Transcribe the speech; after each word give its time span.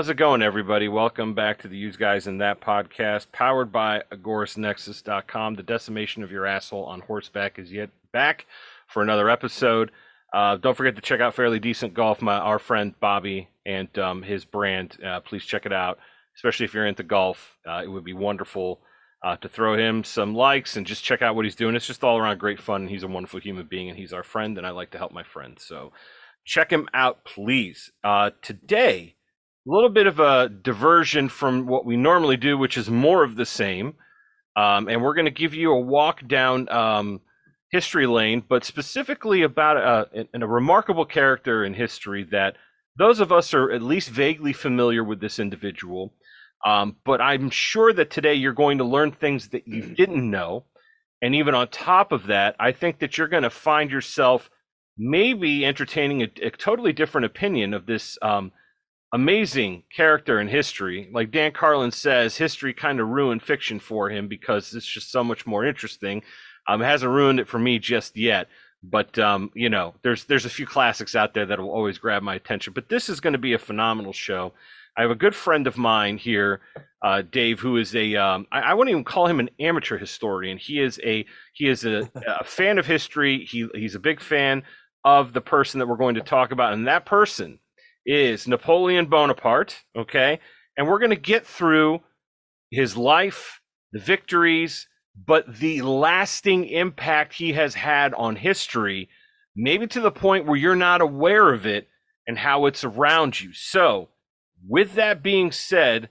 How's 0.00 0.08
it 0.08 0.14
going, 0.14 0.40
everybody? 0.40 0.88
Welcome 0.88 1.34
back 1.34 1.58
to 1.58 1.68
the 1.68 1.76
Use 1.76 1.98
Guys 1.98 2.26
in 2.26 2.38
That 2.38 2.62
podcast, 2.62 3.26
powered 3.32 3.70
by 3.70 4.02
AgoristNexus.com. 4.10 5.56
The 5.56 5.62
decimation 5.62 6.22
of 6.22 6.32
your 6.32 6.46
asshole 6.46 6.86
on 6.86 7.00
horseback 7.02 7.58
is 7.58 7.70
yet 7.70 7.90
back 8.10 8.46
for 8.88 9.02
another 9.02 9.28
episode. 9.28 9.90
Uh, 10.32 10.56
don't 10.56 10.74
forget 10.74 10.96
to 10.96 11.02
check 11.02 11.20
out 11.20 11.34
Fairly 11.34 11.58
Decent 11.58 11.92
Golf, 11.92 12.22
my 12.22 12.38
our 12.38 12.58
friend 12.58 12.94
Bobby 12.98 13.50
and 13.66 13.90
um, 13.98 14.22
his 14.22 14.46
brand. 14.46 14.96
Uh, 15.04 15.20
please 15.20 15.44
check 15.44 15.66
it 15.66 15.72
out, 15.74 15.98
especially 16.34 16.64
if 16.64 16.72
you're 16.72 16.86
into 16.86 17.02
golf. 17.02 17.58
Uh, 17.68 17.82
it 17.84 17.88
would 17.88 18.02
be 18.02 18.14
wonderful 18.14 18.80
uh, 19.22 19.36
to 19.36 19.50
throw 19.50 19.76
him 19.76 20.02
some 20.02 20.34
likes 20.34 20.78
and 20.78 20.86
just 20.86 21.04
check 21.04 21.20
out 21.20 21.36
what 21.36 21.44
he's 21.44 21.56
doing. 21.56 21.76
It's 21.76 21.86
just 21.86 22.02
all 22.02 22.16
around 22.16 22.38
great 22.38 22.62
fun. 22.62 22.88
He's 22.88 23.02
a 23.02 23.06
wonderful 23.06 23.40
human 23.40 23.66
being, 23.66 23.90
and 23.90 23.98
he's 23.98 24.14
our 24.14 24.24
friend, 24.24 24.56
and 24.56 24.66
I 24.66 24.70
like 24.70 24.92
to 24.92 24.98
help 24.98 25.12
my 25.12 25.24
friends. 25.24 25.62
So 25.62 25.92
check 26.46 26.72
him 26.72 26.88
out, 26.94 27.26
please. 27.26 27.92
Uh, 28.02 28.30
today 28.40 29.16
a 29.66 29.70
little 29.70 29.90
bit 29.90 30.06
of 30.06 30.20
a 30.20 30.48
diversion 30.48 31.28
from 31.28 31.66
what 31.66 31.84
we 31.84 31.96
normally 31.96 32.36
do, 32.36 32.56
which 32.56 32.76
is 32.76 32.88
more 32.88 33.22
of 33.22 33.36
the 33.36 33.44
same. 33.44 33.94
Um, 34.56 34.88
and 34.88 35.02
we're 35.02 35.14
going 35.14 35.26
to 35.26 35.30
give 35.30 35.54
you 35.54 35.72
a 35.72 35.80
walk 35.80 36.26
down 36.26 36.68
um, 36.70 37.20
history 37.70 38.06
lane, 38.06 38.42
but 38.46 38.64
specifically 38.64 39.42
about 39.42 39.76
a, 39.76 40.26
a, 40.34 40.42
a, 40.42 40.46
remarkable 40.46 41.04
character 41.04 41.64
in 41.64 41.74
history 41.74 42.24
that 42.24 42.56
those 42.96 43.20
of 43.20 43.30
us 43.30 43.54
are 43.54 43.70
at 43.70 43.82
least 43.82 44.08
vaguely 44.08 44.52
familiar 44.52 45.04
with 45.04 45.20
this 45.20 45.38
individual. 45.38 46.12
Um, 46.66 46.96
but 47.04 47.20
I'm 47.20 47.48
sure 47.50 47.92
that 47.92 48.10
today 48.10 48.34
you're 48.34 48.52
going 48.52 48.78
to 48.78 48.84
learn 48.84 49.12
things 49.12 49.48
that 49.48 49.68
you 49.68 49.82
didn't 49.96 50.28
know. 50.28 50.64
And 51.22 51.34
even 51.34 51.54
on 51.54 51.68
top 51.68 52.12
of 52.12 52.26
that, 52.26 52.56
I 52.58 52.72
think 52.72 52.98
that 52.98 53.18
you're 53.18 53.28
going 53.28 53.42
to 53.42 53.50
find 53.50 53.90
yourself 53.90 54.50
maybe 54.98 55.64
entertaining 55.64 56.22
a, 56.22 56.28
a 56.42 56.50
totally 56.50 56.92
different 56.92 57.26
opinion 57.26 57.72
of 57.72 57.86
this 57.86 58.18
um, 58.20 58.52
amazing 59.12 59.82
character 59.94 60.40
in 60.40 60.48
history. 60.48 61.08
Like 61.12 61.30
Dan 61.30 61.52
Carlin 61.52 61.90
says, 61.90 62.36
history 62.36 62.72
kind 62.72 63.00
of 63.00 63.08
ruined 63.08 63.42
fiction 63.42 63.80
for 63.80 64.08
him 64.08 64.28
because 64.28 64.74
it's 64.74 64.86
just 64.86 65.10
so 65.10 65.24
much 65.24 65.46
more 65.46 65.64
interesting. 65.64 66.22
Um, 66.68 66.82
it 66.82 66.86
hasn't 66.86 67.12
ruined 67.12 67.40
it 67.40 67.48
for 67.48 67.58
me 67.58 67.78
just 67.78 68.16
yet, 68.16 68.48
but 68.82 69.18
um, 69.18 69.50
you 69.54 69.68
know, 69.68 69.94
there's 70.02 70.24
there's 70.24 70.44
a 70.44 70.50
few 70.50 70.66
classics 70.66 71.14
out 71.14 71.34
there 71.34 71.46
that 71.46 71.58
will 71.58 71.70
always 71.70 71.98
grab 71.98 72.22
my 72.22 72.34
attention. 72.34 72.72
But 72.72 72.88
this 72.88 73.08
is 73.08 73.20
going 73.20 73.32
to 73.32 73.38
be 73.38 73.54
a 73.54 73.58
phenomenal 73.58 74.12
show. 74.12 74.52
I 74.96 75.02
have 75.02 75.10
a 75.10 75.16
good 75.16 75.34
friend 75.34 75.66
of 75.66 75.78
mine 75.78 76.18
here, 76.18 76.60
uh, 77.02 77.22
Dave, 77.22 77.60
who 77.60 77.76
is 77.76 77.94
a 77.96 78.16
um, 78.16 78.46
I, 78.52 78.60
I 78.60 78.74
wouldn't 78.74 78.92
even 78.92 79.04
call 79.04 79.26
him 79.26 79.40
an 79.40 79.50
amateur 79.58 79.98
historian. 79.98 80.58
He 80.58 80.80
is 80.80 81.00
a 81.02 81.24
he 81.54 81.68
is 81.68 81.84
a, 81.84 82.10
a 82.26 82.44
fan 82.44 82.78
of 82.78 82.86
history. 82.86 83.44
He 83.44 83.68
he's 83.74 83.94
a 83.94 84.00
big 84.00 84.20
fan 84.20 84.62
of 85.04 85.32
the 85.32 85.40
person 85.40 85.80
that 85.80 85.86
we're 85.86 85.96
going 85.96 86.16
to 86.16 86.20
talk 86.20 86.52
about, 86.52 86.72
and 86.74 86.86
that 86.86 87.06
person 87.06 87.58
is 88.06 88.48
Napoleon 88.48 89.06
Bonaparte, 89.06 89.82
okay? 89.96 90.40
And 90.76 90.88
we're 90.88 90.98
going 90.98 91.10
to 91.10 91.16
get 91.16 91.46
through 91.46 92.00
his 92.70 92.96
life, 92.96 93.60
the 93.92 93.98
victories, 93.98 94.86
but 95.26 95.58
the 95.58 95.82
lasting 95.82 96.66
impact 96.66 97.34
he 97.34 97.52
has 97.52 97.74
had 97.74 98.14
on 98.14 98.36
history, 98.36 99.08
maybe 99.56 99.86
to 99.88 100.00
the 100.00 100.10
point 100.10 100.46
where 100.46 100.56
you're 100.56 100.76
not 100.76 101.00
aware 101.00 101.52
of 101.52 101.66
it 101.66 101.88
and 102.26 102.38
how 102.38 102.66
it's 102.66 102.84
around 102.84 103.40
you. 103.40 103.52
So, 103.52 104.08
with 104.68 104.94
that 104.94 105.22
being 105.22 105.52
said, 105.52 106.08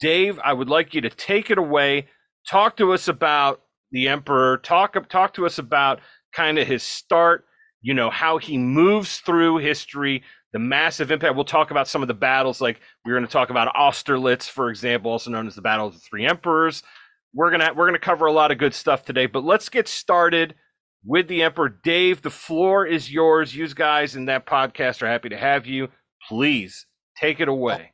Dave, 0.00 0.38
I 0.42 0.52
would 0.52 0.68
like 0.68 0.94
you 0.94 1.00
to 1.02 1.10
take 1.10 1.50
it 1.50 1.58
away. 1.58 2.08
Talk 2.48 2.76
to 2.78 2.92
us 2.92 3.06
about 3.06 3.62
the 3.92 4.08
emperor. 4.08 4.58
Talk 4.58 5.08
talk 5.08 5.34
to 5.34 5.46
us 5.46 5.58
about 5.58 6.00
kind 6.34 6.58
of 6.58 6.66
his 6.66 6.82
start, 6.82 7.44
you 7.80 7.94
know, 7.94 8.10
how 8.10 8.38
he 8.38 8.58
moves 8.58 9.18
through 9.18 9.58
history, 9.58 10.22
the 10.52 10.58
massive 10.58 11.10
impact. 11.10 11.34
We'll 11.34 11.44
talk 11.44 11.70
about 11.70 11.88
some 11.88 12.02
of 12.02 12.08
the 12.08 12.14
battles, 12.14 12.60
like 12.60 12.80
we're 13.04 13.14
going 13.14 13.26
to 13.26 13.32
talk 13.32 13.50
about 13.50 13.74
Austerlitz, 13.74 14.48
for 14.48 14.70
example, 14.70 15.10
also 15.10 15.30
known 15.30 15.46
as 15.46 15.54
the 15.54 15.62
Battle 15.62 15.86
of 15.86 15.94
the 15.94 16.00
Three 16.00 16.26
Emperors. 16.26 16.82
We're 17.34 17.50
gonna 17.50 17.72
we're 17.74 17.86
gonna 17.86 17.98
cover 17.98 18.26
a 18.26 18.32
lot 18.32 18.52
of 18.52 18.58
good 18.58 18.74
stuff 18.74 19.06
today, 19.06 19.24
but 19.24 19.42
let's 19.42 19.70
get 19.70 19.88
started 19.88 20.54
with 21.04 21.28
the 21.28 21.42
Emperor. 21.42 21.70
Dave, 21.82 22.20
the 22.20 22.30
floor 22.30 22.86
is 22.86 23.10
yours. 23.10 23.56
You 23.56 23.66
guys 23.68 24.16
in 24.16 24.26
that 24.26 24.44
podcast 24.44 25.02
are 25.02 25.06
happy 25.06 25.30
to 25.30 25.36
have 25.38 25.66
you. 25.66 25.88
Please 26.28 26.86
take 27.18 27.40
it 27.40 27.48
away. 27.48 27.92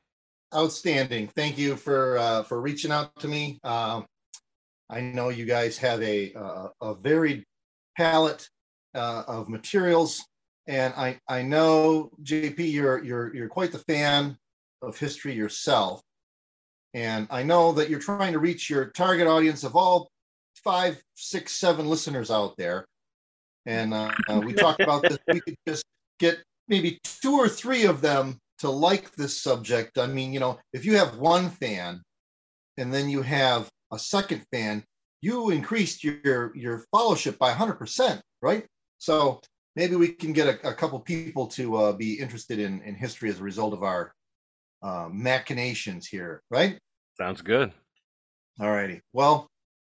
Outstanding. 0.52 1.28
Thank 1.28 1.56
you 1.56 1.76
for 1.76 2.18
uh, 2.18 2.42
for 2.42 2.60
reaching 2.60 2.90
out 2.90 3.14
to 3.20 3.28
me. 3.28 3.60
Uh, 3.62 4.02
I 4.90 5.02
know 5.02 5.28
you 5.28 5.44
guys 5.44 5.78
have 5.78 6.02
a 6.02 6.32
uh, 6.34 6.68
a 6.80 6.94
varied 6.94 7.44
palette 7.96 8.48
uh, 8.94 9.22
of 9.28 9.48
materials 9.48 10.24
and 10.68 10.92
I, 10.94 11.18
I 11.26 11.42
know 11.42 12.10
JP, 12.22 12.58
you're 12.70 13.02
you're 13.02 13.34
you're 13.34 13.48
quite 13.48 13.72
the 13.72 13.78
fan 13.78 14.36
of 14.82 14.98
history 14.98 15.32
yourself, 15.32 16.02
and 16.94 17.26
I 17.30 17.42
know 17.42 17.72
that 17.72 17.88
you're 17.88 17.98
trying 17.98 18.34
to 18.34 18.38
reach 18.38 18.70
your 18.70 18.90
target 18.90 19.26
audience 19.26 19.64
of 19.64 19.74
all 19.74 20.10
five, 20.62 21.02
six, 21.14 21.52
seven 21.54 21.86
listeners 21.88 22.30
out 22.30 22.56
there. 22.58 22.84
And 23.66 23.94
uh, 23.94 24.10
we 24.44 24.52
talked 24.54 24.80
about 24.80 25.02
this. 25.02 25.18
We 25.26 25.40
could 25.40 25.56
just 25.66 25.84
get 26.20 26.38
maybe 26.68 26.98
two 27.22 27.34
or 27.34 27.48
three 27.48 27.86
of 27.86 28.00
them 28.02 28.38
to 28.58 28.68
like 28.70 29.12
this 29.12 29.40
subject. 29.40 29.98
I 29.98 30.06
mean, 30.06 30.32
you 30.32 30.40
know, 30.40 30.58
if 30.72 30.84
you 30.84 30.96
have 30.96 31.16
one 31.16 31.48
fan, 31.48 32.02
and 32.76 32.92
then 32.92 33.08
you 33.08 33.22
have 33.22 33.68
a 33.92 33.98
second 33.98 34.44
fan, 34.52 34.84
you 35.22 35.50
increased 35.50 36.04
your 36.04 36.54
your 36.54 36.84
followership 36.94 37.38
by 37.38 37.52
100%, 37.52 38.20
right? 38.42 38.66
So 38.98 39.40
maybe 39.78 39.94
we 39.94 40.08
can 40.08 40.32
get 40.32 40.48
a, 40.48 40.70
a 40.70 40.74
couple 40.74 40.98
people 40.98 41.46
to 41.46 41.76
uh, 41.76 41.92
be 41.92 42.18
interested 42.18 42.58
in, 42.58 42.82
in 42.82 42.96
history 42.96 43.30
as 43.30 43.38
a 43.38 43.44
result 43.44 43.72
of 43.72 43.84
our 43.84 44.12
uh, 44.82 45.08
machinations 45.08 46.04
here, 46.04 46.42
right? 46.50 46.80
Sounds 47.16 47.42
good. 47.42 47.72
All 48.60 48.72
righty. 48.72 49.00
Well, 49.12 49.48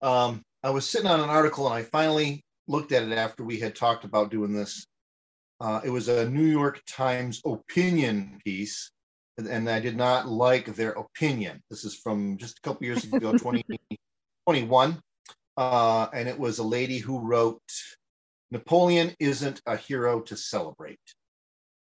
um, 0.02 0.42
I 0.62 0.68
was 0.68 0.86
sitting 0.86 1.08
on 1.08 1.20
an 1.20 1.30
article 1.30 1.64
and 1.66 1.74
I 1.74 1.82
finally 1.82 2.44
looked 2.68 2.92
at 2.92 3.04
it 3.04 3.12
after 3.12 3.42
we 3.42 3.58
had 3.58 3.74
talked 3.74 4.04
about 4.04 4.30
doing 4.30 4.52
this. 4.52 4.84
Uh, 5.62 5.80
it 5.82 5.88
was 5.88 6.08
a 6.08 6.28
New 6.28 6.44
York 6.44 6.82
Times 6.86 7.40
opinion 7.46 8.38
piece, 8.44 8.90
and 9.38 9.68
I 9.68 9.80
did 9.80 9.96
not 9.96 10.28
like 10.28 10.66
their 10.74 10.92
opinion. 10.92 11.62
This 11.70 11.86
is 11.86 11.94
from 11.94 12.36
just 12.36 12.58
a 12.58 12.60
couple 12.60 12.86
years 12.86 13.04
ago, 13.04 13.32
2021. 13.38 14.98
uh, 15.56 16.06
and 16.12 16.28
it 16.28 16.38
was 16.38 16.58
a 16.58 16.62
lady 16.62 16.98
who 16.98 17.18
wrote 17.18 17.62
Napoleon 18.50 19.14
isn't 19.20 19.60
a 19.66 19.76
hero 19.76 20.20
to 20.20 20.36
celebrate. 20.36 20.98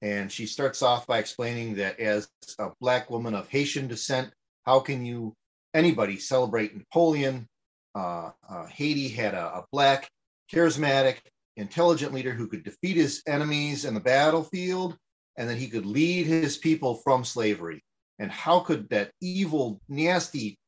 And 0.02 0.30
she 0.30 0.46
starts 0.46 0.82
off 0.82 1.06
by 1.06 1.18
explaining 1.18 1.76
that 1.76 1.98
as 2.00 2.28
a 2.58 2.70
Black 2.80 3.10
woman 3.10 3.34
of 3.34 3.48
Haitian 3.48 3.88
descent, 3.88 4.32
how 4.64 4.80
can 4.80 5.04
you, 5.04 5.34
anybody, 5.74 6.18
celebrate 6.18 6.76
Napoleon? 6.76 7.46
Uh, 7.94 8.30
uh, 8.48 8.66
Haiti 8.66 9.08
had 9.08 9.34
a, 9.34 9.58
a 9.58 9.64
Black, 9.72 10.08
charismatic, 10.52 11.18
intelligent 11.56 12.12
leader 12.12 12.32
who 12.32 12.46
could 12.46 12.62
defeat 12.62 12.96
his 12.96 13.22
enemies 13.26 13.84
in 13.84 13.94
the 13.94 14.00
battlefield 14.00 14.96
and 15.36 15.48
that 15.48 15.56
he 15.56 15.68
could 15.68 15.86
lead 15.86 16.26
his 16.26 16.56
people 16.56 16.96
from 16.96 17.24
slavery. 17.24 17.82
And 18.18 18.30
how 18.30 18.60
could 18.60 18.88
that 18.90 19.12
evil, 19.20 19.80
nasty 19.88 20.58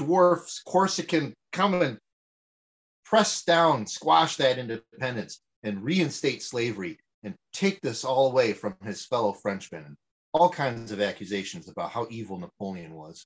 dwarf 0.00 0.62
Corsican 0.66 1.34
come 1.52 1.80
and 1.80 1.98
press 3.14 3.44
down, 3.44 3.86
squash 3.86 4.34
that 4.34 4.58
independence, 4.58 5.38
and 5.62 5.84
reinstate 5.84 6.42
slavery 6.42 6.98
and 7.22 7.32
take 7.52 7.80
this 7.80 8.04
all 8.04 8.28
away 8.28 8.52
from 8.52 8.74
his 8.82 9.06
fellow 9.06 9.32
Frenchmen. 9.32 9.96
All 10.32 10.48
kinds 10.48 10.90
of 10.90 11.00
accusations 11.00 11.68
about 11.68 11.92
how 11.92 12.08
evil 12.10 12.40
Napoleon 12.40 12.92
was. 12.92 13.24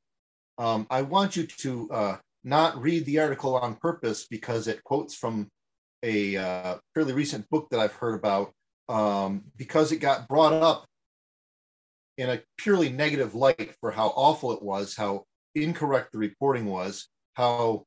Um, 0.59 0.87
I 0.91 1.01
want 1.01 1.37
you 1.37 1.47
to 1.47 1.91
uh, 1.91 2.17
not 2.45 2.77
read 2.83 3.07
the 3.07 3.19
article 3.19 3.57
on 3.57 3.77
purpose 3.77 4.27
because 4.31 4.69
it 4.69 4.85
quotes 4.85 5.15
from 5.15 5.49
a 6.03 6.37
uh, 6.37 6.77
fairly 6.93 7.15
recent 7.15 7.49
book 7.49 7.69
that 7.71 7.81
I've 7.81 7.95
heard 7.95 8.17
about 8.17 8.53
um, 8.91 9.45
because 9.57 9.91
it 9.91 10.01
got 10.01 10.29
brought 10.29 10.53
up 10.53 10.85
in 12.19 12.29
a 12.29 12.43
purely 12.59 12.91
negative 12.91 13.35
light 13.35 13.75
for 13.81 13.91
how 13.91 14.09
awful 14.09 14.53
it 14.53 14.63
was, 14.63 14.95
how 14.95 15.25
incorrect 15.55 16.13
the 16.13 16.19
reporting 16.19 16.67
was, 16.67 17.09
how 17.33 17.87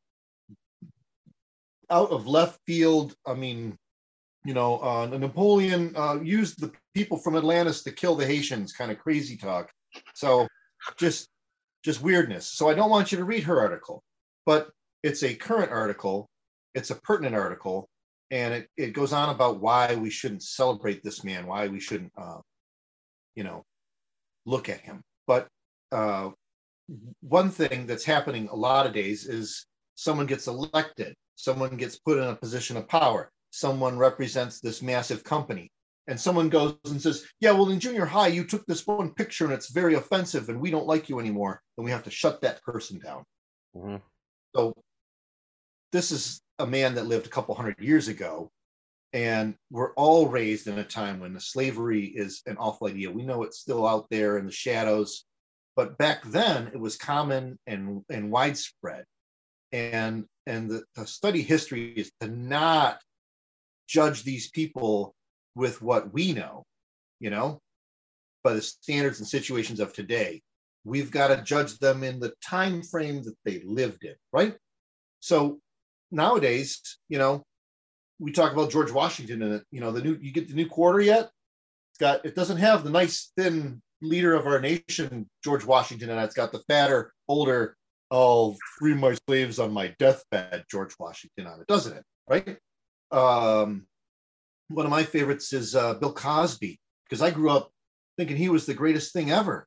out 1.92 2.12
of 2.12 2.28
left 2.28 2.60
field. 2.66 3.14
I 3.26 3.34
mean, 3.34 3.78
you 4.44 4.54
know, 4.54 4.80
uh, 4.80 5.06
Napoleon 5.06 5.94
uh, 5.96 6.20
used 6.22 6.60
the 6.60 6.72
people 6.96 7.18
from 7.18 7.36
Atlantis 7.36 7.84
to 7.84 7.92
kill 7.92 8.16
the 8.16 8.26
Haitians, 8.26 8.74
kind 8.74 8.92
of 8.92 8.98
crazy 8.98 9.38
talk. 9.38 9.70
So 10.16 10.48
just 10.98 11.28
just 11.84 12.02
weirdness. 12.02 12.48
So 12.48 12.70
I 12.70 12.74
don't 12.74 12.90
want 12.90 13.12
you 13.12 13.18
to 13.18 13.24
read 13.24 13.44
her 13.44 13.60
article, 13.60 14.04
but 14.46 14.70
it's 15.04 15.24
a 15.24 15.34
current 15.34 15.72
article. 15.72 16.30
It's 16.74 16.92
a 16.92 16.96
pertinent 16.96 17.36
article, 17.36 17.90
and 18.30 18.54
it, 18.54 18.68
it 18.78 18.94
goes 18.94 19.14
on 19.14 19.30
about 19.30 19.60
why 19.60 19.96
we 19.96 20.10
shouldn't 20.10 20.44
celebrate 20.44 21.04
this 21.04 21.24
man, 21.24 21.48
why 21.48 21.68
we 21.68 21.80
shouldn't, 21.80 22.14
uh, 22.18 22.40
you 23.36 23.44
know, 23.44 23.66
look 24.46 24.70
at 24.70 24.80
him. 24.80 25.02
But 25.28 25.48
uh, 25.92 26.30
one 27.22 27.50
thing 27.50 27.88
that's 27.88 28.06
happening 28.06 28.48
a 28.50 28.56
lot 28.56 28.86
of 28.86 28.94
days 28.94 29.28
is 29.28 29.66
someone 30.02 30.26
gets 30.26 30.48
elected 30.48 31.16
someone 31.42 31.76
gets 31.76 31.98
put 31.98 32.18
in 32.18 32.24
a 32.24 32.36
position 32.36 32.78
of 32.78 32.88
power, 32.88 33.32
someone 33.50 33.98
represents 33.98 34.60
this 34.60 34.82
massive 34.82 35.24
company, 35.24 35.72
and 36.08 36.20
someone 36.20 36.50
goes 36.50 36.78
and 36.86 37.02
says, 37.02 37.26
Yeah, 37.40 37.52
well, 37.52 37.70
in 37.70 37.80
junior 37.80 38.06
high, 38.06 38.28
you 38.28 38.44
took 38.44 38.66
this 38.66 38.86
one 38.86 39.14
picture 39.14 39.46
and 39.46 39.54
it's 39.54 39.72
very 39.72 39.96
offensive 39.96 40.50
and 40.50 40.62
we 40.62 40.72
don't 40.72 40.88
like 40.88 41.10
you 41.10 41.20
anymore, 41.20 41.62
then 41.76 41.86
we 41.86 41.92
have 41.92 42.04
to 42.04 42.12
shut 42.12 42.42
that 42.42 42.62
person 42.64 43.00
down. 43.00 43.24
Mm-hmm. 43.76 43.98
So, 44.56 44.74
this 45.92 46.12
is 46.12 46.42
a 46.60 46.66
man 46.66 46.96
that 46.96 47.08
lived 47.08 47.26
a 47.26 47.30
couple 47.30 47.56
hundred 47.56 47.76
years 47.80 48.08
ago. 48.08 48.50
And 49.14 49.56
we're 49.70 49.94
all 49.96 50.30
raised 50.30 50.68
in 50.68 50.80
a 50.80 50.86
time 50.86 51.20
when 51.20 51.34
the 51.34 51.42
slavery 51.42 52.06
is 52.06 52.42
an 52.46 52.56
awful 52.58 52.88
idea. 52.88 53.12
We 53.12 53.24
know 53.24 53.44
it's 53.44 53.60
still 53.60 53.86
out 53.86 54.08
there 54.10 54.38
in 54.38 54.46
the 54.46 54.54
shadows, 54.54 55.26
but 55.76 55.98
back 55.98 56.24
then 56.24 56.68
it 56.68 56.80
was 56.80 56.96
common 56.96 57.60
and, 57.68 58.06
and 58.10 58.32
widespread. 58.32 59.04
And 59.72 60.26
and 60.48 60.70
the, 60.70 60.84
the 60.96 61.06
study 61.06 61.42
history 61.42 61.94
is 61.94 62.12
to 62.20 62.28
not 62.28 63.00
judge 63.88 64.24
these 64.24 64.50
people 64.50 65.14
with 65.56 65.82
what 65.82 66.14
we 66.14 66.34
know, 66.34 66.64
you 67.20 67.30
know, 67.30 67.62
by 68.44 68.54
the 68.54 68.62
standards 68.62 69.20
and 69.20 69.28
situations 69.28 69.80
of 69.80 69.94
today. 69.94 70.42
We've 70.84 71.12
got 71.12 71.28
to 71.28 71.44
judge 71.44 71.78
them 71.78 72.04
in 72.04 72.20
the 72.20 72.34
time 72.44 72.82
frame 72.82 73.24
that 73.24 73.36
they 73.46 73.62
lived 73.66 74.04
in, 74.04 74.16
right? 74.34 74.56
So 75.20 75.60
nowadays, 76.10 76.82
you 77.08 77.20
know, 77.20 77.44
we 78.20 78.32
talk 78.32 78.54
about 78.54 78.72
George 78.72 78.92
Washington 78.92 79.42
and 79.42 79.62
you 79.72 79.82
know 79.82 79.92
the 79.92 80.02
new 80.02 80.18
you 80.22 80.32
get 80.32 80.48
the 80.48 80.54
new 80.54 80.68
quarter 80.68 81.02
yet? 81.02 81.30
It's 81.92 82.00
got 82.00 82.26
it 82.26 82.36
doesn't 82.36 82.58
have 82.58 82.84
the 82.84 82.90
nice 82.90 83.32
thin 83.36 83.82
leader 84.02 84.34
of 84.34 84.46
our 84.48 84.60
nation, 84.60 85.30
George 85.44 85.66
Washington, 85.66 86.10
and 86.10 86.20
it's 86.22 86.36
got 86.36 86.52
the 86.52 86.64
fatter, 86.68 87.14
older, 87.28 87.76
I'll 88.12 88.58
free 88.78 88.94
my 88.94 89.16
slaves 89.28 89.58
on 89.58 89.72
my 89.72 89.96
deathbed, 89.98 90.66
George 90.70 90.94
Washington 91.00 91.48
on 91.48 91.62
it, 91.62 91.68
doesn't 91.68 91.98
it? 91.98 92.04
Right? 92.30 92.58
Um, 93.12 93.88
one 94.68 94.86
of 94.86 94.92
my 94.92 95.04
favorites 95.04 95.54
is 95.54 95.76
uh, 95.76 95.94
Bill 95.96 96.14
Cosby 96.14 96.80
because 97.06 97.22
I 97.22 97.32
grew 97.32 97.50
up 97.50 97.72
thinking 98.18 98.38
he 98.38 98.50
was 98.50 98.66
the 98.66 98.74
greatest 98.74 99.14
thing 99.14 99.32
ever. 99.32 99.66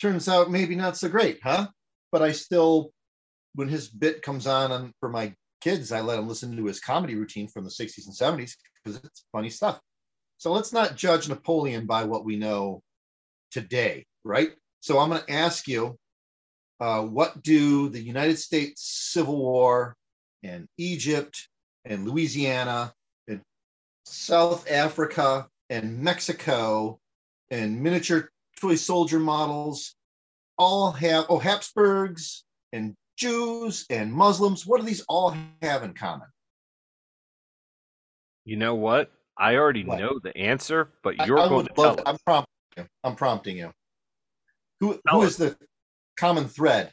Turns 0.00 0.28
out 0.28 0.50
maybe 0.50 0.74
not 0.74 0.96
so 0.96 1.08
great, 1.08 1.40
huh? 1.42 1.68
But 2.12 2.22
I 2.22 2.32
still, 2.32 2.92
when 3.54 3.68
his 3.68 3.88
bit 3.88 4.22
comes 4.22 4.46
on, 4.46 4.72
on 4.72 4.92
for 5.00 5.08
my 5.08 5.34
kids, 5.60 5.92
I 5.92 6.00
let 6.00 6.16
them 6.16 6.28
listen 6.28 6.56
to 6.56 6.66
his 6.66 6.80
comedy 6.80 7.14
routine 7.14 7.48
from 7.48 7.64
the 7.64 7.70
60s 7.70 8.06
and 8.06 8.14
70s 8.16 8.54
because 8.82 9.00
it's 9.02 9.24
funny 9.32 9.50
stuff. 9.50 9.80
So 10.38 10.52
let's 10.52 10.72
not 10.72 10.96
judge 10.96 11.28
Napoleon 11.28 11.86
by 11.86 12.04
what 12.04 12.24
we 12.24 12.36
know 12.36 12.82
today, 13.50 14.06
right? 14.24 14.52
So 14.80 14.98
I'm 14.98 15.10
going 15.10 15.22
to 15.22 15.32
ask 15.32 15.68
you 15.68 15.98
uh, 16.80 17.02
what 17.02 17.42
do 17.42 17.88
the 17.90 18.00
United 18.00 18.38
States 18.38 18.82
Civil 19.12 19.36
War 19.36 19.96
and 20.42 20.66
Egypt 20.78 21.48
and 21.84 22.08
Louisiana 22.08 22.92
and 23.28 23.42
South 24.06 24.70
Africa 24.70 25.46
and 25.68 25.98
Mexico 25.98 26.98
and 27.50 27.82
miniature 27.82 28.30
toy 28.58 28.76
soldier 28.76 29.20
models 29.20 29.94
all 30.58 30.92
have, 30.92 31.26
oh, 31.28 31.38
Habsburgs 31.38 32.44
and 32.72 32.94
Jews 33.16 33.86
and 33.90 34.12
Muslims, 34.12 34.66
what 34.66 34.80
do 34.80 34.86
these 34.86 35.04
all 35.08 35.34
have 35.62 35.82
in 35.82 35.92
common? 35.92 36.28
You 38.44 38.56
know 38.56 38.74
what? 38.74 39.12
I 39.36 39.56
already 39.56 39.84
what? 39.84 39.98
know 39.98 40.18
the 40.22 40.36
answer, 40.36 40.90
but 41.02 41.26
you're 41.26 41.38
I, 41.38 41.44
I 41.44 41.48
going 41.48 41.66
to 41.66 41.72
tell 41.72 41.96
I'm 42.04 42.16
prompting 42.24 42.54
you. 42.76 42.86
I'm 43.04 43.16
prompting 43.16 43.56
you. 43.56 43.70
Who, 44.80 44.98
who 45.10 45.22
is 45.22 45.36
the 45.36 45.56
common 46.20 46.46
thread? 46.46 46.92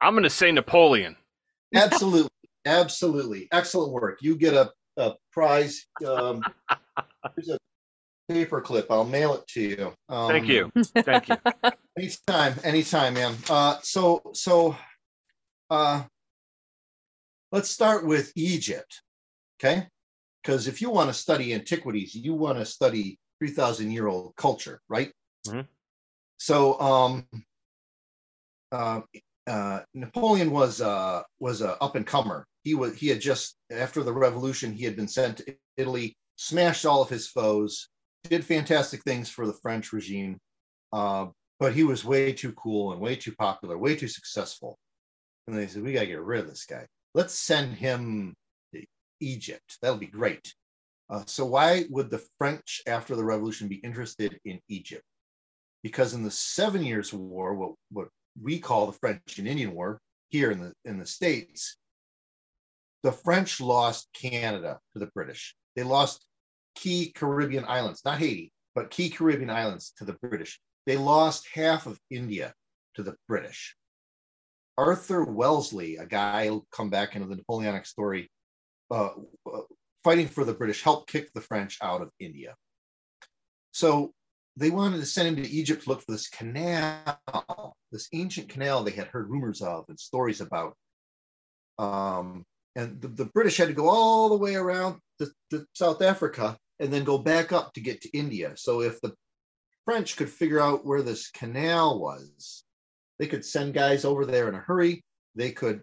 I'm 0.00 0.14
going 0.14 0.22
to 0.22 0.30
say 0.30 0.52
Napoleon. 0.52 1.16
Absolutely. 1.74 2.30
Absolutely. 2.64 3.48
Excellent 3.50 3.92
work. 3.92 4.18
You 4.22 4.36
get 4.36 4.54
a, 4.54 4.70
a 4.96 5.14
prize. 5.32 5.84
Um, 6.06 6.42
here's 7.34 7.48
a 7.48 7.58
paper 8.28 8.60
clip. 8.60 8.86
I'll 8.88 9.04
mail 9.04 9.34
it 9.34 9.46
to 9.48 9.60
you. 9.60 9.92
Um, 10.08 10.28
Thank 10.28 10.46
you. 10.46 10.70
Thank 10.98 11.28
you. 11.28 11.36
Anytime. 11.98 12.54
Anytime, 12.62 13.14
man. 13.14 13.34
Uh, 13.50 13.78
so, 13.82 14.22
so 14.32 14.76
uh, 15.70 16.04
let's 17.50 17.68
start 17.68 18.06
with 18.06 18.32
Egypt. 18.36 19.02
Okay. 19.58 19.88
Because 20.42 20.68
if 20.68 20.80
you 20.80 20.90
want 20.90 21.08
to 21.08 21.14
study 21.14 21.52
antiquities, 21.52 22.14
you 22.14 22.34
want 22.34 22.58
to 22.58 22.64
study 22.64 23.18
3,000 23.40 23.90
year 23.90 24.06
old 24.06 24.36
culture, 24.36 24.80
right? 24.88 25.10
Mm-hmm. 25.48 25.62
So, 26.38 26.80
um, 26.80 27.26
uh, 28.72 29.00
uh, 29.46 29.80
Napoleon 29.94 30.50
was 30.50 30.80
uh, 30.80 31.22
was 31.40 31.60
a 31.60 31.80
up 31.82 31.94
and 31.94 32.06
comer. 32.06 32.46
He 32.64 32.74
was 32.74 32.96
he 32.96 33.08
had 33.08 33.20
just 33.20 33.56
after 33.70 34.02
the 34.02 34.12
revolution 34.12 34.72
he 34.72 34.84
had 34.84 34.96
been 34.96 35.08
sent 35.08 35.38
to 35.38 35.54
Italy, 35.76 36.16
smashed 36.36 36.86
all 36.86 37.02
of 37.02 37.08
his 37.08 37.28
foes, 37.28 37.88
did 38.24 38.44
fantastic 38.44 39.02
things 39.02 39.28
for 39.28 39.46
the 39.46 39.52
French 39.62 39.92
regime, 39.92 40.38
uh, 40.92 41.26
but 41.58 41.74
he 41.74 41.84
was 41.84 42.04
way 42.04 42.32
too 42.32 42.52
cool 42.52 42.92
and 42.92 43.00
way 43.00 43.16
too 43.16 43.34
popular, 43.38 43.76
way 43.76 43.96
too 43.96 44.08
successful. 44.08 44.78
And 45.46 45.56
they 45.56 45.66
said 45.66 45.82
we 45.82 45.92
got 45.92 46.00
to 46.00 46.06
get 46.06 46.22
rid 46.22 46.40
of 46.40 46.48
this 46.48 46.64
guy. 46.64 46.86
Let's 47.14 47.34
send 47.34 47.74
him 47.74 48.34
to 48.74 48.84
Egypt. 49.20 49.78
That'll 49.82 49.98
be 49.98 50.06
great. 50.06 50.54
Uh, 51.10 51.24
so 51.26 51.44
why 51.44 51.84
would 51.90 52.10
the 52.10 52.24
French 52.38 52.80
after 52.86 53.16
the 53.16 53.24
revolution 53.24 53.68
be 53.68 53.76
interested 53.76 54.38
in 54.44 54.60
Egypt? 54.68 55.02
Because 55.82 56.14
in 56.14 56.22
the 56.22 56.30
Seven 56.30 56.84
Years' 56.84 57.12
War, 57.12 57.54
what, 57.54 57.74
what 57.90 58.08
we 58.40 58.58
call 58.58 58.86
the 58.86 58.98
French 58.98 59.38
and 59.38 59.48
Indian 59.48 59.74
War 59.74 60.00
here 60.30 60.50
in 60.50 60.60
the 60.60 60.72
in 60.84 60.98
the 60.98 61.06
states, 61.06 61.76
the 63.02 63.12
French 63.12 63.60
lost 63.60 64.08
Canada 64.14 64.78
to 64.92 64.98
the 64.98 65.10
British. 65.14 65.54
They 65.76 65.82
lost 65.82 66.24
key 66.74 67.12
Caribbean 67.14 67.64
islands, 67.66 68.02
not 68.04 68.18
Haiti, 68.18 68.52
but 68.74 68.90
key 68.90 69.10
Caribbean 69.10 69.50
islands 69.50 69.92
to 69.98 70.04
the 70.04 70.14
British. 70.14 70.60
They 70.86 70.96
lost 70.96 71.46
half 71.52 71.86
of 71.86 72.00
India 72.10 72.54
to 72.94 73.02
the 73.02 73.16
British. 73.28 73.76
Arthur 74.78 75.24
Wellesley, 75.24 75.96
a 75.96 76.06
guy 76.06 76.46
who'll 76.46 76.66
come 76.72 76.90
back 76.90 77.14
into 77.14 77.28
the 77.28 77.36
Napoleonic 77.36 77.86
story, 77.86 78.30
uh, 78.90 79.10
uh, 79.46 79.60
fighting 80.02 80.28
for 80.28 80.44
the 80.44 80.54
British, 80.54 80.82
helped 80.82 81.10
kick 81.10 81.32
the 81.34 81.40
French 81.40 81.78
out 81.82 82.00
of 82.00 82.10
India. 82.18 82.54
So 83.72 84.12
they 84.56 84.70
wanted 84.70 84.98
to 84.98 85.06
send 85.06 85.28
him 85.28 85.42
to 85.42 85.50
Egypt 85.50 85.84
to 85.84 85.88
look 85.88 86.02
for 86.02 86.12
this 86.12 86.28
canal, 86.28 87.76
this 87.90 88.08
ancient 88.12 88.48
canal 88.48 88.82
they 88.82 88.90
had 88.90 89.06
heard 89.06 89.30
rumors 89.30 89.62
of 89.62 89.84
and 89.88 89.98
stories 89.98 90.40
about. 90.40 90.76
Um, 91.78 92.44
and 92.76 93.00
the, 93.00 93.08
the, 93.08 93.24
British 93.26 93.56
had 93.56 93.68
to 93.68 93.74
go 93.74 93.88
all 93.88 94.28
the 94.28 94.36
way 94.36 94.54
around 94.54 94.98
to, 95.18 95.30
to, 95.50 95.66
South 95.72 96.02
Africa 96.02 96.56
and 96.80 96.92
then 96.92 97.04
go 97.04 97.18
back 97.18 97.50
up 97.50 97.72
to 97.74 97.80
get 97.80 98.02
to 98.02 98.16
India. 98.16 98.52
So 98.56 98.82
if 98.82 99.00
the 99.00 99.14
French 99.84 100.16
could 100.16 100.30
figure 100.30 100.60
out 100.60 100.84
where 100.84 101.02
this 101.02 101.30
canal 101.30 101.98
was, 101.98 102.64
they 103.18 103.26
could 103.26 103.44
send 103.44 103.74
guys 103.74 104.04
over 104.04 104.26
there 104.26 104.48
in 104.48 104.54
a 104.54 104.58
hurry. 104.58 105.02
They 105.34 105.50
could 105.50 105.82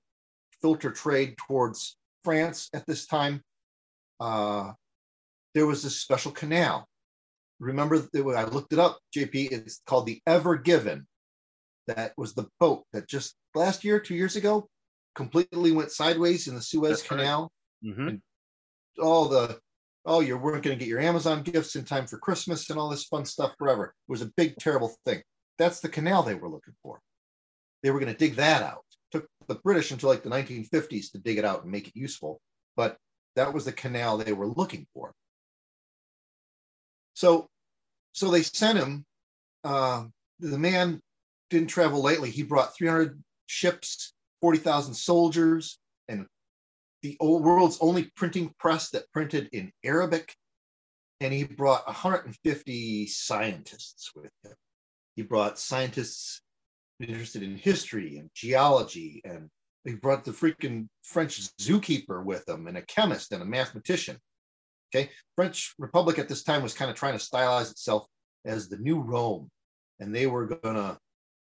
filter 0.61 0.91
trade 0.91 1.35
towards 1.47 1.97
France 2.23 2.69
at 2.73 2.85
this 2.85 3.07
time. 3.07 3.41
Uh, 4.19 4.73
there 5.55 5.65
was 5.65 5.83
this 5.83 5.99
special 5.99 6.31
canal 6.31 6.87
remember 7.59 8.07
I 8.35 8.43
looked 8.45 8.73
it 8.73 8.79
up, 8.79 8.99
JP. 9.15 9.51
It's 9.51 9.81
called 9.85 10.05
the 10.05 10.21
Ever 10.25 10.57
Given. 10.57 11.07
That 11.87 12.13
was 12.17 12.33
the 12.33 12.47
boat 12.59 12.83
that 12.93 13.07
just 13.07 13.35
last 13.55 13.83
year, 13.83 13.99
two 13.99 14.15
years 14.15 14.35
ago, 14.35 14.67
completely 15.15 15.71
went 15.71 15.91
sideways 15.91 16.47
in 16.47 16.55
the 16.55 16.61
Suez 16.61 16.99
That's 16.99 17.07
Canal. 17.07 17.51
Right. 17.83 17.91
Mm-hmm. 17.91 19.03
All 19.03 19.25
the 19.27 19.59
oh, 20.05 20.21
you 20.21 20.37
weren't 20.37 20.63
going 20.63 20.77
to 20.77 20.79
get 20.79 20.89
your 20.89 21.01
Amazon 21.01 21.43
gifts 21.43 21.75
in 21.75 21.85
time 21.85 22.07
for 22.07 22.17
Christmas 22.17 22.69
and 22.69 22.79
all 22.79 22.89
this 22.89 23.05
fun 23.05 23.25
stuff 23.25 23.51
forever. 23.57 23.93
It 24.07 24.11
was 24.11 24.21
a 24.21 24.31
big, 24.37 24.55
terrible 24.57 24.95
thing. 25.05 25.21
That's 25.57 25.81
the 25.81 25.89
canal 25.89 26.23
they 26.23 26.35
were 26.35 26.49
looking 26.49 26.73
for. 26.81 26.99
They 27.83 27.91
were 27.91 27.99
going 27.99 28.11
to 28.11 28.17
dig 28.17 28.35
that 28.35 28.63
out. 28.63 28.83
It 29.11 29.17
took 29.17 29.27
the 29.47 29.55
British 29.55 29.91
until 29.91 30.09
like 30.09 30.23
the 30.23 30.29
1950s 30.29 31.11
to 31.11 31.19
dig 31.19 31.37
it 31.37 31.45
out 31.45 31.63
and 31.63 31.71
make 31.71 31.87
it 31.87 31.95
useful, 31.95 32.39
but 32.75 32.97
that 33.35 33.53
was 33.53 33.65
the 33.65 33.71
canal 33.71 34.17
they 34.17 34.33
were 34.33 34.47
looking 34.47 34.87
for. 34.93 35.13
So, 37.19 37.49
so 38.13 38.31
they 38.31 38.43
sent 38.43 38.79
him. 38.79 39.05
Uh, 39.65 40.05
the 40.39 40.57
man 40.57 41.01
didn't 41.49 41.67
travel 41.67 42.01
lightly. 42.01 42.29
He 42.29 42.43
brought 42.43 42.77
300 42.77 43.21
ships, 43.45 44.13
40,000 44.39 44.93
soldiers, 44.93 45.79
and 46.07 46.27
the 47.01 47.17
old 47.19 47.43
world's 47.43 47.77
only 47.81 48.09
printing 48.15 48.53
press 48.57 48.91
that 48.91 49.11
printed 49.11 49.49
in 49.51 49.69
Arabic. 49.83 50.33
And 51.19 51.33
he 51.33 51.43
brought 51.43 51.85
150 51.87 53.07
scientists 53.07 54.11
with 54.15 54.31
him. 54.45 54.55
He 55.17 55.23
brought 55.23 55.59
scientists 55.59 56.41
interested 57.01 57.43
in 57.43 57.57
history 57.57 58.17
and 58.17 58.29
geology, 58.33 59.21
and 59.25 59.49
he 59.83 59.95
brought 59.95 60.23
the 60.23 60.31
freaking 60.31 60.87
French 61.03 61.49
zookeeper 61.57 62.23
with 62.23 62.47
him, 62.47 62.67
and 62.67 62.77
a 62.77 62.81
chemist 62.83 63.33
and 63.33 63.41
a 63.41 63.45
mathematician. 63.45 64.17
Okay, 64.93 65.09
French 65.35 65.73
Republic 65.77 66.17
at 66.19 66.27
this 66.27 66.43
time 66.43 66.63
was 66.63 66.73
kind 66.73 66.89
of 66.89 66.97
trying 66.97 67.17
to 67.17 67.23
stylize 67.23 67.71
itself 67.71 68.07
as 68.45 68.69
the 68.69 68.77
new 68.77 68.99
Rome, 68.99 69.49
and 69.99 70.13
they 70.13 70.27
were 70.27 70.47
gonna 70.47 70.97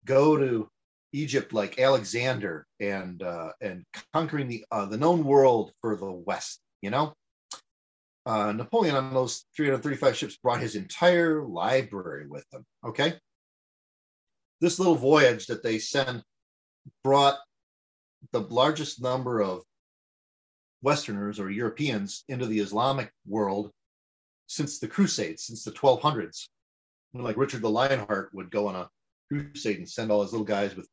go 0.04 0.36
to 0.36 0.68
Egypt 1.12 1.52
like 1.52 1.78
Alexander 1.78 2.66
and 2.78 3.22
uh, 3.22 3.52
and 3.60 3.84
conquering 4.12 4.48
the 4.48 4.64
uh, 4.70 4.86
the 4.86 4.96
known 4.96 5.24
world 5.24 5.72
for 5.80 5.96
the 5.96 6.10
West. 6.10 6.60
You 6.82 6.90
know, 6.90 7.14
uh, 8.26 8.52
Napoleon 8.52 8.96
on 8.96 9.14
those 9.14 9.44
335 9.56 10.16
ships 10.16 10.36
brought 10.36 10.60
his 10.60 10.76
entire 10.76 11.42
library 11.42 12.26
with 12.28 12.44
him. 12.52 12.64
Okay. 12.84 13.14
This 14.60 14.78
little 14.78 14.94
voyage 14.94 15.46
that 15.46 15.62
they 15.62 15.78
sent 15.78 16.22
brought 17.02 17.38
the 18.32 18.40
largest 18.40 19.02
number 19.02 19.40
of 19.40 19.62
Westerners 20.82 21.38
or 21.38 21.50
Europeans 21.50 22.24
into 22.28 22.46
the 22.46 22.58
Islamic 22.58 23.10
world 23.26 23.70
since 24.46 24.78
the 24.78 24.88
Crusades, 24.88 25.44
since 25.44 25.64
the 25.64 25.72
1200s. 25.72 26.48
Like 27.12 27.36
Richard 27.36 27.62
the 27.62 27.70
Lionheart 27.70 28.30
would 28.34 28.50
go 28.50 28.68
on 28.68 28.76
a 28.76 28.88
crusade 29.30 29.78
and 29.78 29.88
send 29.88 30.10
all 30.10 30.22
his 30.22 30.32
little 30.32 30.46
guys 30.46 30.76
with 30.76 30.88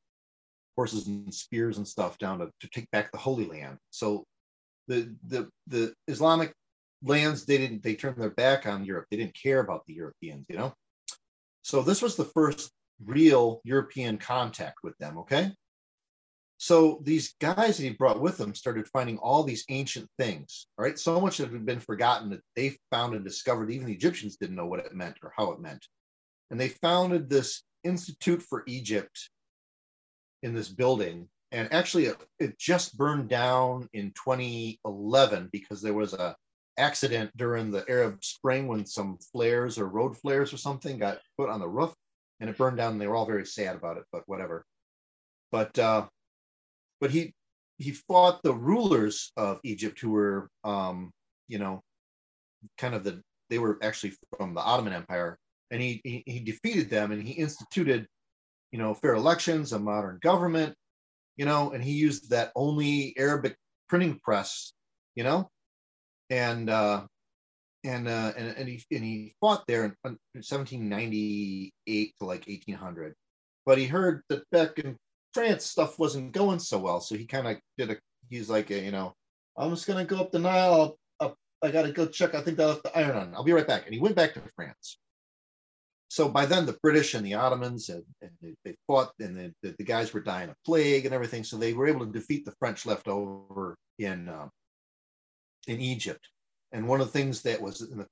horses 0.76 1.08
and 1.08 1.34
spears 1.34 1.78
and 1.78 1.88
stuff 1.88 2.18
down 2.18 2.40
to, 2.40 2.50
to 2.60 2.68
take 2.70 2.90
back 2.92 3.12
the 3.12 3.18
Holy 3.18 3.46
Land. 3.46 3.78
So 3.90 4.26
the 4.88 5.16
the 5.28 5.50
the 5.68 5.94
Islamic 6.08 6.54
lands 7.04 7.46
they 7.46 7.58
didn't 7.58 7.84
they 7.84 7.96
turned 7.96 8.22
their 8.22 8.32
back 8.32 8.66
on 8.66 8.86
Europe. 8.86 9.06
They 9.10 9.18
didn't 9.18 9.38
care 9.42 9.60
about 9.60 9.86
the 9.86 9.94
Europeans, 9.94 10.46
you 10.50 10.58
know. 10.58 10.74
So 11.62 11.82
this 11.82 12.02
was 12.02 12.16
the 12.16 12.26
first 12.26 12.72
real 13.04 13.62
European 13.64 14.18
contact 14.18 14.78
with 14.84 14.98
them. 14.98 15.18
Okay. 15.20 15.52
So 16.58 17.00
these 17.04 17.36
guys 17.40 17.78
that 17.78 17.84
he 17.84 17.92
brought 17.92 18.20
with 18.20 18.40
him 18.40 18.56
started 18.56 18.88
finding 18.88 19.18
all 19.20 19.44
these 19.44 19.66
ancient 19.70 20.10
things. 20.18 20.68
Right, 20.78 20.98
so 20.98 21.22
much 21.22 21.38
that 21.38 21.52
had 21.52 21.66
been 21.66 21.80
forgotten 21.80 22.32
that 22.32 22.42
they 22.56 22.78
found 22.92 23.14
and 23.14 23.24
discovered. 23.24 23.72
Even 23.72 23.88
the 23.88 23.94
Egyptians 23.94 24.38
didn't 24.38 24.56
know 24.56 24.66
what 24.66 24.80
it 24.80 24.96
meant 24.96 25.18
or 25.24 25.34
how 25.38 25.52
it 25.52 25.62
meant, 25.62 25.86
and 26.50 26.60
they 26.60 26.70
founded 26.70 27.30
this 27.30 27.64
Institute 27.84 28.42
for 28.42 28.64
Egypt 28.68 29.30
in 30.44 30.54
this 30.54 30.68
building. 30.68 31.30
And 31.52 31.72
actually, 31.72 32.08
it, 32.08 32.18
it 32.40 32.60
just 32.60 32.98
burned 32.98 33.30
down 33.30 33.88
in 33.94 34.12
2011 34.12 35.50
because 35.52 35.82
there 35.82 35.94
was 35.94 36.14
a 36.14 36.36
accident 36.78 37.32
during 37.38 37.72
the 37.72 37.86
Arab 37.90 38.24
Spring 38.24 38.68
when 38.68 38.86
some 38.86 39.18
flares 39.32 39.80
or 39.80 39.88
road 39.88 40.18
flares 40.18 40.54
or 40.54 40.58
something 40.58 41.00
got 41.00 41.20
put 41.38 41.50
on 41.50 41.60
the 41.60 41.68
roof 41.68 41.94
and 42.40 42.50
it 42.50 42.58
burned 42.58 42.78
down. 42.78 42.94
And 42.94 43.02
they 43.02 43.08
were 43.08 43.16
all 43.16 43.26
very 43.26 43.46
sad 43.46 43.76
about 43.76 43.98
it, 43.98 44.04
but 44.12 44.24
whatever. 44.26 44.66
But 45.52 45.78
uh, 45.80 46.08
but 47.00 47.12
he 47.12 47.34
he 47.78 47.92
fought 47.92 48.42
the 48.44 48.54
rulers 48.54 49.32
of 49.38 49.60
Egypt 49.64 50.00
who 50.00 50.12
were 50.12 50.50
um, 50.64 51.12
you 51.48 51.60
know 51.60 51.82
kind 52.78 52.96
of 52.96 53.04
the 53.04 53.22
they 53.50 53.60
were 53.60 53.78
actually 53.82 54.14
from 54.38 54.54
the 54.54 54.62
Ottoman 54.62 54.94
Empire, 54.94 55.38
and 55.72 55.82
he, 55.82 56.02
he 56.04 56.24
he 56.26 56.40
defeated 56.40 56.90
them 56.90 57.12
and 57.12 57.24
he 57.24 57.34
instituted 57.34 58.08
you 58.72 58.80
know 58.80 58.94
fair 58.94 59.14
elections, 59.14 59.74
a 59.74 59.80
modern 59.80 60.20
government, 60.22 60.76
you 61.38 61.46
know, 61.46 61.72
and 61.72 61.84
he 61.84 61.92
used 61.92 62.32
that 62.32 62.52
only 62.56 63.14
Arabic 63.18 63.56
printing 63.88 64.20
press, 64.24 64.74
you 65.16 65.24
know, 65.24 65.50
and 66.30 66.70
uh, 66.70 67.06
and 67.84 68.08
uh, 68.08 68.34
and 68.36 68.58
and 68.58 68.68
he 68.68 68.84
and 68.92 69.04
he 69.04 69.36
fought 69.40 69.64
there 69.68 69.86
in 69.86 69.94
1798 70.04 72.14
to 72.20 72.26
like 72.26 72.48
1800. 72.48 73.14
But 73.66 73.78
he 73.78 73.86
heard 73.86 74.24
that 74.30 74.50
back 74.52 74.80
in 74.80 74.98
France 75.38 75.66
stuff 75.66 76.00
wasn't 76.00 76.32
going 76.32 76.58
so 76.58 76.80
well, 76.80 77.00
so 77.00 77.16
he 77.16 77.26
kind 77.26 77.48
of 77.48 77.58
did 77.78 77.92
a. 77.92 77.98
He's 78.28 78.50
like, 78.50 78.72
a, 78.72 78.80
you 78.80 78.90
know, 78.90 79.14
I'm 79.56 79.70
just 79.70 79.86
gonna 79.86 80.04
go 80.04 80.18
up 80.18 80.32
the 80.32 80.40
Nile. 80.40 80.98
Up, 81.20 81.36
I 81.62 81.70
gotta 81.70 81.92
go 81.92 82.08
check. 82.08 82.34
I 82.34 82.42
think 82.42 82.60
I 82.60 82.66
left 82.66 82.82
the 82.82 82.98
iron 82.98 83.16
on. 83.16 83.36
I'll 83.36 83.44
be 83.44 83.52
right 83.52 83.68
back. 83.68 83.86
And 83.86 83.94
he 83.94 84.00
went 84.00 84.16
back 84.16 84.34
to 84.34 84.42
France. 84.56 84.98
So 86.10 86.28
by 86.28 86.48
then, 86.48 86.66
the 86.66 86.80
British 86.82 87.14
and 87.14 87.24
the 87.24 87.36
Ottomans 87.36 87.90
and, 87.90 88.04
and 88.22 88.32
they, 88.42 88.56
they, 88.66 88.76
fought, 88.88 89.12
and 89.20 89.54
the, 89.62 89.76
the, 89.78 89.84
guys 89.84 90.12
were 90.12 90.22
dying 90.22 90.50
of 90.50 90.56
plague 90.66 91.06
and 91.06 91.14
everything. 91.14 91.44
So 91.44 91.58
they 91.58 91.74
were 91.74 91.88
able 91.88 92.06
to 92.06 92.12
defeat 92.12 92.44
the 92.44 92.56
French 92.58 92.88
left 92.88 93.08
over 93.08 93.76
in 94.00 94.28
uh, 94.28 94.48
in 95.68 95.80
Egypt. 95.80 96.28
And 96.72 96.88
one 96.88 97.00
of 97.00 97.08
the 97.08 97.14
things 97.14 97.44
that 97.44 97.62
was 97.62 97.82
in 97.82 98.00
the 98.00 98.08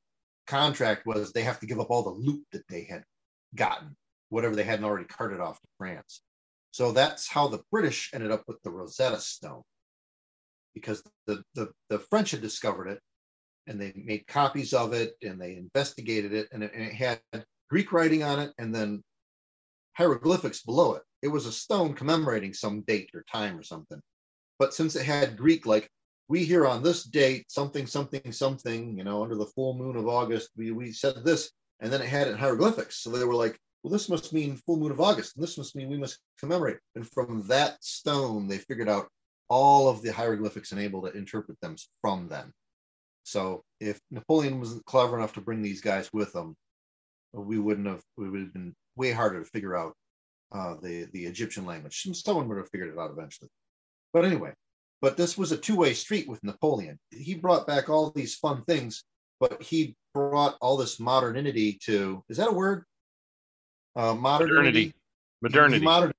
contract 0.46 1.08
was 1.08 1.32
they 1.32 1.42
have 1.42 1.60
to 1.62 1.66
give 1.66 1.80
up 1.80 1.90
all 1.90 2.04
the 2.04 2.10
loot 2.12 2.44
that 2.52 2.68
they 2.70 2.84
had 2.84 3.04
gotten, 3.56 3.96
whatever 4.30 4.56
they 4.56 4.64
hadn't 4.64 4.86
already 4.86 5.06
carted 5.06 5.40
off 5.40 5.60
to 5.60 5.68
France. 5.80 6.22
So 6.76 6.92
that's 6.92 7.26
how 7.26 7.48
the 7.48 7.64
British 7.72 8.10
ended 8.14 8.32
up 8.32 8.44
with 8.50 8.62
the 8.62 8.70
Rosetta 8.70 9.22
Stone, 9.22 9.62
because 10.74 11.02
the, 11.26 11.42
the, 11.54 11.70
the 11.88 12.00
French 12.00 12.32
had 12.32 12.42
discovered 12.42 12.90
it 12.90 13.00
and 13.66 13.80
they 13.80 13.94
made 13.96 14.28
copies 14.28 14.74
of 14.74 14.92
it 14.92 15.14
and 15.22 15.40
they 15.40 15.56
investigated 15.56 16.34
it 16.34 16.50
and 16.52 16.64
it, 16.64 16.74
and 16.76 16.84
it 16.84 16.94
had 16.94 17.22
Greek 17.70 17.94
writing 17.94 18.24
on 18.24 18.40
it 18.40 18.52
and 18.58 18.76
then 18.76 19.02
hieroglyphics 19.94 20.64
below 20.64 20.96
it. 20.96 21.04
It 21.22 21.30
was 21.30 21.46
a 21.46 21.52
stone 21.54 21.94
commemorating 21.94 22.54
some 22.54 22.82
date 22.82 23.10
or 23.14 23.24
time 23.32 23.58
or 23.58 23.64
something. 23.64 24.02
But 24.60 24.74
since 24.74 24.98
it 24.98 25.06
had 25.06 25.38
Greek, 25.38 25.66
like 25.66 25.90
we 26.28 26.44
here 26.44 26.68
on 26.68 26.84
this 26.84 27.06
date, 27.06 27.46
something, 27.50 27.88
something, 27.88 28.34
something, 28.34 28.98
you 28.98 29.06
know, 29.06 29.24
under 29.24 29.36
the 29.36 29.46
full 29.46 29.78
moon 29.78 29.96
of 29.96 30.10
August, 30.10 30.50
we, 30.58 30.72
we 30.72 30.92
said 30.92 31.24
this, 31.24 31.52
and 31.80 31.90
then 31.90 32.02
it 32.02 32.10
had 32.10 32.28
it 32.28 32.32
in 32.32 32.38
hieroglyphics. 32.38 32.98
So 32.98 33.12
they 33.12 33.24
were 33.24 33.34
like, 33.34 33.58
well, 33.86 33.92
this 33.92 34.10
must 34.10 34.34
mean 34.34 34.56
full 34.56 34.78
moon 34.78 34.90
of 34.90 35.00
August, 35.00 35.36
and 35.36 35.44
this 35.44 35.60
must 35.60 35.76
mean 35.76 35.92
we 35.92 35.98
must 35.98 36.18
commemorate. 36.40 36.80
And 36.96 37.08
from 37.08 37.44
that 37.44 37.78
stone, 37.84 38.48
they 38.48 38.58
figured 38.58 38.90
out 38.90 39.10
all 39.48 39.88
of 39.88 40.02
the 40.02 40.12
hieroglyphics 40.12 40.72
and 40.72 40.82
able 40.82 41.04
to 41.04 41.16
interpret 41.16 41.62
them 41.62 41.76
from 42.02 42.28
then. 42.28 42.52
So 43.26 43.64
if 43.80 44.00
Napoleon 44.10 44.58
wasn't 44.58 44.86
clever 44.86 45.16
enough 45.16 45.34
to 45.34 45.42
bring 45.42 45.62
these 45.62 45.82
guys 45.82 46.12
with 46.12 46.34
him, 46.34 46.56
we 47.32 47.60
wouldn't 47.60 47.86
have, 47.86 48.02
we 48.18 48.28
would 48.28 48.40
have 48.40 48.54
been 48.54 48.74
way 48.96 49.12
harder 49.12 49.44
to 49.44 49.50
figure 49.52 49.78
out 49.78 49.94
uh, 50.52 50.78
the, 50.82 51.08
the 51.14 51.28
Egyptian 51.28 51.68
language. 51.68 52.08
Someone 52.12 52.50
would 52.50 52.58
have 52.58 52.72
figured 52.72 52.92
it 52.92 52.98
out 52.98 53.12
eventually. 53.12 53.52
But 54.14 54.26
anyway, 54.26 54.54
but 55.00 55.16
this 55.16 55.38
was 55.38 55.52
a 55.52 55.58
two-way 55.58 55.94
street 55.94 56.28
with 56.28 56.44
Napoleon. 56.44 56.98
He 57.12 57.36
brought 57.36 57.68
back 57.68 57.88
all 57.88 58.10
these 58.10 58.34
fun 58.34 58.64
things, 58.64 59.04
but 59.40 59.62
he 59.62 59.96
brought 60.12 60.58
all 60.60 60.76
this 60.76 61.00
modernity 61.00 61.78
to 61.84 62.24
is 62.30 62.38
that 62.38 62.50
a 62.50 62.52
word? 62.52 62.84
Uh, 63.96 64.14
modernity. 64.14 64.94
Modernity. 65.42 65.80
He, 65.80 65.86
modern, 65.86 66.12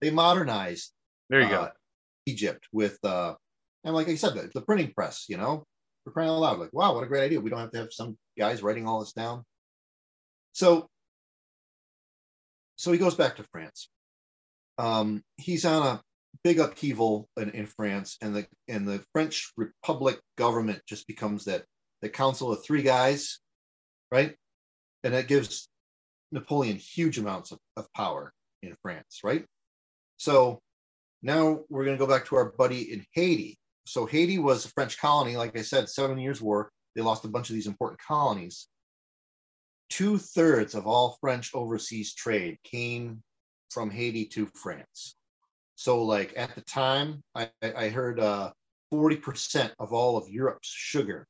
they 0.00 0.10
modernized. 0.10 0.92
There 1.30 1.40
you 1.40 1.46
uh, 1.46 1.50
go. 1.50 1.68
Egypt 2.26 2.66
with 2.72 2.98
uh, 3.04 3.34
and 3.84 3.94
like 3.94 4.08
I 4.08 4.14
said, 4.16 4.34
the, 4.34 4.50
the 4.54 4.60
printing 4.60 4.92
press. 4.92 5.26
You 5.28 5.36
know, 5.36 5.64
we're 6.04 6.12
crying 6.12 6.30
out 6.30 6.38
loud, 6.38 6.58
like, 6.58 6.72
wow, 6.72 6.94
what 6.94 7.04
a 7.04 7.06
great 7.06 7.24
idea. 7.24 7.40
We 7.40 7.50
don't 7.50 7.60
have 7.60 7.70
to 7.72 7.78
have 7.78 7.92
some 7.92 8.16
guys 8.38 8.62
writing 8.62 8.86
all 8.86 9.00
this 9.00 9.12
down. 9.12 9.44
So, 10.52 10.88
so 12.76 12.92
he 12.92 12.98
goes 12.98 13.14
back 13.14 13.36
to 13.36 13.44
France. 13.52 13.88
Um, 14.78 15.22
he's 15.36 15.64
on 15.64 15.86
a 15.86 16.00
big 16.44 16.60
upheaval 16.60 17.28
in, 17.36 17.50
in 17.50 17.66
France, 17.66 18.16
and 18.22 18.34
the 18.34 18.46
and 18.68 18.86
the 18.86 19.02
French 19.12 19.52
Republic 19.56 20.20
government 20.36 20.82
just 20.86 21.06
becomes 21.06 21.46
that 21.46 21.64
the 22.00 22.08
council 22.08 22.52
of 22.52 22.64
three 22.64 22.82
guys, 22.82 23.40
right? 24.12 24.36
And 25.04 25.14
that 25.14 25.28
gives 25.28 25.68
Napoleon 26.32 26.76
huge 26.76 27.18
amounts 27.18 27.52
of, 27.52 27.58
of 27.76 27.92
power 27.94 28.32
in 28.62 28.74
France, 28.82 29.20
right? 29.24 29.44
So 30.16 30.60
now 31.22 31.60
we're 31.68 31.84
going 31.84 31.96
to 31.96 32.04
go 32.04 32.10
back 32.10 32.26
to 32.26 32.36
our 32.36 32.52
buddy 32.52 32.92
in 32.92 33.04
Haiti. 33.12 33.58
So 33.86 34.06
Haiti 34.06 34.38
was 34.38 34.64
a 34.64 34.70
French 34.70 34.98
colony, 34.98 35.36
like 35.36 35.56
I 35.56 35.62
said, 35.62 35.88
seven 35.88 36.18
years 36.18 36.42
war. 36.42 36.70
They 36.94 37.02
lost 37.02 37.24
a 37.24 37.28
bunch 37.28 37.48
of 37.48 37.54
these 37.54 37.66
important 37.66 38.00
colonies. 38.00 38.68
Two 39.88 40.18
thirds 40.18 40.74
of 40.74 40.86
all 40.86 41.16
French 41.20 41.54
overseas 41.54 42.14
trade 42.14 42.58
came 42.64 43.22
from 43.70 43.90
Haiti 43.90 44.26
to 44.26 44.46
France. 44.54 45.16
So, 45.76 46.02
like 46.02 46.34
at 46.36 46.54
the 46.54 46.60
time, 46.62 47.22
I, 47.34 47.50
I 47.62 47.88
heard 47.88 48.20
uh, 48.20 48.50
40% 48.92 49.72
of 49.78 49.92
all 49.92 50.16
of 50.16 50.28
Europe's 50.28 50.68
sugar 50.68 51.26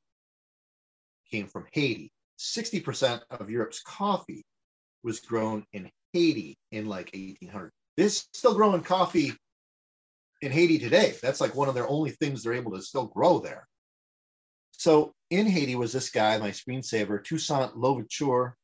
came 1.31 1.47
from 1.47 1.67
Haiti. 1.73 2.11
60% 2.39 3.21
of 3.31 3.51
Europe's 3.51 3.83
coffee 3.83 4.45
was 5.03 5.21
grown 5.21 5.65
in 5.73 5.91
Haiti 6.13 6.57
in 6.73 6.87
like 6.87 7.11
1800. 7.15 7.71
This 7.97 8.27
still 8.33 8.55
growing 8.55 8.83
coffee 8.83 9.33
in 10.41 10.53
Haiti 10.53 10.79
today. 10.79 11.15
That's 11.23 11.41
like 11.41 11.55
one 11.55 11.69
of 11.69 11.75
their 11.75 11.89
only 11.89 12.11
things 12.11 12.43
they're 12.43 12.55
able 12.55 12.73
to 12.73 12.83
still 12.83 13.07
grow 13.07 13.39
there. 13.39 13.67
So 14.73 15.13
in 15.31 15.47
Haiti 15.47 15.75
was 15.75 15.93
this 15.93 16.11
guy, 16.11 16.39
my 16.39 16.51
screensaver, 16.51 17.23
Toussaint 17.23 17.77
Louverture. 17.77 18.55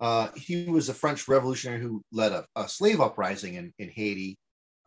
Uh, 0.00 0.28
he 0.36 0.66
was 0.66 0.88
a 0.88 0.94
French 0.94 1.26
revolutionary 1.26 1.80
who 1.80 2.02
led 2.12 2.30
a, 2.30 2.46
a 2.54 2.68
slave 2.68 3.00
uprising 3.00 3.54
in, 3.54 3.72
in 3.78 3.88
Haiti 3.88 4.36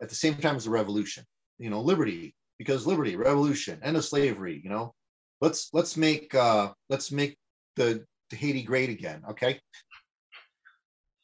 at 0.00 0.08
the 0.08 0.14
same 0.14 0.34
time 0.36 0.56
as 0.56 0.64
the 0.64 0.70
revolution. 0.70 1.24
You 1.58 1.68
know, 1.68 1.82
liberty 1.82 2.34
because 2.58 2.86
liberty, 2.86 3.16
revolution, 3.16 3.80
end 3.82 3.96
of 3.96 4.04
slavery. 4.04 4.60
You 4.64 4.70
know, 4.70 4.94
let's 5.40 5.68
let's 5.72 5.96
make 5.96 6.34
uh, 6.34 6.72
let's 6.88 7.12
make 7.12 7.36
the, 7.76 8.04
the 8.30 8.36
Haiti 8.36 8.62
great 8.62 8.88
again. 8.88 9.22
Okay, 9.30 9.60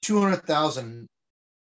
two 0.03 0.21
hundred 0.21 0.45
thousand 0.45 1.07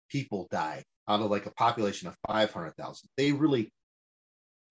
people 0.10 0.48
died 0.52 0.84
out 1.10 1.22
of 1.22 1.32
like 1.32 1.46
a 1.46 1.52
population 1.52 2.08
of 2.08 2.16
five 2.28 2.52
hundred 2.52 2.76
thousand. 2.78 3.10
They 3.18 3.32
really 3.32 3.72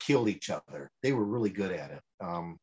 killed 0.00 0.28
each 0.28 0.50
other. 0.50 0.90
They 1.02 1.12
were 1.12 1.24
really 1.24 1.50
good 1.50 1.72
at 1.72 1.90
it. 1.92 2.00
Um, 2.20 2.58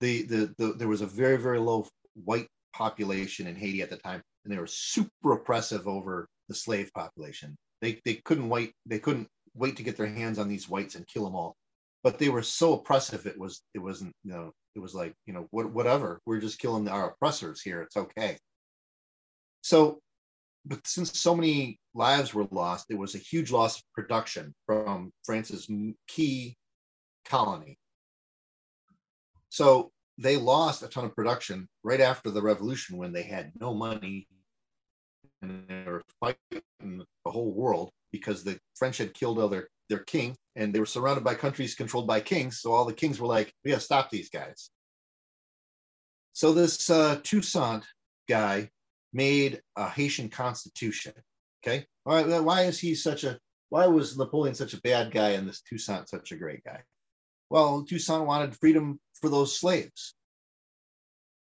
the, 0.00 0.22
the 0.22 0.54
the 0.58 0.72
there 0.74 0.88
was 0.88 1.00
a 1.02 1.06
very 1.06 1.36
very 1.38 1.58
low 1.60 1.86
white 2.24 2.48
population 2.74 3.46
in 3.46 3.56
Haiti 3.56 3.82
at 3.82 3.90
the 3.90 3.96
time, 3.98 4.22
and 4.44 4.52
they 4.52 4.58
were 4.58 4.66
super 4.66 5.32
oppressive 5.32 5.86
over 5.88 6.28
the 6.48 6.54
slave 6.54 6.90
population. 6.94 7.56
They 7.80 8.00
they 8.04 8.16
couldn't 8.24 8.48
wait. 8.48 8.72
They 8.86 8.98
couldn't 8.98 9.28
wait 9.54 9.76
to 9.76 9.82
get 9.82 9.96
their 9.96 10.06
hands 10.06 10.38
on 10.38 10.48
these 10.48 10.68
whites 10.68 10.94
and 10.96 11.06
kill 11.06 11.24
them 11.24 11.34
all. 11.36 11.56
but 12.02 12.18
they 12.18 12.28
were 12.28 12.42
so 12.42 12.74
oppressive. 12.74 13.26
It 13.26 13.38
was 13.38 13.62
it 13.74 13.78
wasn't 13.78 14.12
you 14.24 14.32
know 14.32 14.52
it 14.74 14.80
was 14.80 14.94
like 14.94 15.14
you 15.26 15.32
know 15.34 15.46
what 15.50 15.70
whatever. 15.72 16.20
We're 16.26 16.40
just 16.40 16.58
killing 16.58 16.88
our 16.88 17.10
oppressors 17.10 17.62
here. 17.62 17.82
It's 17.82 17.96
okay. 17.96 18.38
So, 19.62 20.00
but 20.66 20.86
since 20.86 21.18
so 21.18 21.34
many 21.34 21.80
lives 21.94 22.34
were 22.34 22.46
lost, 22.50 22.86
it 22.90 22.98
was 22.98 23.14
a 23.14 23.18
huge 23.18 23.50
loss 23.50 23.78
of 23.78 23.84
production 23.94 24.54
from 24.66 25.12
France's 25.24 25.68
key 26.06 26.56
colony. 27.24 27.78
So 29.48 29.90
they 30.18 30.36
lost 30.36 30.82
a 30.82 30.88
ton 30.88 31.04
of 31.04 31.14
production 31.14 31.68
right 31.82 32.00
after 32.00 32.30
the 32.30 32.42
revolution 32.42 32.96
when 32.96 33.12
they 33.12 33.22
had 33.22 33.52
no 33.58 33.74
money 33.74 34.26
and 35.42 35.64
they 35.68 35.90
were 35.90 36.02
fighting 36.20 36.62
the 36.82 37.30
whole 37.30 37.52
world 37.52 37.90
because 38.12 38.44
the 38.44 38.58
French 38.76 38.98
had 38.98 39.14
killed 39.14 39.38
all 39.38 39.48
their, 39.48 39.68
their 39.88 40.04
king 40.04 40.36
and 40.56 40.72
they 40.72 40.80
were 40.80 40.86
surrounded 40.86 41.24
by 41.24 41.34
countries 41.34 41.74
controlled 41.74 42.06
by 42.06 42.20
kings. 42.20 42.60
So 42.60 42.72
all 42.72 42.84
the 42.84 42.92
kings 42.92 43.20
were 43.20 43.26
like, 43.26 43.52
we 43.64 43.70
got 43.70 43.78
to 43.78 43.84
stop 43.84 44.10
these 44.10 44.28
guys. 44.28 44.70
So 46.32 46.52
this 46.52 46.88
uh, 46.88 47.20
Toussaint 47.22 47.84
guy 48.28 48.70
made 49.12 49.60
a 49.76 49.88
Haitian 49.88 50.28
constitution. 50.28 51.12
Okay. 51.64 51.86
Why, 52.04 52.22
why 52.40 52.62
is 52.62 52.78
he 52.78 52.94
such 52.94 53.24
a, 53.24 53.38
why 53.68 53.86
was 53.86 54.18
Napoleon 54.18 54.54
such 54.54 54.74
a 54.74 54.80
bad 54.80 55.12
guy 55.12 55.30
and 55.30 55.48
this 55.48 55.62
Toussaint 55.62 56.08
such 56.08 56.32
a 56.32 56.36
great 56.36 56.64
guy? 56.64 56.80
Well, 57.50 57.84
Toussaint 57.84 58.26
wanted 58.26 58.56
freedom 58.56 58.98
for 59.20 59.28
those 59.28 59.58
slaves. 59.58 60.14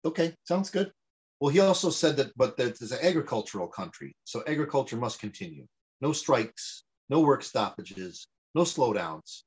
Okay, 0.04 0.34
sounds 0.44 0.70
good. 0.70 0.92
Well, 1.40 1.50
he 1.52 1.60
also 1.60 1.90
said 1.90 2.16
that, 2.18 2.32
but 2.36 2.56
that 2.56 2.80
it's 2.80 2.92
an 2.92 2.98
agricultural 3.02 3.68
country, 3.68 4.14
so 4.24 4.42
agriculture 4.46 4.96
must 4.96 5.18
continue. 5.18 5.66
No 6.00 6.12
strikes, 6.12 6.84
no 7.08 7.20
work 7.20 7.42
stoppages, 7.42 8.28
no 8.54 8.62
slowdowns. 8.62 9.42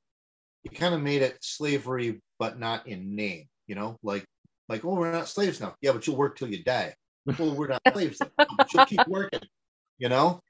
He 0.62 0.68
kind 0.68 0.94
of 0.94 1.00
made 1.00 1.22
it 1.22 1.38
slavery, 1.40 2.20
but 2.38 2.58
not 2.58 2.86
in 2.86 3.14
name. 3.14 3.46
You 3.66 3.74
know, 3.74 3.98
like 4.02 4.24
like 4.68 4.84
oh, 4.84 4.94
we're 4.94 5.12
not 5.12 5.28
slaves 5.28 5.60
now. 5.60 5.74
Yeah, 5.80 5.92
but 5.92 6.06
you'll 6.06 6.16
work 6.16 6.36
till 6.36 6.48
you 6.48 6.62
die. 6.62 6.94
Well, 7.38 7.54
we're 7.54 7.68
not 7.68 7.82
slaves. 7.92 8.20
But 8.36 8.72
you'll 8.72 8.86
keep 8.86 9.06
working. 9.06 9.40
You 9.98 10.08
know, 10.08 10.40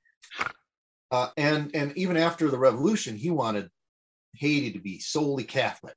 uh, 1.10 1.28
and 1.36 1.74
and 1.74 1.96
even 1.96 2.16
after 2.16 2.50
the 2.50 2.58
revolution, 2.58 3.16
he 3.16 3.30
wanted 3.30 3.70
Haiti 4.36 4.72
to 4.72 4.80
be 4.80 4.98
solely 4.98 5.44
Catholic, 5.44 5.96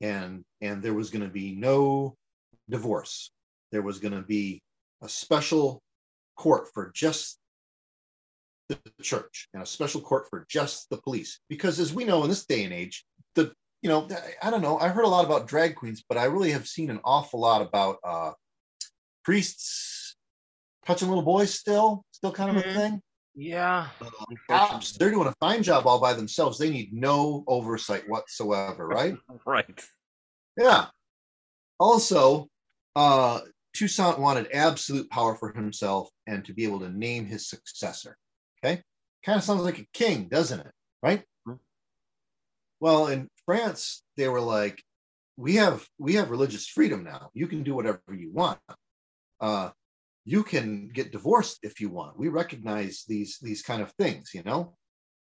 and 0.00 0.44
and 0.60 0.82
there 0.82 0.94
was 0.94 1.10
going 1.10 1.24
to 1.24 1.32
be 1.32 1.54
no 1.54 2.16
divorce. 2.68 3.32
There 3.72 3.82
was 3.82 3.98
going 3.98 4.14
to 4.14 4.22
be 4.22 4.62
a 5.02 5.08
special 5.08 5.82
court 6.36 6.68
for 6.72 6.92
just 6.94 7.38
the 8.68 8.78
church 9.02 9.48
and 9.52 9.62
a 9.62 9.66
special 9.66 10.00
court 10.00 10.26
for 10.30 10.46
just 10.48 10.88
the 10.90 10.96
police. 10.96 11.40
Because 11.48 11.80
as 11.80 11.92
we 11.92 12.04
know 12.04 12.22
in 12.22 12.28
this 12.28 12.46
day 12.46 12.64
and 12.64 12.72
age, 12.72 13.04
the 13.34 13.52
you 13.82 13.88
know 13.88 14.08
I 14.42 14.50
don't 14.50 14.62
know. 14.62 14.78
I 14.78 14.88
heard 14.88 15.04
a 15.04 15.08
lot 15.08 15.24
about 15.24 15.48
drag 15.48 15.74
queens, 15.74 16.04
but 16.08 16.16
I 16.18 16.24
really 16.24 16.52
have 16.52 16.68
seen 16.68 16.90
an 16.90 17.00
awful 17.04 17.40
lot 17.40 17.62
about 17.62 17.98
uh, 18.04 18.32
priests 19.24 20.16
touching 20.86 21.08
little 21.08 21.24
boys. 21.24 21.52
Still, 21.54 22.04
still 22.10 22.32
kind 22.32 22.56
of 22.56 22.62
mm-hmm. 22.62 22.70
a 22.70 22.80
thing. 22.80 23.02
Yeah. 23.34 23.88
Uh, 24.48 24.80
they're 24.98 25.10
doing 25.10 25.28
a 25.28 25.34
fine 25.40 25.62
job 25.62 25.86
all 25.86 26.00
by 26.00 26.14
themselves. 26.14 26.58
They 26.58 26.70
need 26.70 26.92
no 26.92 27.44
oversight 27.46 28.08
whatsoever, 28.08 28.86
right? 28.88 29.16
right. 29.46 29.84
Yeah. 30.58 30.86
Also, 31.78 32.48
uh, 32.96 33.40
Toussaint 33.74 34.18
wanted 34.18 34.48
absolute 34.52 35.08
power 35.10 35.36
for 35.36 35.52
himself 35.52 36.10
and 36.26 36.44
to 36.44 36.52
be 36.52 36.64
able 36.64 36.80
to 36.80 36.90
name 36.90 37.24
his 37.24 37.48
successor. 37.48 38.16
Okay. 38.62 38.82
Kind 39.24 39.38
of 39.38 39.44
sounds 39.44 39.62
like 39.62 39.78
a 39.78 39.86
king, 39.92 40.28
doesn't 40.28 40.60
it? 40.60 40.72
Right. 41.02 41.20
Mm-hmm. 41.46 41.54
Well, 42.80 43.06
in 43.06 43.28
France, 43.46 44.02
they 44.16 44.28
were 44.28 44.40
like, 44.40 44.82
we 45.36 45.54
have 45.54 45.86
we 45.98 46.14
have 46.14 46.30
religious 46.30 46.66
freedom 46.66 47.02
now. 47.04 47.30
You 47.32 47.46
can 47.46 47.62
do 47.62 47.74
whatever 47.74 48.00
you 48.10 48.30
want. 48.30 48.58
Uh, 49.40 49.70
you 50.24 50.42
can 50.42 50.88
get 50.88 51.12
divorced 51.12 51.58
if 51.62 51.80
you 51.80 51.88
want. 51.88 52.18
We 52.18 52.28
recognize 52.28 53.04
these 53.08 53.38
these 53.40 53.62
kind 53.62 53.82
of 53.82 53.92
things, 53.92 54.30
you 54.34 54.42
know. 54.42 54.74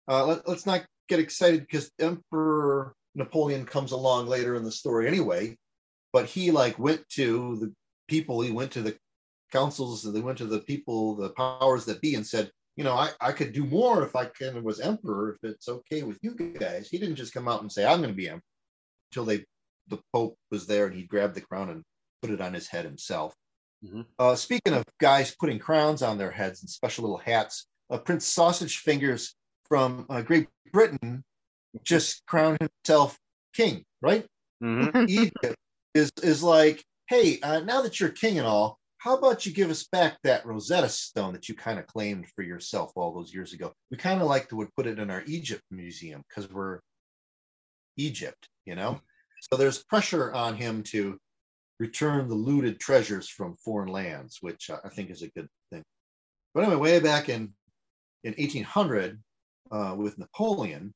Uh, 0.10 0.26
let, 0.26 0.48
let's 0.48 0.66
not 0.66 0.86
get 1.10 1.20
excited 1.20 1.62
because 1.62 1.92
Emperor 2.00 2.96
Napoleon 3.16 3.66
comes 3.66 3.92
along 3.92 4.28
later 4.28 4.56
in 4.56 4.64
the 4.64 4.72
story 4.72 5.08
anyway, 5.08 5.58
but 6.14 6.26
he 6.26 6.52
like 6.52 6.80
went 6.80 7.08
to 7.10 7.58
the 7.58 7.74
people, 8.08 8.42
he 8.42 8.52
went 8.52 8.72
to 8.72 8.82
the 8.82 8.98
councils, 9.52 10.04
they 10.04 10.20
went 10.22 10.38
to 10.38 10.46
the 10.46 10.62
people, 10.62 11.16
the 11.16 11.30
powers 11.32 11.86
that 11.86 12.02
be, 12.02 12.16
and 12.16 12.26
said, 12.26 12.52
you 12.76 12.84
know, 12.84 12.94
I, 12.94 13.10
I 13.20 13.32
could 13.32 13.54
do 13.54 13.66
more 13.66 14.04
if 14.04 14.16
I 14.16 14.26
can 14.26 14.64
was 14.64 14.80
emperor, 14.80 15.34
if 15.34 15.50
it's 15.50 15.68
okay 15.68 16.04
with 16.04 16.20
you 16.22 16.36
guys. 16.36 16.90
He 16.90 16.98
didn't 16.98 17.16
just 17.16 17.34
come 17.34 17.48
out 17.48 17.62
and 17.62 17.72
say, 17.72 17.86
I'm 17.86 18.00
going 18.00 18.12
to 18.12 18.16
be 18.16 18.30
emperor 18.30 18.42
until 19.12 19.26
they 19.26 19.46
the 19.90 20.00
Pope 20.14 20.38
was 20.52 20.68
there 20.68 20.86
and 20.88 20.96
he 20.96 21.04
grabbed 21.04 21.36
the 21.36 21.42
crown 21.42 21.70
and 21.70 21.84
put 22.22 22.32
it 22.32 22.42
on 22.42 22.54
his 22.54 22.68
head 22.68 22.86
himself. 22.86 23.34
Mm-hmm. 23.86 24.02
Uh, 24.18 24.36
speaking 24.36 24.74
of 24.74 24.84
guys 25.00 25.36
putting 25.40 25.60
crowns 25.60 26.02
on 26.02 26.18
their 26.18 26.32
heads 26.32 26.62
and 26.62 26.70
special 26.70 27.04
little 27.04 27.18
hats, 27.18 27.68
uh, 27.90 27.98
Prince 27.98 28.26
Sausage 28.26 28.78
Fingers 28.80 29.36
from 29.68 30.06
uh, 30.10 30.22
Great 30.22 30.48
Britain 30.72 31.24
just 31.84 32.26
crowned 32.26 32.58
himself 32.60 33.18
king, 33.54 33.84
right? 34.02 34.26
Mm-hmm. 34.64 35.06
Egypt 35.08 35.56
is 35.94 36.12
is 36.24 36.42
like, 36.44 36.84
hey, 37.10 37.40
uh, 37.42 37.60
now 37.62 37.82
that 37.82 38.00
you're 38.00 38.10
king 38.10 38.38
and 38.40 38.48
all, 38.48 38.80
how 38.98 39.16
about 39.16 39.46
you 39.46 39.54
give 39.54 39.70
us 39.70 39.88
back 39.92 40.18
that 40.24 40.46
Rosetta 40.46 40.90
Stone 40.90 41.34
that 41.34 41.48
you 41.48 41.56
kind 41.56 41.80
of 41.80 41.88
claimed 41.88 42.28
for 42.36 42.42
yourself 42.42 42.92
all 42.96 43.14
those 43.14 43.34
years 43.34 43.54
ago? 43.54 43.74
We 43.92 43.98
kind 43.98 44.22
of 44.22 44.28
like 44.28 44.50
to 44.50 44.56
would 44.56 44.74
put 44.76 44.88
it 44.88 45.00
in 45.00 45.10
our 45.10 45.24
Egypt 45.28 45.64
museum 45.72 46.24
because 46.28 46.52
we're 46.52 46.80
Egypt, 47.98 48.48
you 48.66 48.76
know. 48.76 49.00
So 49.52 49.58
there's 49.58 49.84
pressure 49.84 50.34
on 50.34 50.56
him 50.56 50.84
to 50.84 51.18
return 51.80 52.28
the 52.28 52.36
looted 52.36 52.80
treasures 52.80 53.30
from 53.30 53.56
foreign 53.58 53.90
lands, 53.90 54.38
which 54.42 54.70
I 54.70 54.90
think 54.90 55.10
is 55.10 55.22
a 55.22 55.30
good 55.30 55.48
thing. 55.72 55.84
But 56.54 56.64
anyway, 56.64 56.78
way 56.78 57.00
back 57.00 57.30
in 57.30 57.54
in 58.24 58.34
1800 58.34 59.22
uh, 59.72 59.96
with 59.98 60.18
Napoleon, 60.18 60.94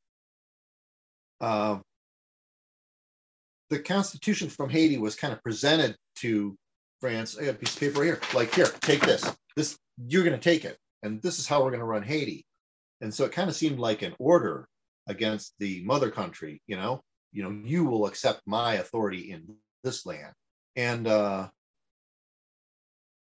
uh, 1.40 1.80
the 3.70 3.80
Constitution 3.80 4.50
from 4.50 4.70
Haiti 4.70 4.98
was 4.98 5.16
kind 5.16 5.34
of 5.34 5.42
presented 5.44 5.96
to 6.18 6.58
France. 7.00 7.38
I 7.38 7.46
got 7.46 7.56
a 7.56 7.58
piece 7.58 7.74
of 7.74 7.80
paper 7.80 8.04
here. 8.04 8.20
Like, 8.34 8.54
here, 8.54 8.68
take 8.82 9.02
this. 9.02 9.24
This 9.56 9.78
you're 10.08 10.24
going 10.24 10.38
to 10.38 10.44
take 10.44 10.66
it, 10.66 10.78
and 11.04 11.22
this 11.22 11.40
is 11.40 11.48
how 11.48 11.64
we're 11.64 11.70
going 11.70 11.80
to 11.80 11.86
run 11.86 12.04
Haiti. 12.04 12.46
And 13.02 13.14
so 13.14 13.26
it 13.26 13.32
kind 13.32 13.50
of 13.50 13.56
seemed 13.56 13.80
like 13.80 14.02
an 14.02 14.16
order 14.20 14.68
against 15.08 15.54
the 15.60 15.84
mother 15.84 16.12
country. 16.12 16.62
You 16.68 16.76
know, 16.76 17.02
you 17.32 17.44
know, 17.44 17.62
you 17.66 17.86
will 17.86 18.08
accept 18.08 18.42
my 18.46 18.76
authority 18.76 19.32
in 19.32 19.56
this 19.84 20.06
land. 20.06 20.34
And 20.76 21.08
uh, 21.08 21.50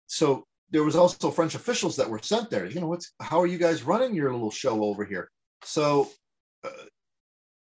so 0.06 0.44
there 0.70 0.84
was 0.84 0.96
also 0.96 1.30
French 1.30 1.54
officials 1.54 1.96
that 1.96 2.08
were 2.08 2.20
sent 2.22 2.50
there. 2.50 2.66
You 2.66 2.80
know, 2.80 2.88
what's 2.88 3.12
how 3.20 3.40
are 3.40 3.46
you 3.46 3.58
guys 3.58 3.82
running 3.82 4.14
your 4.14 4.32
little 4.32 4.50
show 4.50 4.82
over 4.84 5.04
here? 5.04 5.30
So 5.62 6.10
uh, 6.64 6.70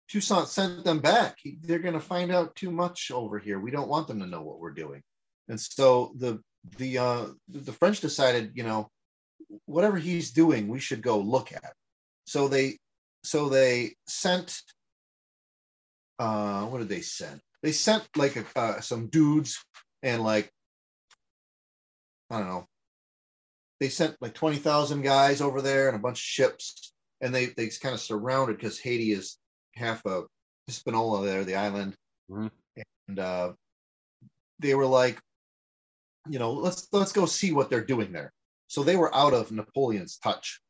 Toussaint 0.10 0.48
sent 0.48 0.84
them 0.84 1.00
back. 1.00 1.38
They're 1.62 1.80
going 1.80 1.94
to 1.94 2.00
find 2.00 2.32
out 2.32 2.56
too 2.56 2.72
much 2.72 3.12
over 3.12 3.40
here. 3.40 3.60
We 3.60 3.72
don't 3.72 3.90
want 3.90 4.08
them 4.08 4.20
to 4.20 4.28
know 4.28 4.42
what 4.42 4.60
we're 4.60 4.72
doing. 4.72 5.02
And 5.48 5.60
so 5.60 6.14
the 6.18 6.42
the 6.78 6.98
uh, 6.98 7.26
the 7.48 7.74
French 7.74 8.02
decided, 8.02 8.52
you 8.56 8.64
know, 8.64 8.90
whatever 9.66 9.98
he's 9.98 10.32
doing, 10.32 10.68
we 10.68 10.80
should 10.80 11.02
go 11.02 11.20
look 11.20 11.52
at. 11.52 11.74
So 12.26 12.48
they 12.48 12.78
so 13.24 13.50
they 13.50 13.96
sent. 14.08 14.62
Uh, 16.20 16.66
what 16.66 16.80
did 16.80 16.90
they 16.90 17.02
send? 17.02 17.42
They 17.63 17.71
sent 17.71 18.08
like 18.15 18.36
a, 18.36 18.45
uh, 18.56 18.82
some 18.82 19.08
dudes 19.08 19.63
and 20.04 20.24
like 20.24 20.52
I 22.30 22.39
don't 22.39 22.47
know. 22.47 22.65
They 23.80 23.89
sent 23.89 24.15
like 24.21 24.34
twenty 24.34 24.58
thousand 24.58 25.02
guys 25.02 25.41
over 25.41 25.62
there 25.62 25.88
and 25.88 25.95
a 25.95 26.02
bunch 26.02 26.19
of 26.19 26.24
ships, 26.24 26.93
and 27.19 27.34
they 27.34 27.47
they 27.47 27.69
kind 27.82 27.93
of 27.93 28.00
surrounded 28.00 28.58
because 28.58 28.80
Haiti 28.80 29.12
is 29.12 29.38
half 29.76 30.06
of 30.06 30.28
Hispaniola 30.67 31.26
there, 31.26 31.43
the 31.43 31.56
island, 31.56 31.95
mm-hmm. 32.30 32.47
and 33.08 33.19
uh, 33.19 33.54
they 34.60 34.76
were 34.76 34.86
like, 34.86 35.19
you 36.30 36.39
know, 36.39 36.54
let's 36.54 36.88
let's 36.91 37.12
go 37.12 37.26
see 37.26 37.52
what 37.52 37.69
they're 37.69 37.84
doing 37.84 38.12
there. 38.12 38.32
So 38.67 38.84
they 38.84 38.95
were 38.95 39.13
out 39.13 39.34
of 39.34 39.52
Napoleon's 39.52 40.17
touch. 40.17 40.62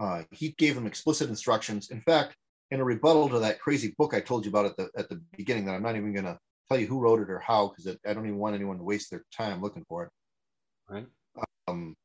Uh, 0.00 0.22
he 0.30 0.54
gave 0.58 0.74
them 0.74 0.86
explicit 0.86 1.28
instructions. 1.28 1.90
In 1.90 2.00
fact, 2.00 2.34
in 2.70 2.80
a 2.80 2.84
rebuttal 2.84 3.28
to 3.28 3.38
that 3.40 3.60
crazy 3.60 3.94
book 3.98 4.14
I 4.14 4.20
told 4.20 4.44
you 4.44 4.50
about 4.50 4.66
at 4.66 4.76
the 4.76 4.90
at 4.96 5.08
the 5.08 5.20
beginning 5.36 5.64
that 5.66 5.74
I'm 5.74 5.82
not 5.82 5.96
even 5.96 6.12
going 6.12 6.24
to 6.24 6.38
tell 6.68 6.78
you 6.78 6.86
who 6.86 7.00
wrote 7.00 7.20
it 7.20 7.30
or 7.30 7.40
how 7.40 7.68
because 7.68 7.96
I 8.06 8.14
don't 8.14 8.26
even 8.26 8.38
want 8.38 8.54
anyone 8.54 8.78
to 8.78 8.84
waste 8.84 9.10
their 9.10 9.24
time 9.36 9.60
looking 9.60 9.84
for 9.88 10.04
it. 10.04 10.10
Right. 10.88 11.06
Um, 11.68 11.96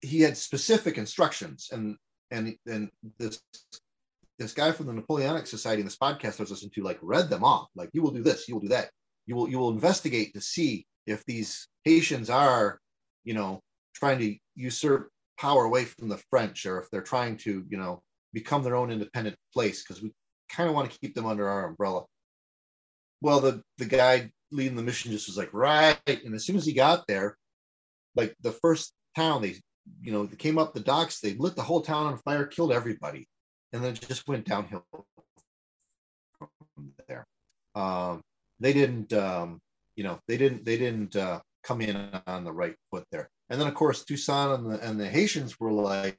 he 0.00 0.20
had 0.20 0.36
specific 0.36 0.98
instructions, 0.98 1.70
and 1.72 1.96
and 2.30 2.56
and 2.66 2.90
this 3.18 3.40
this 4.38 4.52
guy 4.52 4.72
from 4.72 4.86
the 4.86 4.92
Napoleonic 4.92 5.46
Society 5.46 5.80
in 5.80 5.86
this 5.86 5.96
podcast 5.96 6.38
I 6.38 6.42
was 6.42 6.50
listening 6.50 6.72
to 6.74 6.82
like 6.82 6.98
read 7.02 7.30
them 7.30 7.44
off. 7.44 7.68
Like 7.74 7.90
you 7.92 8.02
will 8.02 8.10
do 8.10 8.22
this, 8.22 8.48
you 8.48 8.54
will 8.54 8.62
do 8.62 8.68
that. 8.68 8.90
You 9.26 9.36
will 9.36 9.48
you 9.48 9.58
will 9.58 9.70
investigate 9.70 10.34
to 10.34 10.40
see 10.40 10.86
if 11.06 11.24
these 11.24 11.68
Haitians 11.84 12.30
are, 12.30 12.80
you 13.24 13.34
know, 13.34 13.60
trying 13.94 14.18
to 14.18 14.36
usurp 14.54 15.10
power 15.38 15.64
away 15.64 15.84
from 15.84 16.08
the 16.08 16.20
French, 16.30 16.66
or 16.66 16.80
if 16.80 16.90
they're 16.90 17.02
trying 17.02 17.36
to, 17.38 17.64
you 17.68 17.78
know, 17.78 18.02
become 18.36 18.62
their 18.62 18.76
own 18.76 18.90
independent 18.90 19.34
place 19.54 19.82
because 19.82 20.02
we 20.02 20.12
kind 20.50 20.68
of 20.68 20.74
want 20.74 20.90
to 20.90 20.98
keep 20.98 21.14
them 21.14 21.24
under 21.24 21.48
our 21.48 21.66
umbrella. 21.66 22.04
Well, 23.22 23.40
the 23.40 23.62
the 23.78 23.86
guy 23.86 24.30
leading 24.50 24.76
the 24.76 24.82
mission 24.82 25.10
just 25.10 25.26
was 25.26 25.38
like, 25.38 25.48
right. 25.54 25.98
And 26.06 26.34
as 26.34 26.44
soon 26.44 26.56
as 26.56 26.66
he 26.66 26.74
got 26.74 27.06
there, 27.08 27.38
like 28.14 28.36
the 28.42 28.52
first 28.52 28.92
town, 29.16 29.40
they, 29.40 29.56
you 30.02 30.12
know, 30.12 30.26
they 30.26 30.36
came 30.36 30.58
up 30.58 30.74
the 30.74 30.80
docks, 30.80 31.18
they 31.20 31.32
lit 31.32 31.56
the 31.56 31.62
whole 31.62 31.80
town 31.80 32.06
on 32.06 32.18
fire, 32.18 32.44
killed 32.44 32.72
everybody, 32.72 33.26
and 33.72 33.82
then 33.82 33.94
it 33.94 34.06
just 34.06 34.28
went 34.28 34.44
downhill 34.44 34.84
from 36.38 36.92
there. 37.08 37.26
Um, 37.74 38.20
they 38.60 38.74
didn't, 38.74 39.12
um, 39.14 39.60
you 39.96 40.04
know, 40.04 40.18
they 40.28 40.36
didn't, 40.36 40.64
they 40.66 40.76
didn't 40.76 41.16
uh, 41.16 41.40
come 41.64 41.80
in 41.80 41.96
on 42.26 42.44
the 42.44 42.52
right 42.52 42.76
foot 42.90 43.04
there. 43.10 43.30
And 43.48 43.58
then 43.58 43.68
of 43.68 43.74
course 43.74 44.04
Toussaint 44.04 44.58
and 44.58 44.70
the 44.70 44.86
and 44.86 45.00
the 45.00 45.08
Haitians 45.08 45.58
were 45.58 45.72
like, 45.72 46.18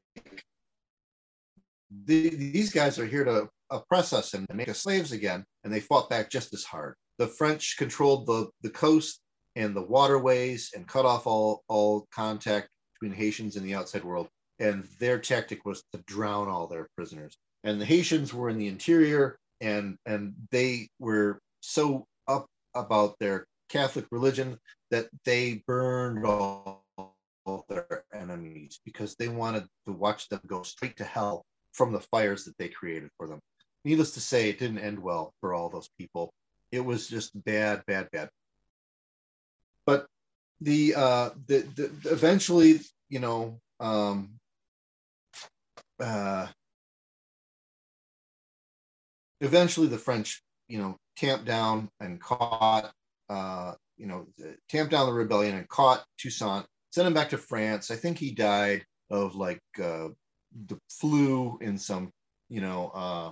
these 2.07 2.71
guys 2.71 2.97
are 2.97 3.05
here 3.05 3.25
to 3.25 3.49
oppress 3.69 4.13
us 4.13 4.33
and 4.33 4.47
make 4.53 4.69
us 4.69 4.79
slaves 4.79 5.11
again, 5.11 5.43
and 5.63 5.73
they 5.73 5.79
fought 5.79 6.09
back 6.09 6.29
just 6.29 6.53
as 6.53 6.63
hard. 6.63 6.95
The 7.17 7.27
French 7.27 7.75
controlled 7.77 8.25
the 8.25 8.49
the 8.61 8.69
coast 8.69 9.19
and 9.55 9.75
the 9.75 9.81
waterways 9.81 10.71
and 10.75 10.87
cut 10.87 11.05
off 11.05 11.27
all 11.27 11.63
all 11.67 12.07
contact 12.13 12.69
between 12.93 13.17
Haitians 13.17 13.55
and 13.55 13.65
the 13.65 13.75
outside 13.75 14.03
world. 14.03 14.29
And 14.59 14.85
their 14.99 15.19
tactic 15.19 15.65
was 15.65 15.83
to 15.93 16.01
drown 16.07 16.47
all 16.47 16.67
their 16.67 16.87
prisoners. 16.95 17.37
And 17.63 17.79
the 17.79 17.85
Haitians 17.85 18.33
were 18.33 18.49
in 18.49 18.57
the 18.57 18.67
interior, 18.67 19.37
and 19.59 19.97
and 20.05 20.33
they 20.51 20.89
were 20.99 21.39
so 21.61 22.05
up 22.27 22.47
about 22.73 23.19
their 23.19 23.45
Catholic 23.69 24.05
religion 24.11 24.57
that 24.91 25.07
they 25.25 25.61
burned 25.67 26.25
all 26.25 26.83
their 27.67 28.03
enemies 28.13 28.79
because 28.85 29.15
they 29.15 29.27
wanted 29.27 29.65
to 29.85 29.93
watch 29.93 30.29
them 30.29 30.41
go 30.47 30.63
straight 30.63 30.95
to 30.97 31.03
hell 31.03 31.45
from 31.77 31.93
the 31.93 31.99
fires 31.99 32.43
that 32.45 32.57
they 32.57 32.67
created 32.67 33.09
for 33.17 33.27
them. 33.27 33.39
Needless 33.85 34.11
to 34.15 34.19
say, 34.19 34.49
it 34.49 34.59
didn't 34.59 34.79
end 34.79 34.99
well 34.99 35.33
for 35.39 35.53
all 35.53 35.69
those 35.69 35.89
people. 35.97 36.33
It 36.71 36.83
was 36.83 37.07
just 37.07 37.31
bad, 37.45 37.83
bad, 37.85 38.09
bad. 38.11 38.29
But 39.85 40.07
the 40.59 40.95
uh, 40.95 41.29
the, 41.45 41.59
the 41.75 42.11
eventually, 42.11 42.81
you 43.09 43.19
know, 43.19 43.61
um, 43.79 44.31
uh, 45.99 46.47
eventually 49.39 49.87
the 49.87 49.97
French, 49.97 50.41
you 50.67 50.79
know, 50.79 50.97
tamped 51.15 51.45
down 51.45 51.89
and 52.01 52.19
caught, 52.19 52.91
uh, 53.29 53.73
you 53.97 54.07
know, 54.07 54.27
tamped 54.67 54.91
down 54.91 55.05
the 55.05 55.13
rebellion 55.13 55.55
and 55.55 55.69
caught 55.69 56.03
Toussaint, 56.17 56.65
sent 56.91 57.07
him 57.07 57.13
back 57.13 57.29
to 57.29 57.37
France. 57.37 57.91
I 57.91 57.95
think 57.95 58.17
he 58.17 58.31
died 58.31 58.83
of 59.09 59.35
like 59.35 59.61
uh, 59.81 60.09
the 60.65 60.77
flu 60.89 61.57
in 61.61 61.77
some, 61.77 62.11
you 62.49 62.61
know, 62.61 62.91
uh, 62.93 63.31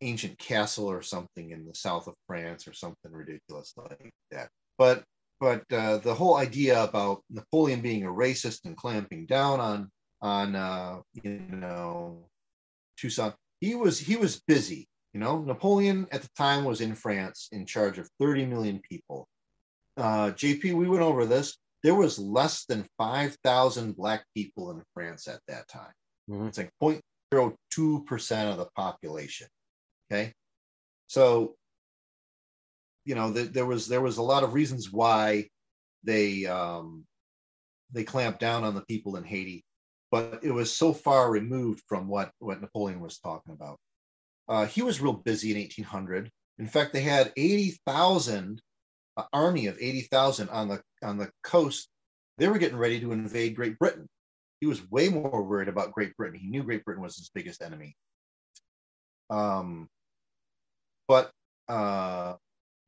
ancient 0.00 0.38
castle 0.38 0.86
or 0.86 1.02
something 1.02 1.50
in 1.50 1.66
the 1.66 1.74
south 1.74 2.06
of 2.06 2.14
France 2.26 2.68
or 2.68 2.72
something 2.72 3.12
ridiculous 3.12 3.72
like 3.76 4.12
that. 4.30 4.48
But 4.78 5.04
but 5.38 5.64
uh, 5.70 5.98
the 5.98 6.14
whole 6.14 6.36
idea 6.36 6.82
about 6.82 7.22
Napoleon 7.30 7.80
being 7.80 8.04
a 8.04 8.08
racist 8.08 8.64
and 8.64 8.76
clamping 8.76 9.26
down 9.26 9.60
on 9.60 9.90
on 10.22 10.54
uh, 10.54 11.00
you 11.22 11.40
know 11.50 12.26
Toussaint, 12.96 13.34
he 13.60 13.74
was 13.74 13.98
he 13.98 14.16
was 14.16 14.42
busy. 14.46 14.88
You 15.12 15.20
know, 15.20 15.40
Napoleon 15.40 16.06
at 16.12 16.22
the 16.22 16.28
time 16.36 16.64
was 16.64 16.82
in 16.82 16.94
France 16.94 17.48
in 17.52 17.64
charge 17.64 17.98
of 17.98 18.08
30 18.20 18.46
million 18.46 18.80
people. 18.80 19.26
Uh, 19.96 20.30
JP, 20.32 20.74
we 20.74 20.88
went 20.88 21.02
over 21.02 21.24
this 21.24 21.56
there 21.82 21.94
was 21.94 22.18
less 22.18 22.64
than 22.64 22.88
5,000 22.98 23.96
Black 23.96 24.24
people 24.34 24.70
in 24.70 24.82
France 24.94 25.28
at 25.28 25.40
that 25.48 25.68
time. 25.68 25.92
Mm-hmm. 26.30 26.48
It's 26.48 26.58
like 26.58 26.70
0.02% 27.32 28.50
of 28.50 28.58
the 28.58 28.68
population. 28.76 29.48
Okay. 30.10 30.32
So, 31.08 31.54
you 33.04 33.14
know, 33.14 33.30
the, 33.30 33.42
there 33.42 33.66
was 33.66 33.86
there 33.86 34.00
was 34.00 34.18
a 34.18 34.22
lot 34.22 34.42
of 34.42 34.54
reasons 34.54 34.92
why 34.92 35.48
they 36.02 36.46
um, 36.46 37.04
they 37.92 38.04
clamped 38.04 38.40
down 38.40 38.64
on 38.64 38.74
the 38.74 38.84
people 38.86 39.16
in 39.16 39.24
Haiti, 39.24 39.64
but 40.10 40.40
it 40.42 40.50
was 40.50 40.72
so 40.72 40.92
far 40.92 41.30
removed 41.30 41.82
from 41.86 42.08
what 42.08 42.30
what 42.38 42.60
Napoleon 42.60 43.00
was 43.00 43.18
talking 43.18 43.52
about. 43.52 43.78
Uh, 44.48 44.66
he 44.66 44.82
was 44.82 45.00
real 45.00 45.12
busy 45.12 45.50
in 45.52 45.58
1800. 45.58 46.30
In 46.58 46.66
fact, 46.66 46.92
they 46.92 47.02
had 47.02 47.32
80,000 47.36 48.60
army 49.32 49.66
of 49.66 49.78
80,000 49.80 50.48
on 50.50 50.68
the 50.68 50.82
on 51.02 51.18
the 51.18 51.30
coast. 51.42 51.88
They 52.38 52.48
were 52.48 52.58
getting 52.58 52.76
ready 52.76 53.00
to 53.00 53.12
invade 53.12 53.56
Great 53.56 53.78
Britain. 53.78 54.06
He 54.60 54.66
was 54.66 54.90
way 54.90 55.08
more 55.08 55.42
worried 55.42 55.68
about 55.68 55.92
Great 55.92 56.16
Britain. 56.16 56.38
He 56.38 56.48
knew 56.48 56.62
Great 56.62 56.84
Britain 56.84 57.02
was 57.02 57.16
his 57.16 57.30
biggest 57.34 57.62
enemy. 57.62 57.96
Um, 59.30 59.88
but 61.08 61.30
uh, 61.68 62.34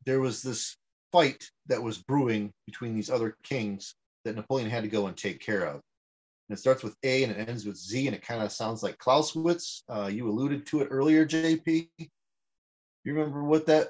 there 0.07 0.21
was 0.21 0.43
this 0.43 0.77
fight 1.12 1.51
that 1.67 1.83
was 1.83 1.99
brewing 1.99 2.53
between 2.67 2.95
these 2.95 3.11
other 3.11 3.37
kings 3.43 3.95
that 4.25 4.37
Napoleon 4.37 4.71
had 4.71 4.83
to 4.83 4.88
go 4.88 5.07
and 5.07 5.17
take 5.17 5.41
care 5.41 5.64
of. 5.64 5.75
And 5.75 6.57
it 6.57 6.59
starts 6.59 6.83
with 6.83 6.97
A 7.03 7.25
and 7.25 7.33
it 7.33 7.49
ends 7.49 7.67
with 7.67 7.77
Z, 7.77 8.07
and 8.07 8.17
it 8.17 8.23
kind 8.23 8.43
of 8.43 8.53
sounds 8.53 8.83
like 8.83 8.99
Clausewitz. 8.99 9.85
Uh, 9.88 10.11
you 10.12 10.29
alluded 10.29 10.67
to 10.67 10.81
it 10.81 10.88
earlier, 10.91 11.27
JP. 11.27 11.88
You 11.99 12.09
remember 13.14 13.45
what 13.45 13.67
that? 13.67 13.88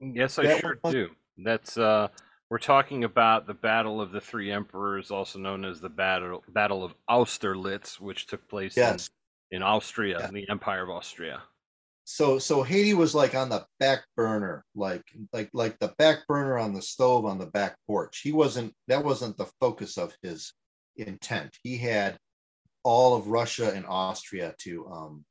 Yes, 0.00 0.38
I 0.38 0.44
that 0.44 0.60
sure 0.60 0.78
was? 0.82 0.94
do. 0.94 1.08
That's 1.38 1.78
uh, 1.78 2.08
we're 2.50 2.58
talking 2.58 3.04
about 3.04 3.46
the 3.46 3.54
Battle 3.54 4.00
of 4.00 4.12
the 4.12 4.20
Three 4.20 4.50
Emperors, 4.50 5.10
also 5.10 5.38
known 5.38 5.64
as 5.64 5.80
the 5.80 5.88
Battle 5.88 6.42
Battle 6.48 6.84
of 6.84 6.94
Austerlitz, 7.08 8.00
which 8.00 8.26
took 8.26 8.48
place 8.48 8.76
yes. 8.76 9.10
in, 9.50 9.58
in 9.58 9.62
Austria, 9.62 10.18
yeah. 10.20 10.30
the 10.30 10.48
Empire 10.48 10.82
of 10.82 10.90
Austria. 10.90 11.42
So 12.04 12.38
so 12.38 12.62
Haiti 12.62 12.94
was 12.94 13.14
like 13.14 13.34
on 13.34 13.50
the 13.50 13.66
back 13.78 14.04
burner, 14.16 14.64
like 14.74 15.04
like 15.32 15.50
like 15.52 15.78
the 15.78 15.94
back 15.98 16.26
burner 16.26 16.58
on 16.58 16.72
the 16.72 16.80
stove 16.80 17.26
on 17.26 17.38
the 17.38 17.46
back 17.46 17.76
porch. 17.86 18.20
He 18.22 18.32
wasn't 18.32 18.72
that 18.86 19.04
wasn't 19.04 19.36
the 19.36 19.50
focus 19.60 19.98
of 19.98 20.14
his 20.22 20.54
intent. 20.96 21.56
He 21.62 21.76
had 21.76 22.16
all 22.82 23.14
of 23.14 23.28
Russia 23.28 23.72
and 23.74 23.84
Austria 23.86 24.54
to 24.60 24.88
um 24.90 25.24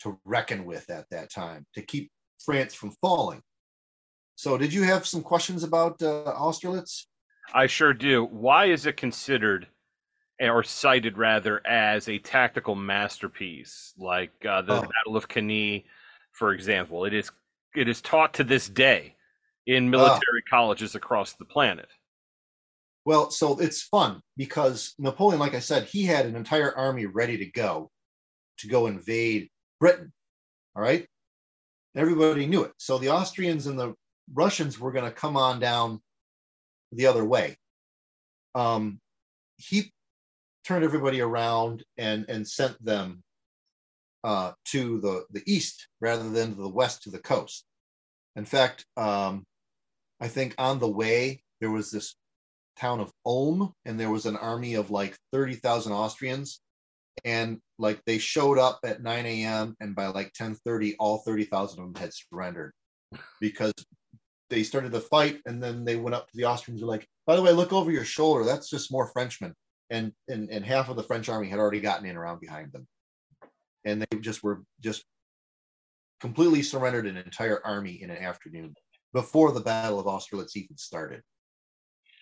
to 0.00 0.18
reckon 0.24 0.64
with 0.64 0.90
at 0.90 1.08
that 1.10 1.30
time 1.30 1.64
to 1.74 1.82
keep 1.82 2.10
France 2.44 2.74
from 2.74 2.90
falling. 3.00 3.40
So, 4.38 4.56
did 4.56 4.72
you 4.72 4.84
have 4.84 5.04
some 5.04 5.22
questions 5.22 5.64
about 5.64 6.00
uh, 6.00 6.32
Austerlitz? 6.36 7.08
I 7.52 7.66
sure 7.66 7.92
do. 7.92 8.24
Why 8.24 8.66
is 8.66 8.86
it 8.86 8.96
considered, 8.96 9.66
or 10.40 10.62
cited 10.62 11.18
rather, 11.18 11.60
as 11.66 12.08
a 12.08 12.20
tactical 12.20 12.76
masterpiece, 12.76 13.92
like 13.98 14.30
uh, 14.48 14.62
the 14.62 14.74
oh. 14.74 14.82
Battle 14.82 15.16
of 15.16 15.26
Cannae, 15.26 15.86
for 16.30 16.52
example? 16.52 17.04
It 17.04 17.14
is 17.14 17.32
it 17.74 17.88
is 17.88 18.00
taught 18.00 18.34
to 18.34 18.44
this 18.44 18.68
day 18.68 19.16
in 19.66 19.88
ah. 19.88 19.90
military 19.90 20.42
colleges 20.48 20.94
across 20.94 21.32
the 21.32 21.44
planet. 21.44 21.88
Well, 23.04 23.32
so 23.32 23.58
it's 23.58 23.82
fun 23.82 24.20
because 24.36 24.94
Napoleon, 25.00 25.40
like 25.40 25.56
I 25.56 25.60
said, 25.60 25.86
he 25.86 26.04
had 26.04 26.26
an 26.26 26.36
entire 26.36 26.72
army 26.76 27.06
ready 27.06 27.38
to 27.38 27.46
go 27.46 27.90
to 28.58 28.68
go 28.68 28.86
invade 28.86 29.48
Britain. 29.80 30.12
All 30.76 30.82
right. 30.82 31.08
Everybody 31.96 32.46
knew 32.46 32.62
it. 32.62 32.72
So 32.78 32.98
the 32.98 33.08
Austrians 33.08 33.66
and 33.66 33.76
the 33.76 33.94
Russians 34.32 34.78
were 34.78 34.92
going 34.92 35.04
to 35.04 35.10
come 35.10 35.36
on 35.36 35.60
down 35.60 36.00
the 36.92 37.06
other 37.06 37.24
way. 37.24 37.56
Um, 38.54 39.00
he 39.56 39.92
turned 40.64 40.84
everybody 40.84 41.20
around 41.20 41.84
and 41.96 42.26
and 42.28 42.46
sent 42.46 42.82
them 42.84 43.22
uh, 44.24 44.52
to 44.66 45.00
the 45.00 45.24
the 45.30 45.42
east 45.46 45.88
rather 46.00 46.28
than 46.28 46.54
to 46.54 46.62
the 46.62 46.68
west 46.68 47.02
to 47.04 47.10
the 47.10 47.18
coast. 47.18 47.64
In 48.36 48.44
fact, 48.44 48.84
um, 48.96 49.44
I 50.20 50.28
think 50.28 50.54
on 50.58 50.78
the 50.78 50.88
way 50.88 51.42
there 51.60 51.70
was 51.70 51.90
this 51.90 52.14
town 52.78 53.00
of 53.00 53.12
Ulm, 53.26 53.72
and 53.84 53.98
there 53.98 54.10
was 54.10 54.26
an 54.26 54.36
army 54.36 54.74
of 54.74 54.90
like 54.90 55.16
thirty 55.32 55.54
thousand 55.54 55.92
Austrians, 55.92 56.60
and 57.24 57.60
like 57.78 58.00
they 58.04 58.18
showed 58.18 58.58
up 58.58 58.80
at 58.84 59.02
9 59.02 59.26
a.m. 59.26 59.76
and 59.80 59.94
by 59.94 60.06
like 60.08 60.32
10:30, 60.32 60.96
all 60.98 61.18
30,000 61.18 61.78
of 61.80 61.92
them 61.92 62.00
had 62.00 62.12
surrendered 62.12 62.72
because 63.40 63.72
they 64.50 64.62
started 64.62 64.92
the 64.92 65.00
fight 65.00 65.40
and 65.46 65.62
then 65.62 65.84
they 65.84 65.96
went 65.96 66.14
up 66.14 66.28
to 66.28 66.36
the 66.36 66.44
Austrians 66.44 66.80
and 66.80 66.88
were 66.88 66.94
like, 66.94 67.06
by 67.26 67.36
the 67.36 67.42
way, 67.42 67.52
look 67.52 67.72
over 67.72 67.90
your 67.90 68.04
shoulder. 68.04 68.44
That's 68.44 68.70
just 68.70 68.92
more 68.92 69.06
Frenchmen. 69.06 69.54
And, 69.90 70.12
and, 70.28 70.50
and 70.50 70.64
half 70.64 70.88
of 70.88 70.96
the 70.96 71.02
French 71.02 71.28
army 71.28 71.48
had 71.48 71.58
already 71.58 71.80
gotten 71.80 72.06
in 72.06 72.16
around 72.16 72.40
behind 72.40 72.72
them. 72.72 72.86
And 73.84 74.02
they 74.02 74.18
just 74.18 74.42
were 74.42 74.62
just 74.80 75.04
completely 76.20 76.62
surrendered 76.62 77.06
an 77.06 77.16
entire 77.16 77.64
army 77.64 78.02
in 78.02 78.10
an 78.10 78.18
afternoon 78.18 78.74
before 79.12 79.52
the 79.52 79.60
Battle 79.60 79.98
of 79.98 80.06
Austerlitz 80.06 80.56
even 80.56 80.76
started. 80.76 81.22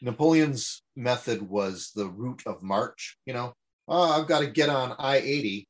Napoleon's 0.02 0.82
method 0.94 1.42
was 1.42 1.90
the 1.94 2.06
route 2.06 2.42
of 2.46 2.62
march. 2.62 3.16
You 3.26 3.34
know, 3.34 3.54
oh, 3.88 4.20
I've 4.20 4.28
got 4.28 4.40
to 4.40 4.46
get 4.46 4.68
on 4.68 4.94
I 4.98 5.18
80 5.18 5.68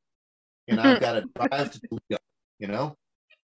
and 0.67 0.79
I've 0.79 0.99
got 0.99 1.13
to 1.13 1.21
drive 1.35 1.71
to 1.71 1.79
Toledo, 1.79 2.21
you 2.59 2.67
know? 2.67 2.95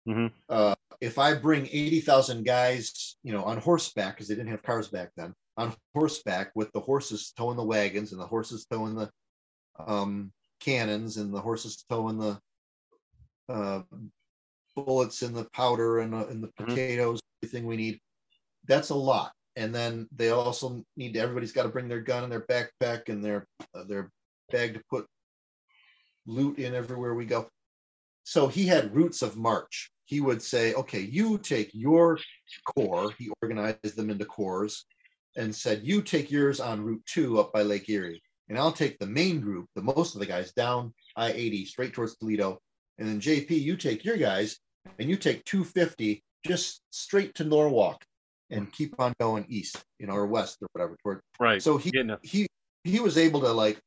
Mm-hmm. 0.07 0.27
Uh, 0.49 0.75
if 1.01 1.19
I 1.19 1.35
bring 1.35 1.67
80,000 1.67 2.45
guys, 2.45 3.17
you 3.23 3.33
know, 3.33 3.45
on 3.45 3.59
horseback, 3.59 4.15
because 4.15 4.29
they 4.29 4.35
didn't 4.35 4.51
have 4.51 4.63
cars 4.63 4.89
back 4.89 5.11
then, 5.17 5.35
on 5.57 5.75
horseback 5.95 6.53
with 6.55 6.73
the 6.73 6.81
horses 6.81 7.33
towing 7.37 7.57
the 7.57 7.65
wagons 7.65 8.13
and 8.13 8.21
the 8.21 8.27
horses 8.27 8.67
towing 8.71 8.95
the 8.95 9.11
um, 9.79 10.33
cannons 10.61 11.17
and 11.17 11.35
the 11.35 11.41
horses 11.41 11.85
towing 11.89 12.19
the 12.19 12.39
uh, 13.49 13.83
bullets 14.75 15.23
and 15.23 15.35
the 15.35 15.45
powder 15.53 16.01
and, 16.01 16.15
uh, 16.15 16.27
and 16.29 16.43
the 16.43 16.49
Mhm. 16.49 16.67
potatoes, 16.67 17.21
everything 17.43 17.67
we 17.67 17.77
need. 17.77 18.01
That's 18.67 18.91
a 18.91 18.95
lot. 18.95 19.33
And 19.57 19.75
then 19.75 20.09
they 20.13 20.31
also 20.31 20.85
need 20.97 21.15
to, 21.15 21.21
everybody's 21.21 21.53
got 21.53 21.63
to 21.63 21.69
bring 21.71 21.89
their 21.89 22.01
gun 22.01 22.25
and 22.25 22.33
their 22.33 22.47
backpack 22.47 23.09
and 23.09 23.25
their 23.25 23.47
uh, 23.75 23.85
their 23.85 24.11
bag 24.51 24.75
to 24.75 24.83
put 24.91 25.07
loot 26.27 26.59
in 26.59 26.75
everywhere 26.75 27.15
we 27.15 27.25
go. 27.25 27.49
So 28.25 28.49
he 28.49 28.67
had 28.67 28.95
routes 28.95 29.23
of 29.23 29.37
march. 29.37 29.91
He 30.07 30.21
would 30.21 30.41
say, 30.41 30.73
okay, 30.75 31.01
you 31.01 31.37
take 31.39 31.71
your 31.75 32.19
corps, 32.65 33.13
he 33.19 33.31
organized 33.43 33.97
them 33.97 34.09
into 34.09 34.25
corps 34.25 34.87
and 35.37 35.55
said, 35.55 35.83
you 35.85 36.01
take 36.01 36.31
yours 36.31 36.61
on 36.61 36.81
Route 36.81 37.05
2 37.07 37.39
up 37.39 37.53
by 37.53 37.63
Lake 37.63 37.89
Erie, 37.89 38.23
and 38.49 38.57
I'll 38.57 38.73
take 38.73 38.99
the 38.99 39.07
main 39.07 39.41
group, 39.41 39.67
the 39.75 39.83
most 39.83 40.15
of 40.15 40.21
the 40.21 40.27
guys 40.27 40.53
down 40.53 40.95
I 41.17 41.33
80 41.33 41.67
straight 41.67 41.93
towards 41.93 42.17
Toledo. 42.17 42.59
And 42.99 43.09
then 43.09 43.21
JP, 43.21 43.51
you 43.51 43.77
take 43.77 44.05
your 44.05 44.17
guys 44.17 44.59
and 44.99 45.11
you 45.11 45.17
take 45.17 45.45
250 45.45 46.23
just 46.47 46.81
straight 46.91 47.35
to 47.35 47.45
Norwalk 47.45 48.05
and 48.51 48.65
hmm. 48.65 48.71
keep 48.71 48.99
on 49.01 49.13
going 49.19 49.45
east, 49.49 49.85
you 49.99 50.07
know, 50.07 50.15
or 50.15 50.27
west 50.27 50.59
or 50.63 50.69
whatever. 50.73 50.97
Toward. 51.03 51.21
Right. 51.41 51.61
So 51.61 51.77
he, 51.77 51.93
he, 52.23 52.47
he 52.85 53.01
was 53.01 53.19
able 53.19 53.41
to 53.41 53.53
like 53.53 53.81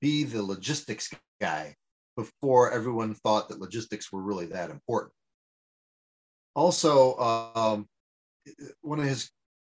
be 0.00 0.24
the 0.24 0.42
logistics 0.42 1.10
guy 1.40 1.74
before 2.16 2.72
everyone 2.72 3.14
thought 3.14 3.48
that 3.48 3.60
logistics 3.60 4.12
were 4.12 4.22
really 4.22 4.46
that 4.46 4.70
important. 4.70 5.12
Also, 6.58 7.16
um, 7.18 7.88
one 8.80 8.98
of 8.98 9.04
his 9.04 9.30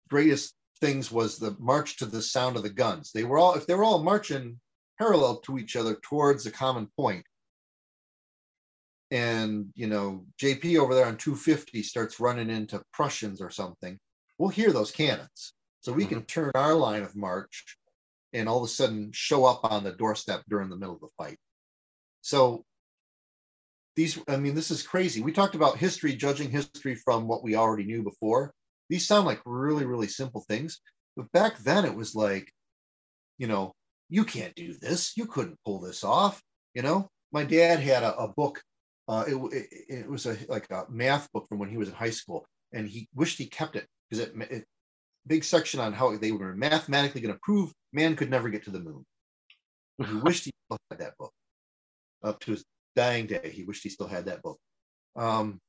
greatest 0.08 0.54
things 0.80 1.12
was 1.12 1.39
the 1.39 1.56
march 1.58 1.98
to 1.98 2.06
the 2.06 2.21
sound 2.21 2.58
of 2.58 2.62
the 2.62 2.69
guns. 2.69 3.12
They 3.12 3.24
were 3.24 3.39
all, 3.39 3.56
if 3.56 3.65
they 3.65 3.74
were 3.74 3.84
all 3.84 4.04
marching 4.04 4.60
parallel 5.00 5.38
to 5.38 5.58
each 5.58 5.76
other 5.76 5.98
towards 6.04 6.45
a 6.45 6.52
common 6.52 6.88
point, 6.95 7.26
and 9.10 9.65
you 9.74 9.88
know, 9.88 10.28
JP 10.39 10.78
over 10.78 10.93
there 10.93 11.08
on 11.08 11.17
250 11.17 11.82
starts 11.82 12.19
running 12.19 12.52
into 12.52 12.84
Prussians 12.93 13.41
or 13.41 13.50
something, 13.50 13.98
we'll 14.38 14.50
hear 14.50 14.71
those 14.71 14.91
cannons. 14.91 15.54
So 15.82 15.91
we 15.91 16.06
can 16.06 16.21
turn 16.26 16.52
our 16.54 16.76
line 16.76 17.02
of 17.02 17.15
march 17.15 17.78
and 18.32 18.48
all 18.48 18.60
of 18.60 18.63
a 18.65 18.67
sudden 18.67 19.10
show 19.12 19.43
up 19.43 19.62
on 19.63 19.84
the 19.84 19.93
doorstep 19.93 20.43
during 20.48 20.69
the 20.69 20.78
middle 20.78 20.93
of 20.93 21.02
the 21.02 21.08
fight. 21.17 21.39
So 22.21 22.63
these, 23.95 24.19
I 24.27 24.38
mean, 24.38 24.55
this 24.55 24.71
is 24.71 24.84
crazy. 24.84 25.21
We 25.21 25.31
talked 25.31 25.55
about 25.55 25.77
history, 25.77 26.15
judging 26.15 26.49
history 26.49 26.95
from 26.95 27.27
what 27.27 27.43
we 27.43 27.55
already 27.55 27.86
knew 27.86 28.03
before. 28.03 28.53
These 28.89 29.08
sound 29.08 29.25
like 29.25 29.41
really, 29.45 29.86
really 29.86 30.08
simple 30.08 30.41
things. 30.41 30.81
But 31.15 31.31
back 31.31 31.58
then 31.60 31.86
it 31.86 31.95
was 31.95 32.13
like, 32.13 32.51
you 33.38 33.47
know, 33.47 33.73
you 34.10 34.25
can't 34.25 34.53
do 34.55 34.73
this. 34.73 35.15
You 35.15 35.25
couldn't 35.25 35.60
pull 35.65 35.79
this 35.79 36.03
off. 36.03 36.41
You 36.73 36.81
know, 36.81 37.10
my 37.31 37.43
dad 37.43 37.79
had 37.79 38.03
a, 38.03 38.15
a 38.17 38.27
book. 38.27 38.62
Uh, 39.08 39.23
it, 39.27 39.36
it, 39.53 39.67
it 39.88 40.10
was 40.10 40.25
a 40.25 40.38
like 40.49 40.69
a 40.71 40.86
math 40.89 41.31
book 41.31 41.47
from 41.47 41.60
when 41.60 41.69
he 41.69 41.77
was 41.77 41.89
in 41.89 41.95
high 41.95 42.10
school, 42.10 42.45
and 42.73 42.88
he 42.88 43.08
wished 43.13 43.38
he 43.38 43.45
kept 43.45 43.75
it 43.75 43.88
because 44.10 44.25
it, 44.25 44.34
it 44.51 44.65
big 45.27 45.43
section 45.43 45.79
on 45.79 45.93
how 45.93 46.15
they 46.17 46.31
were 46.31 46.55
mathematically 46.55 47.21
going 47.21 47.34
to 47.34 47.39
prove 47.41 47.71
man 47.93 48.15
could 48.15 48.29
never 48.29 48.49
get 48.49 48.63
to 48.65 48.71
the 48.71 48.79
moon. 48.79 49.05
He 49.97 50.13
wished 50.23 50.45
he 50.45 50.51
had 50.89 50.99
that 50.99 51.17
book. 51.17 51.31
Up 52.23 52.39
to 52.41 52.51
his 52.51 52.65
dying 52.95 53.27
day, 53.27 53.51
he 53.53 53.63
wished 53.63 53.84
he 53.84 53.89
still 53.89 54.08
had 54.08 54.25
that 54.25 54.41
book. 54.41 54.60
Um, 55.15 55.60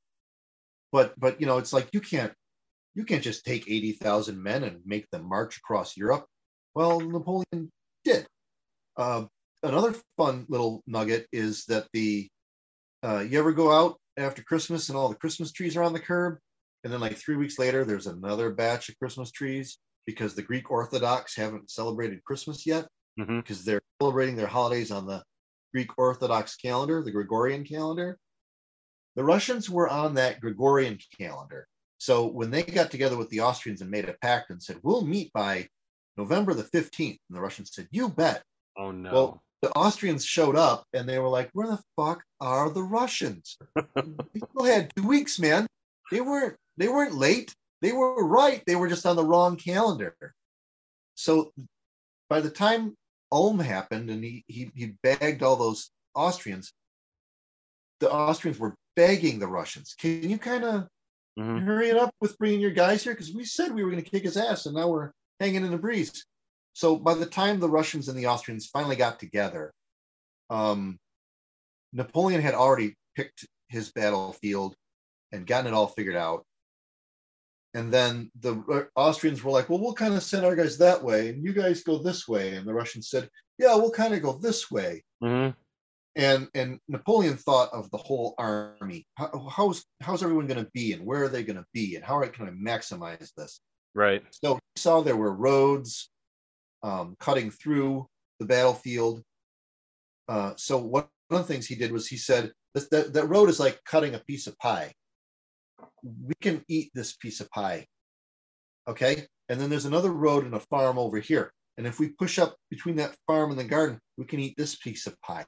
but 0.91 1.13
but 1.19 1.39
you 1.39 1.47
know, 1.47 1.57
it's 1.57 1.73
like 1.73 1.89
you 1.93 2.01
can't 2.01 2.33
you 2.95 3.03
can't 3.05 3.23
just 3.23 3.45
take 3.45 3.69
eighty 3.69 3.91
thousand 3.93 4.41
men 4.41 4.63
and 4.63 4.81
make 4.85 5.09
them 5.11 5.27
march 5.27 5.57
across 5.57 5.97
Europe. 5.97 6.25
Well, 6.75 6.99
Napoleon 6.99 7.69
did. 8.03 8.27
Uh, 8.95 9.25
another 9.63 9.95
fun 10.17 10.45
little 10.49 10.81
nugget 10.87 11.27
is 11.31 11.65
that 11.65 11.87
the 11.93 12.27
uh, 13.03 13.19
you 13.19 13.37
ever 13.39 13.51
go 13.53 13.71
out 13.71 13.97
after 14.17 14.43
Christmas 14.43 14.89
and 14.89 14.97
all 14.97 15.09
the 15.09 15.15
Christmas 15.15 15.51
trees 15.51 15.77
are 15.77 15.83
on 15.83 15.93
the 15.93 15.99
curb, 15.99 16.37
and 16.83 16.91
then 16.91 16.99
like 16.99 17.17
three 17.17 17.35
weeks 17.35 17.59
later, 17.59 17.85
there's 17.85 18.07
another 18.07 18.51
batch 18.51 18.89
of 18.89 18.97
Christmas 18.97 19.31
trees 19.31 19.77
because 20.05 20.33
the 20.35 20.41
Greek 20.41 20.71
Orthodox 20.71 21.35
haven't 21.35 21.69
celebrated 21.69 22.23
Christmas 22.23 22.65
yet 22.65 22.87
Mhm. 23.19 23.43
because 23.43 23.65
they're 23.65 23.81
celebrating 24.01 24.35
their 24.37 24.47
holidays 24.47 24.89
on 24.89 25.05
the 25.05 25.21
Greek 25.73 25.91
Orthodox 25.97 26.55
calendar, 26.55 27.03
the 27.03 27.11
Gregorian 27.11 27.63
calendar. 27.63 28.17
The 29.15 29.23
Russians 29.23 29.69
were 29.69 29.89
on 29.89 30.13
that 30.15 30.41
Gregorian 30.41 30.99
calendar. 31.19 31.67
So 31.97 32.27
when 32.27 32.51
they 32.51 32.63
got 32.63 32.91
together 32.91 33.17
with 33.17 33.29
the 33.29 33.41
Austrians 33.41 33.81
and 33.81 33.89
made 33.89 34.07
a 34.07 34.15
pact 34.21 34.51
and 34.51 34.61
said, 34.61 34.77
we'll 34.83 35.05
meet 35.05 35.33
by 35.33 35.67
November 36.15 36.53
the 36.53 36.63
15th, 36.63 37.17
and 37.29 37.37
the 37.37 37.41
Russians 37.41 37.71
said, 37.73 37.87
you 37.91 38.09
bet. 38.09 38.43
Oh 38.77 38.91
no. 38.91 39.11
Well, 39.11 39.43
the 39.61 39.71
Austrians 39.71 40.23
showed 40.23 40.55
up 40.55 40.85
and 40.93 41.09
they 41.09 41.17
were 41.19 41.29
like, 41.29 41.49
where 41.53 41.67
the 41.67 41.81
fuck 41.95 42.23
are 42.39 42.69
the 42.69 42.83
Russians? 42.83 43.57
they 43.75 44.39
still 44.51 44.65
had 44.65 44.91
two 44.95 45.07
weeks, 45.07 45.39
man. 45.39 45.65
They 46.11 46.21
weren't 46.21 46.55
they 46.77 46.87
weren't 46.87 47.15
late. 47.15 47.53
They 47.81 47.91
were 47.91 48.25
right. 48.25 48.61
They 48.67 48.75
were 48.75 48.87
just 48.87 49.05
on 49.05 49.15
the 49.15 49.25
wrong 49.25 49.55
calendar. 49.55 50.15
So 51.15 51.51
by 52.29 52.41
the 52.41 52.49
time 52.49 52.95
Ulm 53.31 53.59
happened 53.59 54.09
and 54.09 54.23
he 54.23 54.43
he, 54.47 54.71
he 54.75 54.93
bagged 55.03 55.43
all 55.43 55.55
those 55.55 55.91
Austrians, 56.15 56.73
the 57.99 58.11
Austrians 58.11 58.59
were 58.59 58.75
begging 58.95 59.39
the 59.39 59.47
Russians, 59.47 59.95
can 59.97 60.29
you 60.29 60.37
kind 60.37 60.63
of 60.63 60.87
Mhm. 61.37 61.63
hurry 61.65 61.89
it 61.89 61.97
up 61.97 62.15
with 62.19 62.35
bringing 62.39 62.59
your 62.59 62.71
guys 62.71 63.03
here? 63.03 63.13
Because 63.13 63.31
we 63.31 63.45
said 63.45 63.71
we 63.71 63.83
were 63.83 63.91
going 63.91 64.03
to 64.03 64.09
kick 64.09 64.23
his 64.23 64.37
ass 64.37 64.65
and 64.65 64.75
now 64.75 64.87
we're 64.89 65.11
hanging 65.39 65.63
in 65.63 65.69
the 65.69 65.77
breeze. 65.77 66.25
So 66.73 66.95
by 66.95 67.13
the 67.13 67.27
time 67.27 67.59
the 67.59 67.69
Russians 67.69 68.07
and 68.07 68.17
the 68.17 68.25
Austrians 68.25 68.65
finally 68.65 68.95
got 68.95 69.19
together, 69.19 69.71
um, 70.49 70.97
Napoleon 71.93 72.41
had 72.41 72.55
already 72.55 72.95
picked 73.15 73.45
his 73.69 73.91
battlefield 73.91 74.75
and 75.31 75.45
gotten 75.45 75.67
it 75.67 75.73
all 75.75 75.87
figured 75.87 76.15
out. 76.15 76.43
And 77.73 77.93
then 77.93 78.31
the 78.39 78.87
Austrians 78.95 79.43
were 79.43 79.51
like, 79.51 79.69
well, 79.69 79.79
we'll 79.79 79.93
kind 79.93 80.15
of 80.15 80.23
send 80.23 80.45
our 80.45 80.55
guys 80.55 80.77
that 80.77 81.03
way, 81.03 81.29
and 81.29 81.43
you 81.43 81.53
guys 81.53 81.83
go 81.83 81.97
this 81.97 82.27
way. 82.27 82.55
And 82.55 82.67
the 82.67 82.73
Russians 82.73 83.09
said, 83.09 83.29
yeah, 83.59 83.75
we'll 83.75 83.91
kind 83.91 84.13
of 84.13 84.21
go 84.21 84.33
this 84.33 84.71
way. 84.71 85.03
Mhm. 85.23 85.55
And 86.15 86.47
and 86.55 86.79
Napoleon 86.87 87.37
thought 87.37 87.71
of 87.73 87.91
the 87.91 87.97
whole 87.97 88.33
army. 88.39 89.05
How, 89.15 89.47
how's 89.51 89.85
how's 90.01 90.23
everyone 90.23 90.47
going 90.47 90.63
to 90.63 90.71
be, 90.73 90.93
and 90.93 91.05
where 91.05 91.23
are 91.23 91.29
they 91.29 91.43
going 91.43 91.57
to 91.57 91.65
be, 91.73 91.95
and 91.95 92.03
how 92.03 92.19
can 92.25 92.47
I 92.47 92.51
maximize 92.51 93.31
this? 93.35 93.59
Right. 93.93 94.23
So 94.31 94.55
he 94.55 94.79
saw 94.81 95.01
there 95.01 95.15
were 95.15 95.33
roads 95.33 96.09
um, 96.83 97.15
cutting 97.19 97.51
through 97.51 98.07
the 98.39 98.45
battlefield. 98.45 99.23
Uh, 100.27 100.53
so 100.55 100.77
one 100.77 101.05
of 101.29 101.37
the 101.37 101.43
things 101.43 101.67
he 101.67 101.75
did 101.75 101.91
was 101.91 102.07
he 102.07 102.17
said 102.17 102.51
that 102.73 103.13
that 103.13 103.29
road 103.29 103.49
is 103.49 103.59
like 103.59 103.83
cutting 103.85 104.15
a 104.15 104.19
piece 104.19 104.47
of 104.47 104.57
pie. 104.57 104.93
We 106.03 106.33
can 106.41 106.63
eat 106.67 106.91
this 106.93 107.15
piece 107.15 107.41
of 107.41 107.49
pie, 107.51 107.85
okay? 108.87 109.25
And 109.49 109.59
then 109.59 109.69
there's 109.69 109.85
another 109.85 110.11
road 110.11 110.45
and 110.45 110.55
a 110.55 110.59
farm 110.59 110.97
over 110.97 111.19
here. 111.19 111.51
And 111.77 111.85
if 111.85 111.99
we 111.99 112.09
push 112.09 112.39
up 112.39 112.55
between 112.69 112.95
that 112.95 113.15
farm 113.27 113.51
and 113.51 113.59
the 113.59 113.63
garden, 113.63 113.99
we 114.17 114.25
can 114.25 114.39
eat 114.39 114.55
this 114.57 114.75
piece 114.75 115.05
of 115.07 115.19
pie. 115.21 115.45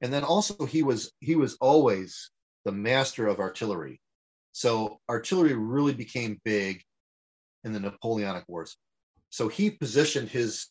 And 0.00 0.12
then 0.12 0.24
also 0.24 0.64
he 0.64 0.82
was 0.82 1.12
he 1.20 1.36
was 1.36 1.56
always 1.60 2.30
the 2.64 2.72
master 2.72 3.26
of 3.26 3.40
artillery. 3.40 4.00
So 4.52 4.98
artillery 5.08 5.54
really 5.54 5.92
became 5.92 6.40
big 6.44 6.82
in 7.64 7.72
the 7.72 7.80
Napoleonic 7.80 8.44
Wars. 8.48 8.76
So 9.30 9.48
he 9.48 9.70
positioned 9.70 10.28
his 10.28 10.66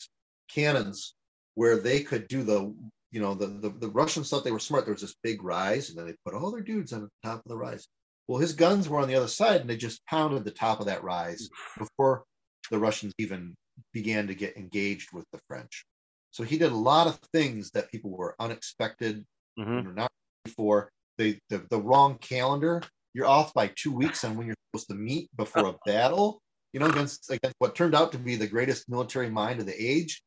cannons 0.50 1.16
where 1.56 1.78
they 1.78 2.02
could 2.02 2.28
do 2.28 2.44
the, 2.44 2.74
you 3.12 3.22
know, 3.22 3.34
the, 3.34 3.48
the, 3.48 3.70
the 3.70 3.90
Russians 3.90 4.30
thought 4.30 4.44
they 4.44 4.52
were 4.52 4.60
smart. 4.60 4.86
There 4.86 4.94
was 4.94 5.02
this 5.02 5.16
big 5.22 5.44
rise, 5.44 5.90
and 5.90 5.98
then 5.98 6.08
they 6.08 6.16
put 6.26 6.34
all 6.34 6.52
their 6.52 6.62
dudes 6.62 6.94
on 6.94 7.02
the 7.02 7.10
top 7.24 7.40
of 7.40 7.50
the 7.50 7.58
rise. 7.58 7.88
Well, 8.28 8.40
his 8.40 8.54
guns 8.54 8.88
were 8.88 9.00
on 9.00 9.08
the 9.08 9.16
other 9.16 9.28
side, 9.28 9.62
and 9.62 9.70
they 9.70 9.78
just 9.78 10.06
pounded 10.06 10.46
the 10.46 10.52
top 10.52 10.80
of 10.80 10.86
that 10.86 11.04
rise 11.04 11.50
before 11.78 12.24
the 12.72 12.80
Russians 12.80 13.14
even 13.18 13.54
began 13.92 14.28
to 14.28 14.36
get 14.36 14.56
engaged 14.58 15.10
with 15.14 15.26
the 15.34 15.40
French. 15.48 15.86
So 16.32 16.44
he 16.44 16.58
did 16.58 16.72
a 16.72 16.76
lot 16.76 17.08
of 17.08 17.20
things 17.34 17.70
that 17.72 17.92
people 17.92 18.12
were 18.12 18.36
unexpected 18.40 19.26
Mhm. 19.60 19.80
and 19.88 19.96
not 19.96 20.12
for. 20.56 20.90
They, 21.18 21.40
the, 21.50 21.60
the 21.70 21.80
wrong 21.80 22.18
calendar, 22.18 22.82
you're 23.14 23.28
off 23.28 23.54
by 23.54 23.68
two 23.76 23.92
weeks 23.92 24.24
on 24.24 24.36
when 24.36 24.48
you're 24.48 24.56
supposed 24.72 24.88
to 24.90 24.96
meet 24.96 25.30
before 25.36 25.68
a 25.68 25.76
battle, 25.86 26.42
you 26.72 26.80
know, 26.80 26.88
against, 26.88 27.30
against 27.30 27.56
what 27.60 27.76
turned 27.76 27.94
out 27.94 28.12
to 28.14 28.18
be 28.18 28.36
the 28.36 28.48
greatest 28.48 28.90
military 28.90 29.30
mind 29.30 29.60
of 29.60 29.68
the 29.68 29.76
age. 29.80 30.24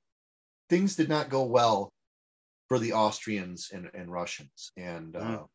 Things 0.69 0.95
did 0.95 1.09
not 1.09 1.29
go 1.29 1.43
well 1.45 1.91
for 2.69 2.79
the 2.79 2.93
Austrians 2.93 3.71
and, 3.73 3.91
and 3.95 4.11
Russians. 4.13 4.71
And 4.77 5.17
uh, 5.17 5.21
Mhm. 5.21 5.47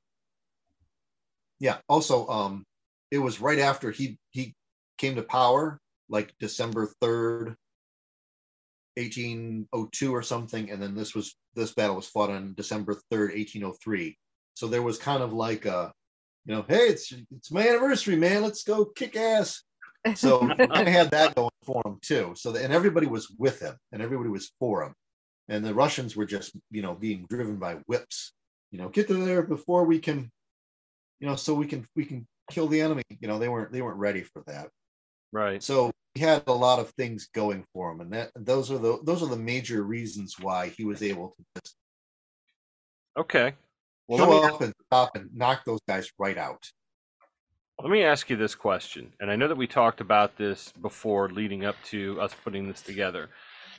Yeah, 1.61 1.77
also, 1.87 2.27
um, 2.27 2.65
it 3.11 3.19
was 3.19 3.39
right 3.39 3.59
after 3.59 3.91
he 3.91 4.17
he 4.31 4.55
came 4.97 5.15
to 5.15 5.21
power, 5.21 5.79
like 6.09 6.33
December 6.39 6.91
3rd, 7.03 7.55
1802 8.97 10.13
or 10.13 10.23
something. 10.23 10.71
And 10.71 10.81
then 10.81 10.95
this 10.95 11.13
was 11.13 11.35
this 11.53 11.73
battle 11.73 11.97
was 11.97 12.07
fought 12.07 12.31
on 12.31 12.55
December 12.55 12.95
3rd, 13.13 13.35
1803. 13.35 14.17
So 14.55 14.67
there 14.67 14.81
was 14.81 14.97
kind 14.97 15.21
of 15.21 15.33
like 15.33 15.65
a, 15.65 15.93
you 16.45 16.55
know, 16.55 16.65
hey, 16.67 16.87
it's 16.87 17.13
it's 17.31 17.51
my 17.51 17.67
anniversary, 17.67 18.15
man. 18.15 18.41
Let's 18.41 18.63
go 18.63 18.85
kick 18.85 19.15
ass. 19.15 19.61
So 20.15 20.49
I 20.71 20.89
had 20.89 21.11
that 21.11 21.35
going 21.35 21.51
for 21.63 21.83
him 21.85 21.99
too. 22.01 22.33
So 22.35 22.51
the, 22.51 22.63
and 22.63 22.73
everybody 22.73 23.05
was 23.05 23.29
with 23.37 23.61
him, 23.61 23.75
and 23.91 24.01
everybody 24.01 24.31
was 24.31 24.51
for 24.59 24.83
him, 24.83 24.95
and 25.47 25.63
the 25.63 25.75
Russians 25.75 26.15
were 26.15 26.25
just 26.25 26.53
you 26.71 26.81
know 26.81 26.95
being 26.95 27.27
driven 27.29 27.57
by 27.57 27.75
whips. 27.85 28.33
You 28.71 28.79
know, 28.79 28.89
get 28.89 29.07
to 29.09 29.13
there 29.13 29.43
before 29.43 29.83
we 29.83 29.99
can, 29.99 30.31
you 31.21 31.27
know, 31.27 31.37
so 31.37 31.53
we 31.53 31.67
can 31.67 31.87
we 31.95 32.03
can 32.03 32.27
kill 32.49 32.67
the 32.67 32.81
enemy. 32.81 33.03
You 33.21 33.27
know, 33.29 33.39
they 33.39 33.47
weren't 33.47 33.71
they 33.71 33.81
weren't 33.81 33.99
ready 33.99 34.23
for 34.23 34.43
that. 34.47 34.67
Right. 35.31 35.63
So 35.63 35.91
he 36.15 36.21
had 36.21 36.43
a 36.47 36.53
lot 36.53 36.79
of 36.79 36.89
things 36.91 37.29
going 37.33 37.63
for 37.73 37.91
him, 37.91 38.01
and 38.01 38.11
that 38.11 38.31
those 38.35 38.69
are 38.71 38.77
the 38.77 38.99
those 39.03 39.23
are 39.23 39.29
the 39.29 39.37
major 39.37 39.83
reasons 39.83 40.35
why 40.39 40.67
he 40.69 40.83
was 40.83 41.01
able 41.01 41.29
to 41.29 41.43
just 41.55 41.77
Okay. 43.17 43.53
Well, 44.07 44.19
show 44.19 44.43
up 44.43 44.61
and 44.61 44.73
stop 44.87 45.15
and 45.15 45.29
knock 45.33 45.63
those 45.65 45.79
guys 45.87 46.09
right 46.17 46.37
out. 46.37 46.65
let 47.79 47.91
me 47.91 48.03
ask 48.03 48.29
you 48.29 48.35
this 48.35 48.55
question. 48.55 49.13
And 49.19 49.31
I 49.31 49.35
know 49.35 49.47
that 49.47 49.57
we 49.57 49.67
talked 49.67 50.01
about 50.01 50.37
this 50.37 50.73
before 50.81 51.29
leading 51.29 51.65
up 51.65 51.75
to 51.85 52.19
us 52.19 52.33
putting 52.43 52.67
this 52.67 52.81
together. 52.81 53.29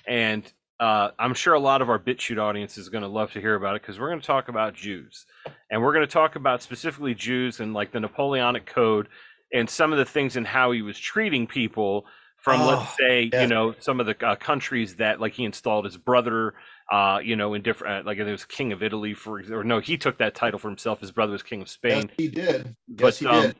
And 0.07 0.51
uh, 0.83 1.11
I'm 1.19 1.35
sure 1.35 1.55
a 1.55 1.61
lot 1.61 1.81
of 1.83 1.89
our 1.89 1.99
BitChute 1.99 2.39
audience 2.39 2.77
is 2.77 2.89
going 2.89 3.03
to 3.03 3.09
love 3.09 3.33
to 3.33 3.41
hear 3.41 3.55
about 3.55 3.77
it 3.77 3.83
because 3.83 4.01
we're 4.01 4.09
going 4.09 4.21
to 4.21 4.27
talk 4.27 4.49
about 4.49 4.75
Jews. 4.75 5.27
And 5.71 5.81
we're 5.83 5.93
going 5.93 6.07
to 6.07 6.13
talk 6.13 6.35
about 6.37 6.63
specifically 6.63 7.15
Jews 7.15 7.61
and 7.61 7.73
like 7.73 7.93
the 7.93 8.01
Napoleonic 8.01 8.67
Code 8.67 9.09
and 9.53 9.69
some 9.71 9.93
of 9.93 9.99
the 9.99 10.05
things 10.05 10.37
and 10.37 10.47
how 10.47 10.73
he 10.73 10.83
was 10.83 10.99
treating 10.99 11.47
people 11.47 12.07
from, 12.39 12.61
Oh, 12.63 12.67
let's 12.67 12.97
say, 12.99 13.31
yeah. 13.33 13.43
you 13.43 13.47
know, 13.47 13.75
some 13.79 14.01
of 14.01 14.07
the 14.07 14.17
uh, 14.27 14.35
countries 14.35 14.97
that 14.97 15.21
like 15.21 15.35
he 15.35 15.45
installed 15.45 15.85
his 15.85 15.97
brother, 15.97 16.55
uh, 16.91 17.21
you 17.23 17.37
know, 17.37 17.55
in 17.55 17.63
different, 17.63 18.05
uh, 18.05 18.09
like 18.09 18.19
it 18.19 18.25
was 18.25 18.45
King 18.45 18.73
of 18.73 18.83
Italy, 18.83 19.15
for 19.15 19.39
example. 19.39 19.61
Or 19.61 19.65
no, 19.65 19.79
he 19.79 19.97
took 19.97 20.19
that 20.19 20.35
title 20.35 20.59
for 20.59 20.69
himself. 20.69 21.01
His 21.01 21.13
brother 21.13 21.33
was 21.33 21.43
King 21.45 21.63
of 21.63 21.69
Spain 21.69 22.09
Yes, 22.09 22.17
he 22.17 22.29
did. 22.29 22.75
but 22.89 23.05
Yes, 23.05 23.19
he 23.21 23.27
um, 23.27 23.43
did. 23.43 23.57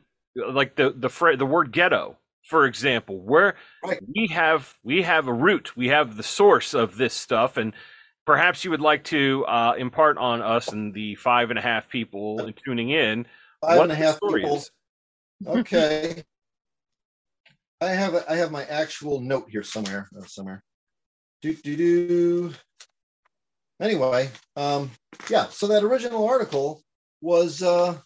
like 0.53 0.75
the 0.75 0.91
the 0.97 1.09
fra- 1.09 1.37
the 1.37 1.47
word 1.47 1.71
ghetto 1.71 2.17
for 2.43 2.67
example 2.67 3.21
where 3.21 3.55
Right. 3.85 4.01
we 4.15 4.27
have 4.29 4.75
we 4.83 5.03
have 5.03 5.29
a 5.29 5.33
root 5.33 5.77
we 5.77 5.89
have 5.89 6.17
the 6.17 6.23
source 6.23 6.75
of 6.75 6.97
this 6.97 7.15
stuff 7.15 7.57
and 7.57 7.73
perhaps 8.27 8.65
you 8.65 8.71
would 8.71 8.81
like 8.81 9.05
to 9.05 9.45
uh, 9.47 9.75
impart 9.79 10.17
on 10.19 10.43
us 10.43 10.69
and 10.73 10.93
the 10.95 11.15
five 11.17 11.51
and 11.51 11.59
a 11.59 11.63
half 11.63 11.89
people 11.89 12.51
tuning 12.65 12.91
in 12.91 13.27
Five 13.61 13.81
and 13.81 13.93
a 13.93 13.95
half 13.95 14.19
people. 14.21 14.57
is. 14.57 14.71
Okay. 15.47 16.23
I 17.81 17.87
have 17.91 18.15
a, 18.15 18.31
I 18.31 18.37
have 18.37 18.51
my 18.53 18.65
actual 18.65 19.21
note 19.21 19.47
here 19.51 19.63
somewhere. 19.65 20.09
uh, 20.17 20.25
somewhere. 20.25 20.63
Do 21.43 21.53
do 21.55 21.77
do. 21.77 22.55
Anyway, 23.81 24.31
um, 24.57 24.91
yeah. 25.29 25.47
So 25.49 25.67
that 25.69 25.83
original 25.83 26.29
article 26.29 26.83
was 27.21 27.63
uh, 27.63 27.99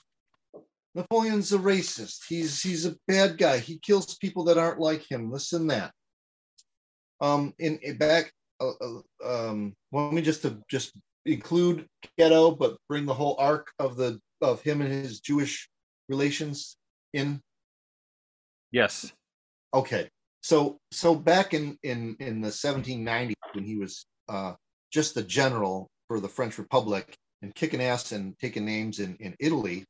Napoleon's 0.96 1.52
a 1.52 1.58
racist. 1.58 2.20
He's 2.28 2.62
he's 2.62 2.86
a 2.86 2.96
bad 3.06 3.36
guy. 3.36 3.58
He 3.58 3.78
kills 3.78 4.16
people 4.16 4.44
that 4.44 4.58
aren't 4.58 4.80
like 4.80 5.08
him. 5.10 5.30
This 5.30 5.52
and 5.52 5.70
that. 5.70 5.92
Um, 7.20 7.54
in, 7.58 7.78
in 7.82 7.96
back, 7.98 8.32
uh, 8.60 8.72
uh, 8.80 9.48
um, 9.48 9.74
want 9.92 10.14
me 10.14 10.22
just 10.22 10.42
to 10.42 10.58
just 10.70 10.92
include 11.26 11.86
ghetto, 12.18 12.50
but 12.50 12.76
bring 12.88 13.04
the 13.04 13.14
whole 13.14 13.36
arc 13.38 13.70
of 13.78 13.96
the 13.96 14.18
of 14.40 14.62
him 14.62 14.80
and 14.80 14.90
his 14.90 15.20
Jewish 15.20 15.68
relations 16.08 16.76
in 17.12 17.40
yes 18.72 19.12
okay 19.74 20.08
so 20.42 20.78
so 20.92 21.14
back 21.14 21.54
in 21.54 21.76
in 21.82 22.16
in 22.20 22.40
the 22.40 22.48
1790s 22.48 23.34
when 23.52 23.64
he 23.64 23.76
was 23.76 24.06
uh 24.28 24.52
just 24.92 25.14
the 25.14 25.22
general 25.22 25.88
for 26.08 26.20
the 26.20 26.28
french 26.28 26.58
republic 26.58 27.16
and 27.42 27.54
kicking 27.54 27.82
ass 27.82 28.12
and 28.12 28.38
taking 28.38 28.64
names 28.64 29.00
in 29.00 29.16
in 29.16 29.34
italy 29.40 29.84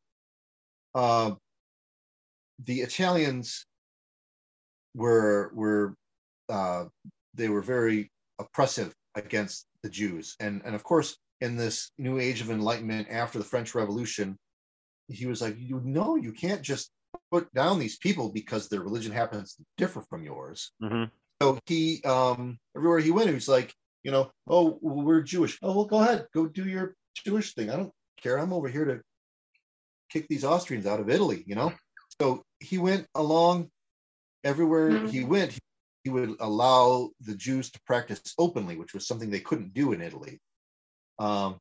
uh 0.96 1.30
the 2.64 2.80
italians 2.80 3.66
were 4.94 5.52
were 5.54 5.94
uh 6.48 6.84
they 7.34 7.48
were 7.48 7.62
very 7.62 8.10
oppressive 8.40 8.92
against 9.14 9.66
the 9.82 9.88
jews 9.88 10.34
and 10.40 10.62
and 10.64 10.74
of 10.74 10.82
course 10.82 11.16
in 11.40 11.56
this 11.56 11.92
new 11.98 12.18
age 12.18 12.40
of 12.40 12.50
enlightenment 12.50 13.06
after 13.10 13.38
the 13.38 13.44
french 13.44 13.74
revolution 13.74 14.36
he 15.08 15.26
was 15.26 15.40
like 15.40 15.54
you 15.58 15.80
know 15.84 16.16
you 16.16 16.32
can't 16.32 16.62
just 16.62 16.90
put 17.30 17.52
down 17.54 17.78
these 17.78 17.98
people 17.98 18.30
because 18.30 18.68
their 18.68 18.80
religion 18.80 19.12
happens 19.12 19.54
to 19.54 19.64
differ 19.76 20.02
from 20.02 20.22
yours. 20.22 20.72
hmm 20.80 21.04
So 21.42 21.58
he, 21.66 22.02
um, 22.04 22.58
everywhere 22.76 22.98
he 22.98 23.10
went, 23.10 23.28
he 23.28 23.34
was 23.34 23.48
like, 23.48 23.72
you 24.02 24.10
know, 24.10 24.30
oh, 24.48 24.78
we're 24.80 25.22
Jewish. 25.22 25.58
Oh, 25.62 25.74
well, 25.74 25.84
go 25.84 26.00
ahead, 26.00 26.26
go 26.32 26.46
do 26.46 26.64
your 26.64 26.94
Jewish 27.14 27.54
thing. 27.54 27.70
I 27.70 27.76
don't 27.76 27.92
care. 28.20 28.38
I'm 28.38 28.52
over 28.52 28.68
here 28.68 28.84
to 28.84 29.00
kick 30.10 30.26
these 30.28 30.44
Austrians 30.44 30.86
out 30.86 31.00
of 31.00 31.10
Italy. 31.10 31.44
You 31.46 31.54
know. 31.54 31.72
So 32.20 32.42
he 32.60 32.78
went 32.78 33.06
along 33.14 33.70
everywhere 34.44 35.06
he 35.06 35.24
went. 35.24 35.52
He, 35.52 35.58
he 36.04 36.10
would 36.10 36.36
allow 36.40 37.10
the 37.20 37.34
Jews 37.34 37.70
to 37.70 37.80
practice 37.84 38.34
openly, 38.38 38.76
which 38.76 38.94
was 38.94 39.06
something 39.06 39.28
they 39.28 39.40
couldn't 39.40 39.74
do 39.74 39.92
in 39.92 40.00
Italy. 40.00 40.40
Um, 41.18 41.58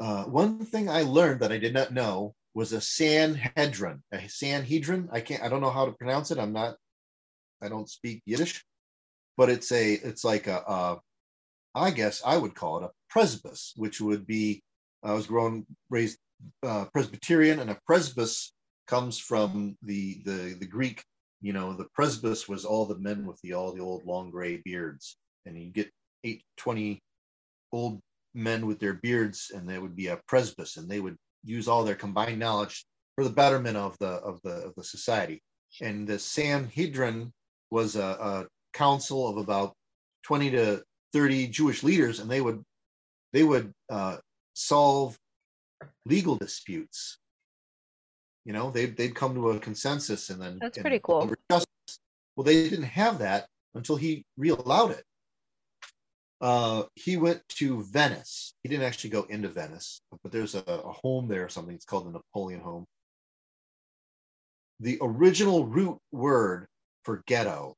uh, 0.00 0.24
one 0.24 0.64
thing 0.64 0.88
I 0.88 1.02
learned 1.02 1.40
that 1.40 1.52
I 1.52 1.58
did 1.58 1.74
not 1.74 1.92
know 1.92 2.34
was 2.54 2.72
a 2.72 2.80
Sanhedrin. 2.80 4.02
A 4.12 4.28
Sanhedrin. 4.28 5.08
I 5.12 5.20
can't. 5.20 5.42
I 5.42 5.48
don't 5.48 5.60
know 5.60 5.70
how 5.70 5.86
to 5.86 5.92
pronounce 5.92 6.30
it. 6.30 6.38
I'm 6.38 6.52
not. 6.52 6.76
I 7.60 7.68
don't 7.68 7.90
speak 7.90 8.22
Yiddish, 8.24 8.64
but 9.36 9.50
it's 9.50 9.72
a. 9.72 9.94
It's 9.94 10.24
like 10.24 10.46
a. 10.46 10.62
a 10.66 11.00
I 11.74 11.90
guess 11.90 12.22
I 12.24 12.36
would 12.36 12.54
call 12.54 12.78
it 12.78 12.84
a 12.84 13.16
presbys, 13.18 13.72
which 13.76 14.00
would 14.00 14.26
be. 14.26 14.62
I 15.02 15.12
was 15.12 15.26
grown 15.26 15.66
raised 15.90 16.18
uh, 16.62 16.86
Presbyterian, 16.92 17.60
and 17.60 17.70
a 17.70 17.78
presbys 17.88 18.50
comes 18.86 19.18
from 19.18 19.76
the 19.82 20.22
the 20.24 20.56
the 20.58 20.66
Greek. 20.66 21.02
You 21.40 21.52
know, 21.52 21.72
the 21.72 21.88
presbys 21.98 22.48
was 22.48 22.64
all 22.64 22.86
the 22.86 22.98
men 22.98 23.26
with 23.26 23.40
the 23.42 23.54
all 23.54 23.72
the 23.72 23.82
old 23.82 24.04
long 24.04 24.30
gray 24.30 24.56
beards, 24.64 25.16
and 25.46 25.56
you 25.56 25.70
get 25.70 25.90
eight 26.24 26.42
twenty 26.56 27.00
old 27.72 28.00
men 28.34 28.66
with 28.66 28.78
their 28.78 28.94
beards, 28.94 29.50
and 29.54 29.68
they 29.68 29.78
would 29.78 29.96
be 29.96 30.08
a 30.08 30.20
presbys, 30.30 30.76
and 30.76 30.88
they 30.88 31.00
would 31.00 31.16
use 31.44 31.68
all 31.68 31.84
their 31.84 31.94
combined 31.94 32.38
knowledge 32.38 32.84
for 33.14 33.24
the 33.24 33.30
betterment 33.30 33.76
of 33.76 33.96
the 33.98 34.08
of 34.08 34.40
the 34.42 34.66
of 34.66 34.74
the 34.76 34.84
society. 34.84 35.42
And 35.80 36.08
the 36.08 36.18
Sanhedrin 36.18 37.32
was 37.70 37.96
a, 37.96 38.00
a 38.02 38.46
council 38.72 39.28
of 39.28 39.36
about 39.36 39.74
twenty 40.22 40.50
to 40.50 40.82
thirty 41.12 41.46
Jewish 41.46 41.82
leaders, 41.82 42.20
and 42.20 42.30
they 42.30 42.40
would 42.40 42.62
they 43.32 43.42
would 43.42 43.72
uh, 43.90 44.16
solve 44.54 45.18
legal 46.04 46.36
disputes. 46.36 47.18
You 48.44 48.52
know, 48.52 48.70
they'd, 48.70 48.96
they'd 48.96 49.14
come 49.14 49.34
to 49.34 49.50
a 49.50 49.60
consensus, 49.60 50.30
and 50.30 50.40
then 50.40 50.58
That's 50.60 50.78
and 50.78 50.84
pretty 50.84 51.00
cool. 51.02 51.22
over 51.22 51.36
justice. 51.50 52.00
Well, 52.34 52.44
they 52.44 52.68
didn't 52.68 52.84
have 52.84 53.18
that 53.18 53.46
until 53.74 53.96
he 53.96 54.24
re-allowed 54.36 54.92
it 54.92 55.04
uh, 56.40 56.84
he 56.94 57.16
went 57.16 57.42
to 57.48 57.82
Venice. 57.84 58.54
He 58.62 58.68
didn't 58.68 58.86
actually 58.86 59.10
go 59.10 59.24
into 59.24 59.48
Venice, 59.48 60.00
but 60.22 60.30
there's 60.30 60.54
a, 60.54 60.62
a 60.66 60.92
home 60.92 61.28
there 61.28 61.44
or 61.44 61.48
something. 61.48 61.74
It's 61.74 61.84
called 61.84 62.06
the 62.06 62.12
Napoleon 62.12 62.60
home. 62.60 62.86
The 64.80 64.98
original 65.00 65.66
root 65.66 65.98
word 66.12 66.66
for 67.04 67.24
ghetto 67.26 67.74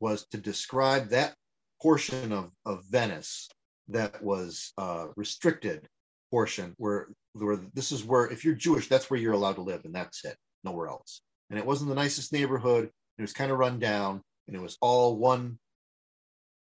was 0.00 0.26
to 0.32 0.38
describe 0.38 1.10
that 1.10 1.34
portion 1.80 2.32
of, 2.32 2.50
of 2.64 2.84
Venice 2.90 3.48
that 3.88 4.22
was 4.22 4.72
uh, 4.76 5.06
restricted 5.16 5.88
portion 6.36 6.74
where, 6.76 7.08
where 7.32 7.58
this 7.72 7.90
is 7.92 8.04
where 8.04 8.26
if 8.26 8.44
you're 8.44 8.54
Jewish, 8.54 8.90
that's 8.90 9.08
where 9.08 9.18
you're 9.18 9.32
allowed 9.32 9.54
to 9.54 9.62
live, 9.62 9.86
and 9.86 9.94
that's 9.94 10.22
it, 10.26 10.36
nowhere 10.64 10.88
else. 10.88 11.22
And 11.48 11.58
it 11.58 11.64
wasn't 11.64 11.88
the 11.88 12.02
nicest 12.02 12.30
neighborhood. 12.30 12.90
It 13.16 13.22
was 13.22 13.32
kind 13.32 13.50
of 13.50 13.56
run 13.56 13.78
down, 13.78 14.20
and 14.46 14.54
it 14.54 14.60
was 14.60 14.76
all 14.82 15.16
one 15.16 15.58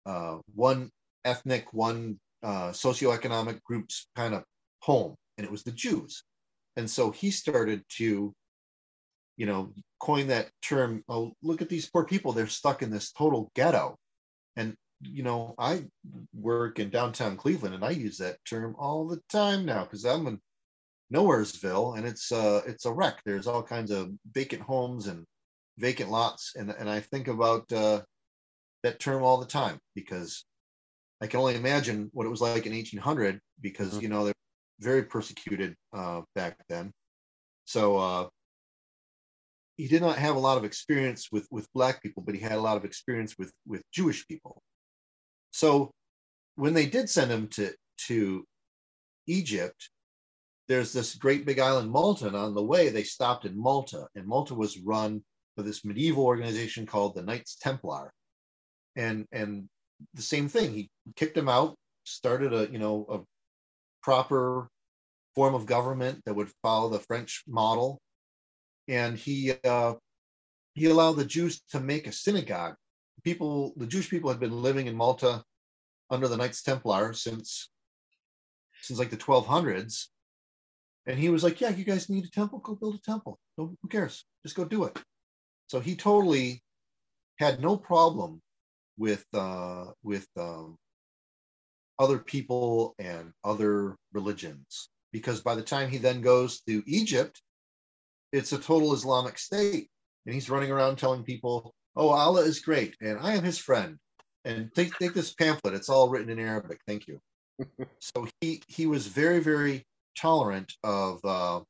uh, 0.06 0.40
one 0.56 0.90
ethnic, 1.24 1.72
one 1.72 2.20
uh, 2.44 2.72
socioeconomic 2.72 3.64
group's 3.64 4.10
kind 4.14 4.34
of 4.34 4.44
home, 4.82 5.16
and 5.38 5.46
it 5.46 5.52
was 5.52 5.64
the 5.64 5.72
Jews. 5.72 6.22
And 6.76 6.90
so 6.90 7.10
he 7.12 7.32
started 7.32 7.82
to, 8.00 8.34
you 9.38 9.46
know, 9.46 9.74
coin 10.02 10.28
that 10.28 10.50
term. 10.62 11.02
Oh, 11.08 11.32
look 11.42 11.62
at 11.62 11.70
these 11.70 11.90
poor 11.90 12.04
people; 12.04 12.34
they're 12.34 12.60
stuck 12.60 12.82
in 12.82 12.90
this 12.92 13.14
total 13.14 13.50
ghetto. 13.56 13.96
And 14.58 14.76
you 15.02 15.24
know, 15.24 15.56
I 15.58 15.86
work 16.34 16.80
in 16.80 16.90
downtown 16.90 17.38
Cleveland, 17.38 17.76
and 17.76 17.84
I 17.84 17.92
use 17.92 18.18
that 18.18 18.38
term 18.46 18.76
all 18.78 19.08
the 19.08 19.22
time 19.30 19.66
now 19.66 19.84
because 19.84 20.06
I'm 20.06 20.28
in 20.28 20.40
Nowheresville, 21.14 21.98
and 21.98 22.08
it's 22.08 22.32
uh, 22.32 22.62
it's 22.66 22.86
a 22.86 22.94
wreck. 22.94 23.22
There's 23.26 23.48
all 23.48 23.64
kinds 23.64 23.92
of 23.92 24.12
vacant 24.32 24.62
homes 24.62 25.08
and 25.08 25.26
vacant 25.78 26.10
lots, 26.12 26.56
and 26.56 26.72
and 26.72 26.90
I 26.90 27.00
think 27.02 27.28
about 27.28 27.72
uh, 27.72 28.02
that 28.84 29.00
term 29.00 29.24
all 29.24 29.38
the 29.38 29.46
time 29.46 29.80
because 29.96 30.46
I 31.22 31.28
can 31.28 31.40
only 31.40 31.56
imagine 31.56 32.10
what 32.14 32.26
it 32.26 32.30
was 32.30 32.42
like 32.42 32.66
in 32.66 32.74
1800 32.74 33.40
because 33.62 33.94
Mhm. 33.96 34.02
you 34.02 34.10
know 34.10 34.26
they're 34.26 34.34
very 34.80 35.04
persecuted 35.04 35.76
uh, 35.94 36.22
back 36.36 36.58
then. 36.70 36.92
So 37.66 37.98
uh, 37.98 38.30
he 39.78 39.88
did 39.88 40.02
not 40.02 40.18
have 40.18 40.36
a 40.36 40.40
lot 40.40 40.58
of 40.58 40.64
experience 40.64 41.32
with 41.32 41.48
with 41.52 41.72
black 41.74 42.02
people, 42.02 42.24
but 42.24 42.36
he 42.36 42.42
had 42.42 42.54
a 42.54 42.62
lot 42.62 42.78
of 42.78 42.86
experience 42.86 43.38
with 43.38 43.52
with 43.66 43.84
Jewish 43.92 44.28
people. 44.28 44.62
So 45.52 45.92
when 46.56 46.74
they 46.74 46.86
did 46.86 47.10
send 47.10 47.32
him 47.32 47.48
to 47.50 47.74
to 48.08 48.46
Egypt, 49.28 49.90
there's 50.68 50.94
this 50.94 51.16
great 51.16 51.46
big 51.46 51.60
island 51.60 51.92
Malta, 51.92 52.28
and 52.28 52.36
on 52.36 52.56
the 52.56 52.64
way 52.64 52.90
they 52.90 53.04
stopped 53.04 53.46
in 53.46 53.58
Malta, 53.58 54.08
and 54.16 54.26
Malta 54.26 54.56
was 54.56 54.80
run 54.80 55.24
by 55.56 55.64
this 55.64 55.86
medieval 55.86 56.26
organization 56.26 56.86
called 56.86 57.16
the 57.16 57.22
Knights 57.22 57.56
Templar, 57.56 58.12
and 58.96 59.28
and 59.32 59.70
the 60.14 60.22
same 60.22 60.48
thing. 60.48 60.74
He 60.74 60.90
kicked 61.16 61.38
him 61.38 61.50
out, 61.50 61.78
started 62.06 62.54
a 62.54 62.72
you 62.72 62.80
know 62.80 63.06
a 63.10 63.20
proper 64.02 64.70
form 65.36 65.56
of 65.56 65.66
government 65.66 66.22
that 66.26 66.36
would 66.36 66.50
follow 66.62 66.90
the 66.90 67.00
French 67.00 67.44
model, 67.48 68.00
and 68.88 69.18
he 69.18 69.54
uh, 69.64 69.94
he 70.74 70.86
allowed 70.86 71.14
the 71.14 71.26
Jews 71.26 71.62
to 71.72 71.80
make 71.80 72.08
a 72.08 72.12
synagogue. 72.12 72.76
People, 73.24 73.74
the 73.78 73.88
Jewish 73.88 74.10
people 74.10 74.30
had 74.30 74.40
been 74.40 74.62
living 74.62 74.88
in 74.88 74.96
Malta 74.96 75.44
under 76.10 76.28
the 76.28 76.38
Knights 76.38 76.64
Templar 76.64 77.14
since 77.14 77.70
since 78.82 78.98
like 78.98 79.12
the 79.12 79.18
1200s, 79.18 80.08
and 81.06 81.20
he 81.20 81.30
was 81.30 81.44
like, 81.44 81.62
"Yeah, 81.62 81.70
you 81.70 81.84
guys 81.84 82.10
need 82.10 82.26
a 82.26 82.30
temple. 82.30 82.60
Go 82.60 82.76
build 82.76 82.96
a 82.96 83.02
temple. 83.02 83.40
No, 83.58 83.76
who 83.82 83.88
cares? 83.88 84.26
Just 84.44 84.56
go 84.56 84.66
do 84.66 84.86
it." 84.86 84.98
So 85.68 85.80
he 85.80 85.96
totally 85.96 86.64
had 87.38 87.62
no 87.62 87.78
problem 87.78 88.42
with 88.98 89.26
uh, 89.34 89.86
with 90.04 90.28
um, 90.38 90.78
other 92.00 92.18
people 92.18 92.96
and 92.98 93.32
other 93.44 93.96
religions 94.14 94.90
because 95.12 95.42
by 95.42 95.56
the 95.56 95.62
time 95.62 95.90
he 95.90 95.98
then 95.98 96.22
goes 96.22 96.62
to 96.62 96.84
Egypt, 96.88 97.42
it's 98.32 98.54
a 98.54 98.58
total 98.58 98.94
Islamic 98.94 99.38
state, 99.38 99.90
and 100.26 100.34
he's 100.34 100.50
running 100.50 100.72
around 100.72 100.98
telling 100.98 101.24
people, 101.24 101.74
"Oh, 101.96 102.10
Allah 102.10 102.42
is 102.42 102.60
great, 102.60 102.96
and 103.02 103.20
I 103.20 103.36
am 103.36 103.44
His 103.44 103.58
friend." 103.58 103.98
And 104.44 104.74
take 104.74 104.98
take 104.98 105.14
this 105.14 105.34
pamphlet; 105.34 105.74
it's 105.74 105.90
all 105.90 106.10
written 106.10 106.30
in 106.30 106.40
Arabic. 106.40 106.80
Thank 106.88 107.08
you. 107.08 107.20
so 108.00 108.28
he 108.40 108.62
he 108.68 108.88
was 108.88 109.08
very 109.08 109.40
very 109.40 109.86
tolerant 110.18 110.74
of 110.84 111.20
uh, 111.24 111.62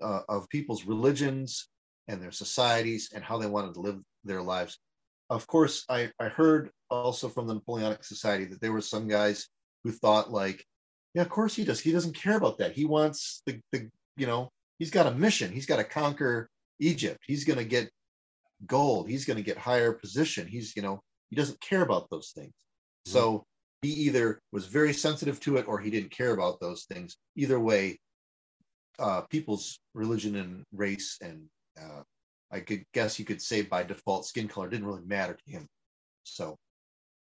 uh, 0.00 0.20
of 0.28 0.48
people's 0.48 0.84
religions 0.84 1.68
and 2.08 2.22
their 2.22 2.32
societies 2.32 3.10
and 3.14 3.24
how 3.24 3.38
they 3.38 3.46
wanted 3.46 3.74
to 3.74 3.80
live 3.80 4.00
their 4.24 4.42
lives. 4.42 4.78
Of 5.30 5.46
course, 5.46 5.84
I, 5.88 6.10
I 6.20 6.28
heard 6.28 6.70
also 6.90 7.28
from 7.28 7.46
the 7.46 7.54
Napoleonic 7.54 8.04
Society 8.04 8.44
that 8.46 8.60
there 8.60 8.72
were 8.72 8.82
some 8.82 9.08
guys 9.08 9.48
who 9.82 9.90
thought 9.90 10.30
like, 10.30 10.64
yeah, 11.14 11.22
of 11.22 11.30
course 11.30 11.54
he 11.54 11.64
does. 11.64 11.80
He 11.80 11.92
doesn't 11.92 12.16
care 12.16 12.36
about 12.36 12.58
that. 12.58 12.72
He 12.72 12.84
wants 12.84 13.42
the, 13.46 13.60
the 13.72 13.88
you 14.16 14.26
know, 14.26 14.50
he's 14.78 14.90
got 14.90 15.06
a 15.06 15.14
mission. 15.14 15.52
He's 15.52 15.66
got 15.66 15.76
to 15.76 15.84
conquer 15.84 16.48
Egypt. 16.78 17.20
He's 17.26 17.44
going 17.44 17.58
to 17.58 17.64
get 17.64 17.90
gold. 18.66 19.08
He's 19.08 19.24
going 19.24 19.36
to 19.36 19.42
get 19.42 19.58
higher 19.58 19.92
position. 19.92 20.46
He's, 20.46 20.74
you 20.76 20.82
know, 20.82 21.00
he 21.30 21.36
doesn't 21.36 21.60
care 21.60 21.82
about 21.82 22.08
those 22.10 22.32
things. 22.34 22.52
Mm-hmm. 22.52 23.12
So 23.12 23.44
he 23.82 23.90
either 23.90 24.40
was 24.52 24.66
very 24.66 24.92
sensitive 24.92 25.40
to 25.40 25.56
it 25.56 25.68
or 25.68 25.78
he 25.78 25.90
didn't 25.90 26.10
care 26.10 26.32
about 26.32 26.60
those 26.60 26.84
things. 26.84 27.16
Either 27.36 27.60
way, 27.60 27.98
uh, 28.98 29.22
people's 29.22 29.78
religion 29.94 30.36
and 30.36 30.64
race 30.72 31.18
and 31.20 31.42
uh, 31.80 32.02
I 32.50 32.60
could 32.60 32.84
guess 32.94 33.18
you 33.18 33.24
could 33.24 33.42
say 33.42 33.62
by 33.62 33.82
default 33.82 34.26
skin 34.26 34.46
color 34.46 34.68
didn't 34.68 34.86
really 34.86 35.04
matter 35.04 35.34
to 35.34 35.50
him. 35.50 35.66
So 36.22 36.56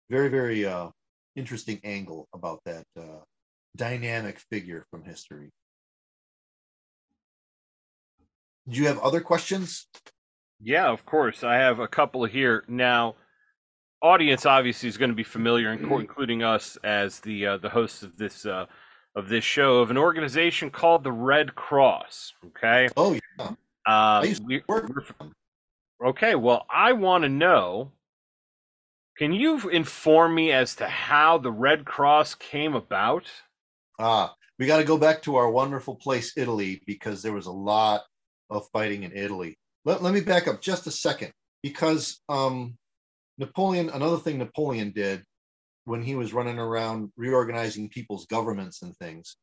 very, 0.09 0.29
very 0.29 0.65
uh, 0.65 0.89
interesting 1.35 1.79
angle 1.83 2.27
about 2.33 2.59
that 2.65 2.85
uh, 2.97 3.23
dynamic 3.75 4.39
figure 4.51 4.85
from 4.91 5.03
history. 5.03 5.49
Do 8.69 8.79
you 8.79 8.87
have 8.87 8.99
other 8.99 9.21
questions? 9.21 9.87
Yeah, 10.63 10.87
of 10.87 11.05
course. 11.05 11.43
I 11.43 11.55
have 11.55 11.79
a 11.79 11.87
couple 11.87 12.23
here. 12.25 12.63
Now, 12.67 13.15
audience 14.01 14.45
obviously 14.45 14.87
is 14.87 14.97
going 14.97 15.11
to 15.11 15.15
be 15.15 15.23
familiar, 15.23 15.71
including 15.73 16.43
us 16.43 16.77
as 16.83 17.19
the 17.19 17.47
uh, 17.47 17.57
the 17.57 17.69
hosts 17.69 18.01
of 18.01 18.17
this 18.17 18.45
uh, 18.45 18.65
of 19.15 19.29
this 19.29 19.43
show 19.43 19.79
of 19.79 19.91
an 19.91 19.97
organization 19.97 20.71
called 20.71 21.03
the 21.03 21.11
Red 21.11 21.55
Cross. 21.55 22.33
Okay. 22.47 22.87
Oh 22.95 23.13
yeah. 23.39 23.51
Uh, 23.85 24.25
we, 24.45 24.63
okay. 26.05 26.35
Well, 26.35 26.65
I 26.69 26.93
want 26.93 27.23
to 27.23 27.29
know. 27.29 27.91
Can 29.17 29.31
you 29.31 29.69
inform 29.69 30.33
me 30.33 30.51
as 30.51 30.75
to 30.75 30.87
how 30.87 31.37
the 31.37 31.51
Red 31.51 31.85
Cross 31.85 32.35
came 32.35 32.73
about? 32.73 33.27
Ah, 33.99 34.33
we 34.57 34.65
got 34.65 34.77
to 34.77 34.83
go 34.83 34.97
back 34.97 35.21
to 35.23 35.35
our 35.35 35.51
wonderful 35.51 35.95
place, 35.95 36.33
Italy, 36.35 36.81
because 36.87 37.21
there 37.21 37.33
was 37.33 37.45
a 37.45 37.51
lot 37.51 38.01
of 38.49 38.67
fighting 38.73 39.03
in 39.03 39.11
Italy. 39.11 39.55
Let, 39.85 40.01
let 40.01 40.13
me 40.13 40.21
back 40.21 40.47
up 40.47 40.61
just 40.61 40.87
a 40.87 40.91
second, 40.91 41.31
because 41.61 42.21
um, 42.29 42.75
Napoleon, 43.37 43.89
another 43.89 44.17
thing 44.17 44.37
Napoleon 44.37 44.91
did 44.91 45.23
when 45.85 46.01
he 46.01 46.15
was 46.15 46.33
running 46.33 46.59
around 46.59 47.11
reorganizing 47.17 47.89
people's 47.89 48.25
governments 48.27 48.81
and 48.81 48.95
things, 48.97 49.35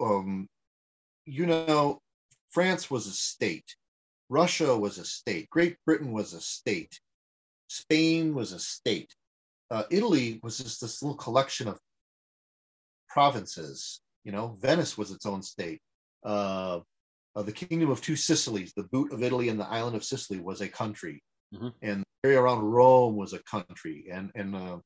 um, 0.00 0.48
you 1.24 1.46
know, 1.46 2.00
France 2.50 2.90
was 2.90 3.06
a 3.06 3.12
state, 3.12 3.76
Russia 4.28 4.76
was 4.76 4.98
a 4.98 5.04
state, 5.04 5.48
Great 5.50 5.76
Britain 5.86 6.12
was 6.12 6.32
a 6.32 6.40
state, 6.40 6.98
Spain 7.68 8.34
was 8.34 8.52
a 8.52 8.58
state. 8.58 9.14
Uh, 9.70 9.84
Italy 9.90 10.38
was 10.42 10.58
just 10.58 10.82
this 10.82 11.02
little 11.02 11.16
collection 11.16 11.66
of 11.66 11.78
provinces. 13.08 14.02
You 14.24 14.32
know, 14.32 14.58
Venice 14.60 14.98
was 14.98 15.10
its 15.10 15.24
own 15.24 15.42
state. 15.42 15.80
Uh, 16.22 16.80
uh, 17.34 17.42
the 17.42 17.52
Kingdom 17.52 17.90
of 17.90 18.00
Two 18.00 18.16
Sicilies, 18.16 18.72
the 18.76 18.84
boot 18.84 19.12
of 19.12 19.22
Italy 19.22 19.48
and 19.48 19.58
the 19.58 19.68
island 19.68 19.96
of 19.96 20.04
Sicily, 20.04 20.40
was 20.40 20.60
a 20.60 20.68
country, 20.68 21.22
mm-hmm. 21.54 21.68
and 21.80 22.02
the 22.22 22.28
area 22.28 22.40
around 22.40 22.62
Rome 22.62 23.16
was 23.16 23.32
a 23.32 23.42
country. 23.42 24.06
And 24.12 24.30
and 24.34 24.54
uh, 24.54 24.78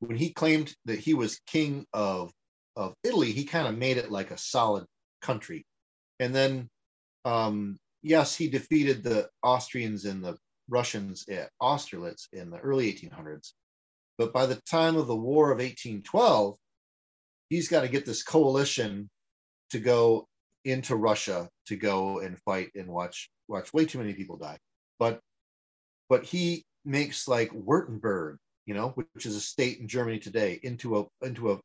when 0.00 0.16
he 0.16 0.32
claimed 0.32 0.74
that 0.84 0.98
he 0.98 1.14
was 1.14 1.40
king 1.46 1.86
of 1.92 2.32
of 2.76 2.94
Italy, 3.04 3.32
he 3.32 3.44
kind 3.44 3.66
of 3.66 3.76
made 3.76 3.96
it 3.96 4.10
like 4.10 4.30
a 4.30 4.38
solid 4.38 4.84
country. 5.20 5.64
And 6.20 6.34
then, 6.34 6.68
um, 7.24 7.78
yes, 8.02 8.34
he 8.34 8.48
defeated 8.48 9.02
the 9.02 9.28
Austrians 9.42 10.04
and 10.04 10.24
the 10.24 10.36
Russians 10.68 11.24
at 11.28 11.50
Austerlitz 11.60 12.28
in 12.32 12.50
the 12.50 12.58
early 12.58 12.92
1800s. 12.92 13.52
But 14.18 14.32
by 14.32 14.46
the 14.46 14.60
time 14.70 14.96
of 14.96 15.06
the 15.06 15.16
War 15.16 15.50
of 15.50 15.58
1812, 15.58 16.56
he's 17.48 17.68
got 17.68 17.82
to 17.82 17.88
get 17.88 18.06
this 18.06 18.22
coalition 18.22 19.10
to 19.70 19.78
go 19.78 20.26
into 20.64 20.96
Russia 20.96 21.48
to 21.66 21.76
go 21.76 22.20
and 22.20 22.38
fight 22.40 22.70
and 22.74 22.88
watch 22.88 23.30
watch 23.48 23.72
way 23.72 23.84
too 23.84 23.98
many 23.98 24.14
people 24.14 24.36
die. 24.36 24.58
But 24.98 25.20
but 26.08 26.24
he 26.24 26.64
makes 26.84 27.28
like 27.28 27.50
Württemberg, 27.52 28.36
you 28.66 28.74
know, 28.74 28.90
which 28.90 29.26
is 29.26 29.36
a 29.36 29.40
state 29.40 29.78
in 29.78 29.88
Germany 29.88 30.18
today, 30.18 30.60
into 30.62 30.98
a 30.98 31.26
into 31.26 31.52
a 31.52 31.60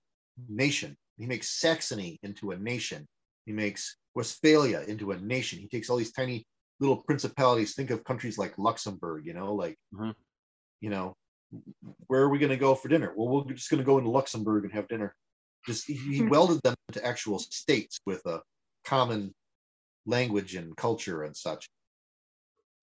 nation. 0.50 0.96
He 1.18 1.26
makes 1.26 1.60
Saxony 1.60 2.20
into 2.24 2.52
a 2.52 2.58
nation. 2.58 3.08
He 3.46 3.52
makes 3.52 3.98
Westphalia 4.14 4.82
into 4.88 5.12
a 5.12 5.20
nation. 5.20 5.60
He 5.60 5.68
takes 5.68 5.90
all 5.90 5.98
these 5.98 6.12
tiny 6.12 6.46
little 6.80 6.98
principalities. 6.98 7.74
Think 7.74 7.90
of 7.90 8.04
countries 8.04 8.38
like 8.38 8.58
Luxembourg, 8.58 9.26
you 9.26 9.34
know, 9.34 9.54
like 9.54 9.76
mm-hmm. 9.94 10.12
you 10.82 10.90
know, 10.90 11.16
where 12.08 12.22
are 12.22 12.30
we 12.30 12.40
going 12.40 12.50
to 12.52 12.58
go 12.58 12.76
for 12.76 12.90
dinner? 12.90 13.14
Well, 13.16 13.46
we're 13.46 13.54
just 13.54 13.70
going 13.70 13.80
to 13.80 13.86
go 13.86 13.98
into 13.98 14.10
Luxembourg 14.10 14.64
and 14.64 14.74
have 14.74 14.88
dinner. 14.88 15.16
Just 15.66 15.88
he, 15.88 15.96
he 15.96 16.20
hmm. 16.20 16.30
welded 16.30 16.62
them 16.64 16.76
into 16.90 17.06
actual 17.06 17.40
states 17.40 18.00
with 18.06 18.22
a 18.26 18.42
common 18.88 19.34
language 20.06 20.56
and 20.56 20.76
culture 20.78 21.24
and 21.24 21.36
such. 21.36 21.70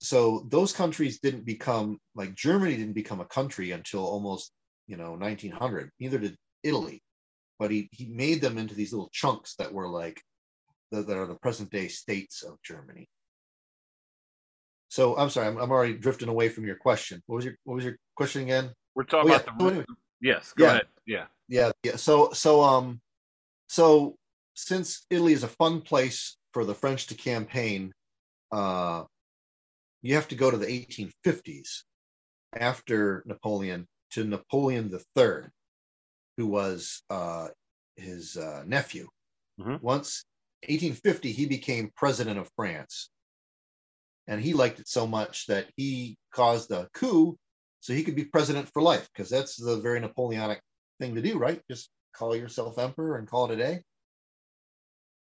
So 0.01 0.47
those 0.51 0.73
countries 0.73 1.21
didn't 1.21 1.47
become 1.47 1.99
like 2.15 2.35
Germany 2.35 2.77
didn't 2.77 2.93
become 2.93 3.21
a 3.21 3.27
country 3.27 3.71
until 3.71 4.05
almost 4.05 4.53
you 4.87 4.97
know 4.97 5.13
1900. 5.13 5.91
Neither 5.99 6.19
did 6.19 6.37
Italy, 6.63 7.03
but 7.59 7.71
he 7.71 7.89
he 7.91 8.07
made 8.07 8.41
them 8.41 8.59
into 8.59 8.75
these 8.75 8.93
little 8.93 9.11
chunks 9.13 9.55
that 9.57 9.73
were 9.73 9.89
like 9.89 10.21
the, 10.91 11.03
that 11.03 11.17
are 11.17 11.27
the 11.27 11.37
present 11.37 11.71
day 11.71 11.89
states 11.89 12.43
of 12.43 12.63
Germany. 12.63 13.09
So 14.89 15.17
I'm 15.17 15.31
sorry, 15.31 15.49
I'm, 15.49 15.57
I'm 15.57 15.73
already 15.73 15.95
drifting 15.95 16.29
away 16.29 16.51
from 16.51 16.67
your 16.67 16.77
question. 16.77 17.23
What 17.27 17.37
was 17.37 17.45
your 17.47 17.55
what 17.65 17.77
was 17.77 17.85
your 17.85 17.97
question 18.15 18.43
again? 18.43 18.71
We're 18.95 19.05
talking 19.05 19.31
oh, 19.31 19.35
yeah. 19.35 19.41
about 19.41 19.59
the 19.59 19.65
anyway. 19.67 19.85
yes. 20.21 20.53
Go 20.53 20.65
yeah. 20.65 20.71
ahead. 20.71 20.87
Yeah. 21.07 21.25
Yeah. 21.49 21.71
Yeah. 21.83 21.97
So 21.97 22.33
so 22.33 22.63
um 22.63 23.01
so 23.69 24.17
since 24.55 25.05
Italy 25.11 25.33
is 25.33 25.43
a 25.43 25.49
fun 25.49 25.81
place 25.81 26.37
for 26.53 26.65
the 26.65 26.75
French 26.75 27.09
to 27.09 27.15
campaign, 27.15 27.93
uh, 28.53 29.05
you 30.03 30.15
have 30.15 30.29
to 30.29 30.37
go 30.37 30.51
to 30.51 30.57
the 30.57 30.67
1850s 30.67 31.83
after 32.55 33.23
Napoleon 33.27 33.87
to 34.13 34.25
Napoleon 34.25 34.93
III, 34.93 35.49
who 36.37 36.47
was 36.47 37.03
uh, 37.11 37.49
his 37.97 38.37
uh, 38.37 38.63
nephew. 38.67 39.09
Mm-hmm. 39.61 39.85
Once 39.85 40.25
1850, 40.69 41.33
he 41.33 41.47
became 41.47 41.91
president 41.97 42.39
of 42.39 42.49
France. 42.57 43.11
And 44.27 44.41
he 44.41 44.55
liked 44.55 44.79
it 44.79 44.89
so 44.89 45.07
much 45.07 45.47
that 45.49 45.67
he 45.77 46.17
caused 46.33 46.71
a 46.71 46.89
coup 46.95 47.37
so 47.81 47.93
he 47.93 48.03
could 48.03 48.17
be 48.17 48.25
president 48.25 48.71
for 48.73 48.81
life, 48.81 49.07
because 49.13 49.29
that's 49.29 49.57
the 49.57 49.77
very 49.77 50.01
Napoleonic 50.01 50.59
thing 50.99 51.15
to 51.17 51.21
do, 51.21 51.37
right? 51.37 51.61
Just 51.71 51.91
call 52.17 52.35
yourself 52.35 52.79
emperor 52.79 53.19
and 53.19 53.29
call 53.29 53.45
it 53.51 53.55
a 53.55 53.57
day. 53.57 53.83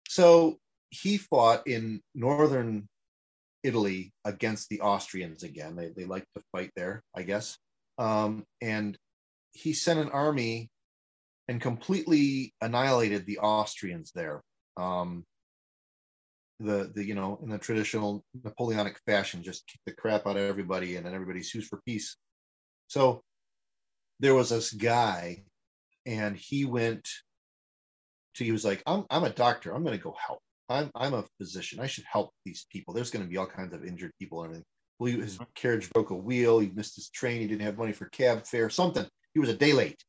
So 0.09 0.59
he 0.91 1.17
fought 1.19 1.67
in 1.67 2.01
northern 2.15 2.89
Italy 3.63 4.13
against 4.25 4.69
the 4.69 4.81
Austrians 4.81 5.43
again. 5.43 5.75
They, 5.75 5.89
they 5.89 6.05
like 6.05 6.27
to 6.37 6.43
fight 6.53 6.71
there, 6.77 7.03
I 7.17 7.23
guess. 7.23 7.59
Um, 7.99 8.45
and 8.61 8.97
he 9.53 9.73
sent 9.73 10.01
an 10.01 10.11
army 10.11 10.71
and 11.49 11.61
completely 11.61 12.55
annihilated 12.61 13.27
the 13.27 13.39
Austrians 13.39 14.13
there. 14.15 14.43
Um, 14.77 15.25
the 16.61 16.91
the 16.95 17.05
you 17.05 17.15
know 17.15 17.39
in 17.43 17.51
the 17.51 17.59
traditional 17.59 18.25
Napoleonic 18.43 18.99
fashion, 19.07 19.43
just 19.43 19.67
kick 19.67 19.81
the 19.87 19.93
crap 19.93 20.27
out 20.27 20.37
of 20.37 20.43
everybody, 20.43 20.97
and 20.97 21.05
then 21.05 21.15
everybody 21.15 21.43
sues 21.43 21.67
for 21.67 21.81
peace. 21.85 22.17
So 22.87 23.23
there 24.21 24.35
was 24.35 24.51
this 24.51 24.73
guy, 24.73 25.45
and 26.07 26.37
he 26.37 26.65
went 26.65 27.09
to 28.35 28.45
he 28.45 28.53
was 28.53 28.65
like, 28.65 28.83
I'm 28.87 29.05
I'm 29.11 29.25
a 29.25 29.31
doctor. 29.31 29.73
I'm 29.73 29.85
going 29.85 29.97
to 29.97 30.03
go 30.03 30.15
help. 30.19 30.41
I'm 30.69 30.91
I'm 30.95 31.15
a 31.15 31.25
physician. 31.39 31.81
I 31.81 31.87
should 31.87 32.05
help 32.11 32.31
these 32.45 32.67
people. 32.71 32.95
There's 32.95 33.11
going 33.11 33.25
to 33.25 33.31
be 33.31 33.37
all 33.37 33.47
kinds 33.47 33.75
of 33.75 33.85
injured 33.85 34.13
people 34.19 34.43
and 34.43 34.47
everything. 34.47 34.65
Well, 34.99 35.13
he, 35.13 35.21
his 35.21 35.35
mm-hmm. 35.35 35.45
carriage 35.55 35.91
broke 35.91 36.11
a 36.11 36.17
wheel. 36.17 36.59
He 36.59 36.71
missed 36.75 36.97
his 36.97 37.11
train. 37.11 37.41
He 37.41 37.47
didn't 37.47 37.63
have 37.63 37.79
money 37.79 37.93
for 37.93 38.07
cab 38.07 38.47
fare. 38.47 38.71
Something. 38.71 39.07
He 39.35 39.41
was 39.41 39.49
a 39.49 39.57
day 39.57 39.73
late, 39.73 40.03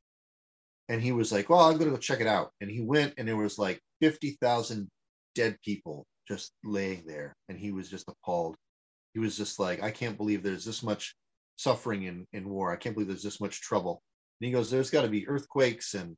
and 0.90 1.02
he 1.02 1.12
was 1.12 1.32
like, 1.32 1.50
"Well, 1.50 1.60
I'm 1.60 1.78
going 1.78 1.90
to 1.90 1.96
go 1.96 1.98
check 1.98 2.22
it 2.22 2.28
out." 2.28 2.52
And 2.62 2.70
he 2.70 2.82
went, 2.82 3.14
and 3.18 3.28
there 3.28 3.36
was 3.36 3.58
like 3.58 3.80
fifty 4.02 4.38
thousand 4.42 4.88
dead 5.34 5.58
people 5.64 6.06
just 6.28 6.52
laying 6.64 7.06
there, 7.06 7.36
and 7.50 7.58
he 7.58 7.72
was 7.72 7.90
just 7.90 8.08
appalled. 8.08 8.56
He 9.14 9.20
was 9.20 9.38
just 9.38 9.60
like, 9.60 9.82
"I 9.82 9.92
can't 9.92 10.18
believe 10.18 10.44
there's 10.44 10.66
this 10.66 10.84
much 10.84 11.16
suffering 11.58 12.04
in 12.04 12.26
in 12.34 12.50
war. 12.50 12.72
I 12.72 12.78
can't 12.78 12.96
believe 12.96 13.08
there's 13.08 13.24
this 13.24 13.42
much 13.42 13.62
trouble." 13.62 14.02
And 14.40 14.46
he 14.46 14.54
goes, 14.54 14.70
"There's 14.70 14.92
got 14.92 15.02
to 15.02 15.08
be 15.08 15.28
earthquakes 15.28 15.96
and 15.96 16.16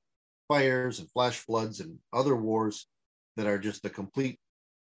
fires 0.47 0.99
and 0.99 1.09
flash 1.11 1.37
floods 1.37 1.79
and 1.79 1.97
other 2.13 2.35
wars 2.35 2.87
that 3.35 3.47
are 3.47 3.59
just 3.59 3.85
a 3.85 3.89
complete 3.89 4.37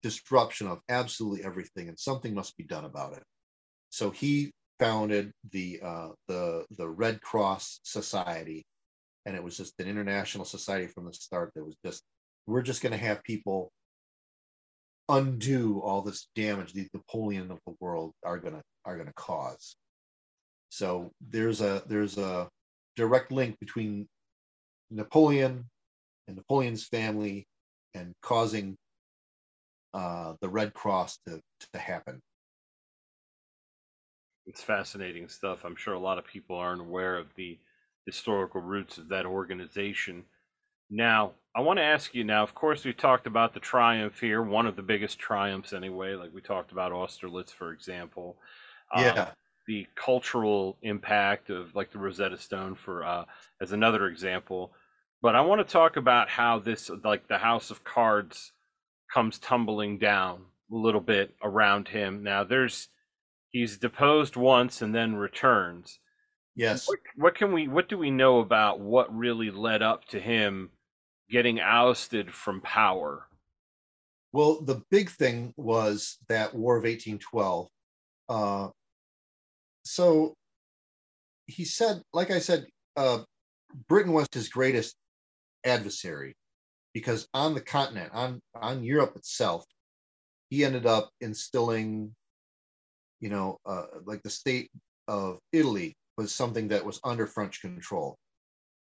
disruption 0.02 0.66
of 0.66 0.80
absolutely 0.88 1.44
everything, 1.44 1.88
and 1.88 1.98
something 1.98 2.34
must 2.34 2.56
be 2.56 2.64
done 2.64 2.84
about 2.84 3.14
it. 3.14 3.22
So 3.90 4.10
he 4.10 4.52
founded 4.78 5.32
the 5.52 5.80
uh, 5.82 6.08
the 6.28 6.66
the 6.76 6.88
Red 6.88 7.20
Cross 7.20 7.80
Society, 7.84 8.64
and 9.24 9.34
it 9.34 9.42
was 9.42 9.56
just 9.56 9.74
an 9.78 9.88
international 9.88 10.44
society 10.44 10.88
from 10.88 11.06
the 11.06 11.12
start. 11.14 11.52
That 11.54 11.64
was 11.64 11.76
just 11.84 12.02
we're 12.46 12.62
just 12.62 12.82
going 12.82 12.92
to 12.92 12.98
have 12.98 13.22
people 13.22 13.70
undo 15.08 15.80
all 15.80 16.02
this 16.02 16.28
damage 16.34 16.72
the 16.72 16.88
Napoleon 16.94 17.50
of 17.50 17.58
the 17.66 17.74
world 17.80 18.12
are 18.24 18.38
gonna 18.38 18.62
are 18.84 18.96
gonna 18.96 19.12
cause. 19.16 19.76
So 20.70 21.10
there's 21.20 21.60
a 21.60 21.82
there's 21.86 22.18
a 22.18 22.48
direct 22.96 23.32
link 23.32 23.58
between 23.60 24.08
Napoleon 24.94 25.64
and 26.26 26.36
Napoleon's 26.36 26.84
family 26.84 27.46
and 27.94 28.12
causing 28.22 28.76
uh, 29.92 30.34
the 30.40 30.48
Red 30.48 30.74
Cross 30.74 31.18
to, 31.26 31.40
to 31.72 31.78
happen. 31.78 32.20
It's 34.46 34.62
fascinating 34.62 35.28
stuff. 35.28 35.64
I'm 35.64 35.76
sure 35.76 35.94
a 35.94 35.98
lot 35.98 36.18
of 36.18 36.26
people 36.26 36.56
aren't 36.56 36.80
aware 36.80 37.16
of 37.16 37.26
the 37.36 37.58
historical 38.06 38.60
roots 38.60 38.98
of 38.98 39.08
that 39.08 39.26
organization. 39.26 40.24
Now, 40.90 41.32
I 41.56 41.60
want 41.60 41.78
to 41.78 41.84
ask 41.84 42.14
you 42.14 42.24
now, 42.24 42.42
of 42.42 42.54
course, 42.54 42.84
we've 42.84 42.96
talked 42.96 43.26
about 43.26 43.54
the 43.54 43.60
triumph 43.60 44.20
here, 44.20 44.42
one 44.42 44.66
of 44.66 44.76
the 44.76 44.82
biggest 44.82 45.18
triumphs 45.18 45.72
anyway, 45.72 46.14
like 46.14 46.34
we 46.34 46.42
talked 46.42 46.72
about 46.72 46.92
Austerlitz, 46.92 47.52
for 47.52 47.72
example. 47.72 48.36
Um, 48.94 49.04
yeah. 49.04 49.22
Um, 49.22 49.28
the 49.66 49.86
cultural 49.94 50.76
impact 50.82 51.48
of 51.48 51.74
like 51.74 51.90
the 51.90 51.98
Rosetta 51.98 52.36
Stone 52.36 52.74
for 52.74 53.02
uh, 53.02 53.24
as 53.62 53.72
another 53.72 54.08
example. 54.08 54.74
But 55.24 55.34
I 55.34 55.40
want 55.40 55.66
to 55.66 55.72
talk 55.72 55.96
about 55.96 56.28
how 56.28 56.58
this, 56.58 56.90
like 57.02 57.28
the 57.28 57.38
House 57.38 57.70
of 57.70 57.82
Cards, 57.82 58.52
comes 59.10 59.38
tumbling 59.38 59.96
down 59.96 60.42
a 60.70 60.76
little 60.76 61.00
bit 61.00 61.34
around 61.42 61.88
him. 61.88 62.22
Now, 62.22 62.44
there's 62.44 62.88
he's 63.50 63.78
deposed 63.78 64.36
once 64.36 64.82
and 64.82 64.94
then 64.94 65.16
returns. 65.16 65.98
Yes. 66.54 66.86
What, 66.86 66.98
what 67.16 67.34
can 67.36 67.52
we? 67.54 67.68
What 67.68 67.88
do 67.88 67.96
we 67.96 68.10
know 68.10 68.40
about 68.40 68.80
what 68.80 69.16
really 69.16 69.50
led 69.50 69.80
up 69.80 70.04
to 70.08 70.20
him 70.20 70.68
getting 71.30 71.58
ousted 71.58 72.30
from 72.30 72.60
power? 72.60 73.26
Well, 74.34 74.60
the 74.60 74.82
big 74.90 75.08
thing 75.08 75.54
was 75.56 76.18
that 76.28 76.54
War 76.54 76.76
of 76.76 76.82
1812. 76.82 77.68
Uh, 78.28 78.68
so 79.86 80.34
he 81.46 81.64
said, 81.64 82.02
like 82.12 82.30
I 82.30 82.40
said, 82.40 82.66
uh, 82.98 83.20
Britain 83.88 84.12
was 84.12 84.28
his 84.30 84.50
greatest 84.50 84.96
adversary 85.64 86.34
because 86.94 87.28
on 87.34 87.54
the 87.54 87.60
continent, 87.60 88.10
on 88.14 88.40
on 88.54 88.84
Europe 88.84 89.16
itself, 89.16 89.64
he 90.48 90.64
ended 90.64 90.86
up 90.86 91.10
instilling, 91.20 92.14
you 93.20 93.28
know, 93.28 93.58
uh, 93.66 93.86
like 94.04 94.22
the 94.22 94.30
state 94.30 94.70
of 95.08 95.38
Italy 95.52 95.96
was 96.16 96.32
something 96.32 96.68
that 96.68 96.84
was 96.84 97.00
under 97.04 97.26
French 97.26 97.60
control. 97.60 98.16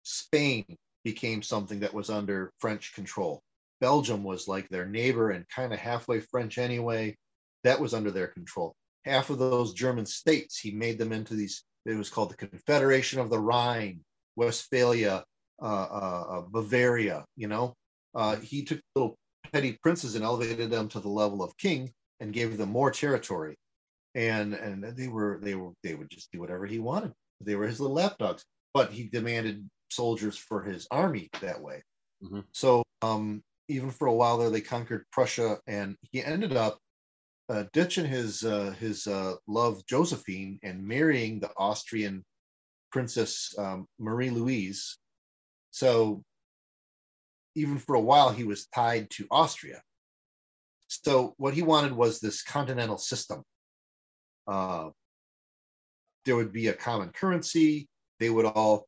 Spain 0.04 0.66
became 1.04 1.42
something 1.42 1.82
that 1.82 1.94
was 1.94 2.10
under 2.10 2.52
French 2.60 2.94
control. 2.94 3.42
Belgium 3.82 4.24
was 4.24 4.48
like 4.48 4.68
their 4.70 4.86
neighbor 4.86 5.32
and 5.32 5.48
kind 5.50 5.74
of 5.74 5.80
halfway 5.80 6.20
French 6.20 6.58
anyway. 6.58 7.16
That 7.64 7.80
was 7.80 7.94
under 7.94 8.12
their 8.12 8.28
control. 8.28 8.74
Half 9.04 9.30
of 9.30 9.40
those 9.40 9.74
German 9.74 10.06
states, 10.06 10.58
he 10.58 10.72
made 10.72 10.98
them 10.98 11.12
into 11.12 11.36
these, 11.36 11.64
it 11.86 11.96
was 11.96 12.10
called 12.10 12.32
the 12.32 12.48
Confederation 12.48 13.20
of 13.20 13.30
the 13.30 13.40
Rhine, 13.40 14.00
Westphalia, 14.36 15.24
Bavaria, 15.62 17.26
you 17.36 17.48
know. 17.48 17.74
Uh, 18.16 18.36
he 18.38 18.64
took 18.64 18.80
little 18.96 19.18
petty 19.52 19.78
princes 19.82 20.16
and 20.16 20.24
elevated 20.24 20.70
them 20.70 20.88
to 20.90 21.00
the 21.00 21.10
level 21.10 21.44
of 21.44 21.56
king 21.58 21.92
and 22.20 22.34
gave 22.34 22.58
them 22.58 22.70
more 22.70 22.92
territory. 22.92 23.56
And 24.16 24.54
and 24.54 24.84
they 24.84 25.08
were 25.08 25.40
they 25.42 25.56
were 25.56 25.72
they 25.84 25.94
would 25.94 26.10
just 26.10 26.32
do 26.32 26.40
whatever 26.40 26.66
he 26.66 26.80
wanted. 26.80 27.14
They 27.42 27.56
were 27.56 27.68
his 27.68 27.80
little 27.80 27.96
lapdogs. 27.96 28.44
But 28.74 28.92
he 28.92 29.04
demanded 29.04 29.68
soldiers 29.90 30.38
for 30.38 30.62
his 30.64 30.88
army 30.92 31.30
that 31.42 31.62
way. 31.62 31.82
Mm-hmm. 32.24 32.42
So 32.52 32.84
um, 33.02 33.42
even 33.68 33.90
for 33.92 34.08
a 34.08 34.14
while 34.14 34.38
there, 34.38 34.50
they 34.50 34.62
conquered 34.62 35.06
Prussia, 35.12 35.58
and 35.68 35.96
he 36.12 36.24
ended 36.24 36.56
up 36.56 36.78
uh, 37.50 37.64
ditching 37.74 38.06
his 38.06 38.44
uh, 38.44 38.74
his 38.80 39.08
uh, 39.08 39.36
love 39.48 39.86
Josephine 39.88 40.60
and 40.64 40.86
marrying 40.86 41.40
the 41.40 41.52
Austrian 41.58 42.24
princess 42.92 43.54
um, 43.58 43.86
Marie 44.00 44.30
Louise, 44.30 44.98
so 45.78 46.24
even 47.54 47.78
for 47.78 47.94
a 47.94 48.02
while, 48.02 48.32
he 48.32 48.44
was 48.44 48.66
tied 48.66 49.12
to 49.12 49.28
Austria. 49.30 49.80
So 50.88 51.36
what 51.38 51.54
he 51.54 51.62
wanted 51.62 51.92
was 51.92 52.20
this 52.20 52.42
continental 52.42 52.98
system. 52.98 53.44
Uh, 54.48 54.90
there 56.26 56.36
would 56.36 56.52
be 56.52 56.68
a 56.68 56.74
common 56.74 57.10
currency. 57.10 57.88
They 58.20 58.32
would 58.32 58.46
all, 58.46 58.88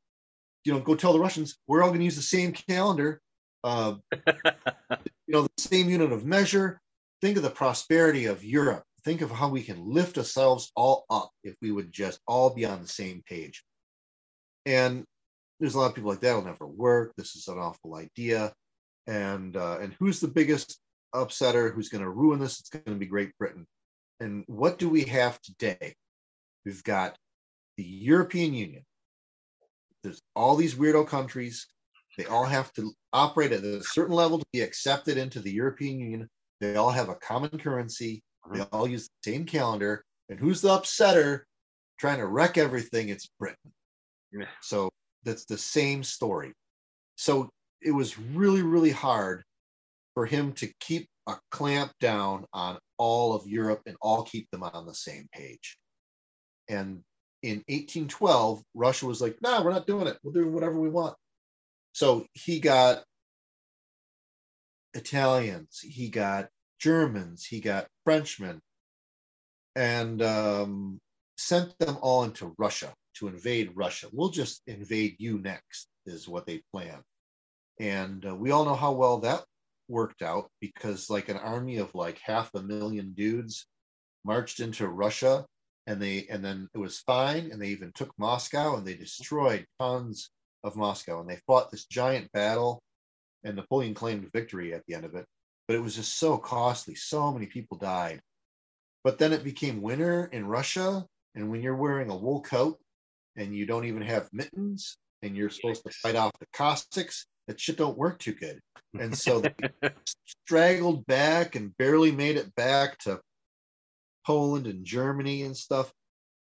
you 0.65 0.73
know, 0.73 0.79
go 0.79 0.95
tell 0.95 1.13
the 1.13 1.19
Russians, 1.19 1.59
we're 1.67 1.83
all 1.83 1.89
going 1.89 1.99
to 1.99 2.05
use 2.05 2.15
the 2.15 2.23
same 2.23 2.53
calendar, 2.53 3.21
uh, 3.63 3.93
you 4.15 4.21
know, 5.27 5.43
the 5.43 5.49
same 5.59 5.89
unit 5.89 6.11
of 6.11 6.25
measure. 6.25 6.81
Think 7.21 7.37
of 7.37 7.43
the 7.43 7.51
prosperity 7.51 8.25
of 8.25 8.43
Europe. 8.43 8.83
Think 9.05 9.21
of 9.21 9.29
how 9.29 9.49
we 9.49 9.61
can 9.61 9.85
lift 9.85 10.17
ourselves 10.17 10.71
all 10.75 11.05
up 11.11 11.29
if 11.43 11.53
we 11.61 11.71
would 11.71 11.91
just 11.91 12.19
all 12.27 12.49
be 12.49 12.65
on 12.65 12.81
the 12.81 12.87
same 12.87 13.21
page. 13.27 13.63
And 14.65 15.05
there's 15.59 15.75
a 15.75 15.79
lot 15.79 15.87
of 15.87 15.95
people 15.95 16.09
like 16.09 16.21
that'll 16.21 16.43
never 16.43 16.67
work. 16.67 17.13
This 17.17 17.35
is 17.35 17.47
an 17.47 17.57
awful 17.57 17.95
idea. 17.95 18.53
And 19.07 19.57
uh, 19.57 19.79
and 19.81 19.93
who's 19.99 20.19
the 20.19 20.27
biggest 20.27 20.79
upsetter? 21.13 21.73
Who's 21.73 21.89
going 21.89 22.03
to 22.03 22.09
ruin 22.09 22.39
this? 22.39 22.59
It's 22.59 22.69
going 22.69 22.83
to 22.85 22.95
be 22.95 23.05
Great 23.05 23.37
Britain. 23.37 23.65
And 24.19 24.43
what 24.47 24.77
do 24.77 24.89
we 24.89 25.03
have 25.05 25.41
today? 25.41 25.95
We've 26.65 26.83
got 26.83 27.17
the 27.77 27.83
European 27.83 28.53
Union. 28.53 28.85
There's 30.03 30.21
all 30.35 30.55
these 30.55 30.75
weirdo 30.75 31.07
countries. 31.07 31.67
They 32.17 32.25
all 32.25 32.45
have 32.45 32.71
to 32.73 32.93
operate 33.13 33.51
at 33.51 33.63
a 33.63 33.83
certain 33.83 34.15
level 34.15 34.39
to 34.39 34.45
be 34.51 34.61
accepted 34.61 35.17
into 35.17 35.39
the 35.39 35.51
European 35.51 35.99
Union. 35.99 36.29
They 36.59 36.75
all 36.75 36.91
have 36.91 37.09
a 37.09 37.15
common 37.15 37.57
currency. 37.57 38.21
They 38.53 38.61
all 38.71 38.87
use 38.87 39.09
the 39.23 39.31
same 39.31 39.45
calendar. 39.45 40.03
And 40.29 40.39
who's 40.39 40.61
the 40.61 40.69
upsetter 40.69 41.41
trying 41.99 42.19
to 42.19 42.27
wreck 42.27 42.57
everything? 42.57 43.09
It's 43.09 43.29
Britain. 43.39 43.73
Yeah. 44.31 44.45
So 44.61 44.89
that's 45.23 45.45
the 45.45 45.57
same 45.57 46.03
story. 46.03 46.53
So 47.15 47.49
it 47.81 47.91
was 47.91 48.19
really, 48.19 48.61
really 48.61 48.91
hard 48.91 49.43
for 50.13 50.25
him 50.25 50.53
to 50.53 50.71
keep 50.79 51.07
a 51.27 51.35
clamp 51.51 51.91
down 51.99 52.45
on 52.53 52.77
all 52.97 53.33
of 53.33 53.47
Europe 53.47 53.81
and 53.85 53.95
all 54.01 54.23
keep 54.23 54.49
them 54.51 54.63
on 54.63 54.85
the 54.85 54.93
same 54.93 55.27
page. 55.31 55.77
And 56.67 57.03
in 57.41 57.63
1812, 57.67 58.61
Russia 58.73 59.05
was 59.05 59.21
like, 59.21 59.37
nah, 59.41 59.63
we're 59.63 59.71
not 59.71 59.87
doing 59.87 60.07
it. 60.07 60.17
We'll 60.23 60.33
do 60.33 60.47
whatever 60.47 60.79
we 60.79 60.89
want. 60.89 61.15
So 61.93 62.25
he 62.33 62.59
got 62.59 63.03
Italians, 64.93 65.79
he 65.79 66.09
got 66.09 66.49
Germans, 66.79 67.45
he 67.45 67.59
got 67.59 67.87
Frenchmen, 68.03 68.59
and 69.75 70.21
um, 70.21 70.99
sent 71.37 71.77
them 71.79 71.97
all 72.01 72.23
into 72.23 72.53
Russia 72.57 72.93
to 73.15 73.27
invade 73.27 73.71
Russia. 73.75 74.07
We'll 74.11 74.29
just 74.29 74.61
invade 74.67 75.15
you 75.19 75.39
next, 75.39 75.87
is 76.05 76.27
what 76.27 76.45
they 76.45 76.61
planned. 76.71 77.03
And 77.79 78.25
uh, 78.25 78.35
we 78.35 78.51
all 78.51 78.65
know 78.65 78.75
how 78.75 78.91
well 78.91 79.19
that 79.19 79.43
worked 79.87 80.21
out 80.21 80.49
because, 80.59 81.09
like, 81.09 81.29
an 81.29 81.37
army 81.37 81.77
of 81.77 81.95
like 81.95 82.19
half 82.19 82.53
a 82.53 82.61
million 82.61 83.13
dudes 83.13 83.65
marched 84.23 84.59
into 84.59 84.87
Russia 84.87 85.45
and 85.89 85.99
they 85.99 86.27
and 86.29 86.45
then 86.45 86.69
it 86.75 86.77
was 86.77 86.99
fine 86.99 87.49
and 87.51 87.59
they 87.59 87.69
even 87.69 87.91
took 87.93 88.13
Moscow 88.17 88.75
and 88.75 88.85
they 88.85 88.93
destroyed 88.93 89.65
tons 89.79 90.29
of 90.63 90.75
Moscow 90.75 91.19
and 91.19 91.29
they 91.29 91.39
fought 91.47 91.71
this 91.71 91.85
giant 91.85 92.31
battle 92.31 92.81
and 93.43 93.55
Napoleon 93.55 93.95
claimed 93.95 94.31
victory 94.31 94.73
at 94.73 94.83
the 94.87 94.93
end 94.93 95.03
of 95.03 95.15
it 95.15 95.25
but 95.67 95.75
it 95.75 95.81
was 95.81 95.95
just 95.95 96.19
so 96.19 96.37
costly 96.37 96.93
so 96.93 97.31
many 97.31 97.47
people 97.47 97.77
died 97.77 98.21
but 99.03 99.17
then 99.17 99.33
it 99.33 99.43
became 99.43 99.81
winter 99.81 100.25
in 100.31 100.45
Russia 100.45 101.05
and 101.33 101.49
when 101.49 101.61
you're 101.61 101.75
wearing 101.75 102.11
a 102.11 102.15
wool 102.15 102.41
coat 102.41 102.77
and 103.39 103.55
you 103.55 103.65
don't 103.65 103.85
even 103.85 104.01
have 104.01 104.29
mittens 104.33 104.97
and 105.23 105.35
you're 105.35 105.49
supposed 105.49 105.83
to 105.83 105.91
fight 105.91 106.15
off 106.15 106.31
the 106.39 106.45
Cossacks 106.53 107.25
that 107.47 107.59
shit 107.59 107.77
don't 107.77 107.97
work 107.97 108.19
too 108.19 108.33
good. 108.33 108.59
And 108.99 109.17
so 109.17 109.41
they 109.81 109.89
straggled 110.45 111.05
back 111.07 111.55
and 111.55 111.75
barely 111.77 112.11
made 112.11 112.37
it 112.37 112.53
back 112.55 112.97
to 112.99 113.19
Poland 114.25 114.67
and 114.67 114.85
Germany 114.85 115.43
and 115.43 115.55
stuff. 115.55 115.91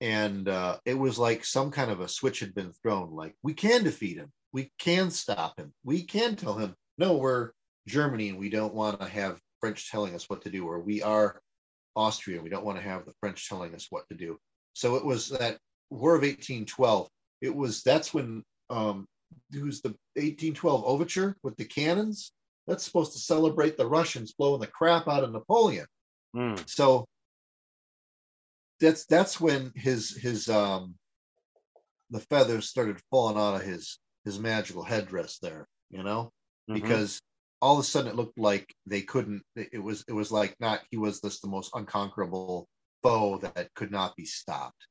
And 0.01 0.49
uh, 0.49 0.79
it 0.85 0.95
was 0.95 1.19
like 1.19 1.45
some 1.45 1.71
kind 1.71 1.91
of 1.91 2.01
a 2.01 2.09
switch 2.09 2.41
had 2.41 2.55
been 2.55 2.73
thrown. 2.83 3.15
Like 3.15 3.35
we 3.43 3.55
can 3.55 3.85
defeat 3.85 4.17
him, 4.17 4.31
we 4.53 4.71
can 4.79 5.11
stop 5.11 5.59
him, 5.59 5.73
we 5.85 6.05
can 6.05 6.37
tell 6.37 6.55
him, 6.55 6.75
no, 6.99 7.17
we're 7.17 7.53
Germany 7.89 8.29
and 8.29 8.39
we 8.39 8.51
don't 8.51 8.75
want 8.75 9.01
to 9.01 9.09
have 9.09 9.41
French 9.61 9.91
telling 9.91 10.15
us 10.15 10.29
what 10.29 10.43
to 10.43 10.51
do, 10.51 10.67
or 10.67 10.81
we 10.81 11.03
are 11.03 11.41
Austria, 11.95 12.43
we 12.43 12.49
don't 12.49 12.65
want 12.65 12.79
to 12.79 12.85
have 12.85 13.05
the 13.07 13.15
French 13.21 13.49
telling 13.49 13.75
us 13.75 13.87
what 13.91 14.09
to 14.09 14.17
do. 14.17 14.39
So 14.75 14.97
it 14.97 15.05
was 15.05 15.29
that 15.31 15.59
War 15.93 16.15
of 16.15 16.23
1812. 16.23 17.09
It 17.41 17.55
was 17.55 17.83
that's 17.83 18.15
when 18.15 18.43
um, 18.71 19.07
who's 19.53 19.81
the 19.83 19.91
1812 20.15 20.85
overture 20.85 21.37
with 21.43 21.57
the 21.57 21.65
cannons. 21.65 22.33
That's 22.67 22.85
supposed 22.85 23.13
to 23.13 23.19
celebrate 23.19 23.77
the 23.77 23.89
Russians 23.89 24.33
blowing 24.33 24.61
the 24.61 24.67
crap 24.69 25.09
out 25.09 25.25
of 25.25 25.33
Napoleon. 25.33 25.87
Mm. 26.35 26.69
So 26.69 27.07
that's 28.81 29.05
that's 29.07 29.41
when 29.41 29.73
his 29.75 30.17
his 30.17 30.49
um 30.49 30.95
the 32.11 32.21
feathers 32.21 32.69
started 32.69 33.01
falling 33.11 33.37
out 33.37 33.57
of 33.57 33.63
his 33.63 33.99
his 34.25 34.39
magical 34.39 34.83
headdress 34.85 35.39
there, 35.39 35.67
you 35.91 36.03
know, 36.03 36.31
Mhm. 36.71 36.75
because 36.75 37.21
all 37.61 37.75
of 37.75 37.81
a 37.81 37.85
sudden 37.85 38.11
it 38.11 38.17
looked 38.17 38.39
like 38.39 38.73
they 38.87 39.03
couldn't 39.03 39.43
it 39.57 39.83
was 39.83 40.05
it 40.09 40.13
was 40.13 40.31
like 40.33 40.57
not 40.61 40.81
he 40.91 40.97
was 40.97 41.21
this 41.21 41.41
the 41.41 41.49
most 41.49 41.71
unconquerable 41.75 42.69
foe 43.03 43.39
that 43.39 43.73
could 43.75 43.91
not 43.91 44.17
be 44.17 44.25
stopped. 44.25 44.87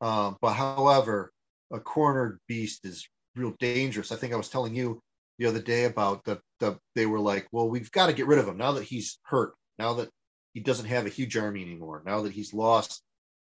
Um, 0.00 0.36
but 0.40 0.52
however, 0.52 1.32
a 1.72 1.80
cornered 1.80 2.38
beast 2.48 2.84
is 2.84 3.08
real 3.34 3.54
dangerous. 3.58 4.12
I 4.12 4.16
think 4.16 4.32
I 4.32 4.36
was 4.36 4.48
telling 4.48 4.74
you 4.74 5.00
the 5.38 5.46
other 5.46 5.60
day 5.60 5.84
about 5.84 6.24
the 6.24 6.40
the 6.60 6.78
they 6.94 7.06
were 7.06 7.20
like, 7.20 7.46
well, 7.52 7.68
we've 7.68 7.90
got 7.90 8.06
to 8.06 8.12
get 8.12 8.26
rid 8.26 8.38
of 8.38 8.48
him 8.48 8.56
now 8.56 8.72
that 8.72 8.84
he's 8.84 9.18
hurt, 9.24 9.54
now 9.78 9.94
that 9.94 10.08
he 10.54 10.60
doesn't 10.60 10.86
have 10.86 11.06
a 11.06 11.10
huge 11.10 11.36
army 11.36 11.62
anymore, 11.62 12.02
now 12.06 12.22
that 12.22 12.32
he's 12.32 12.54
lost 12.54 13.02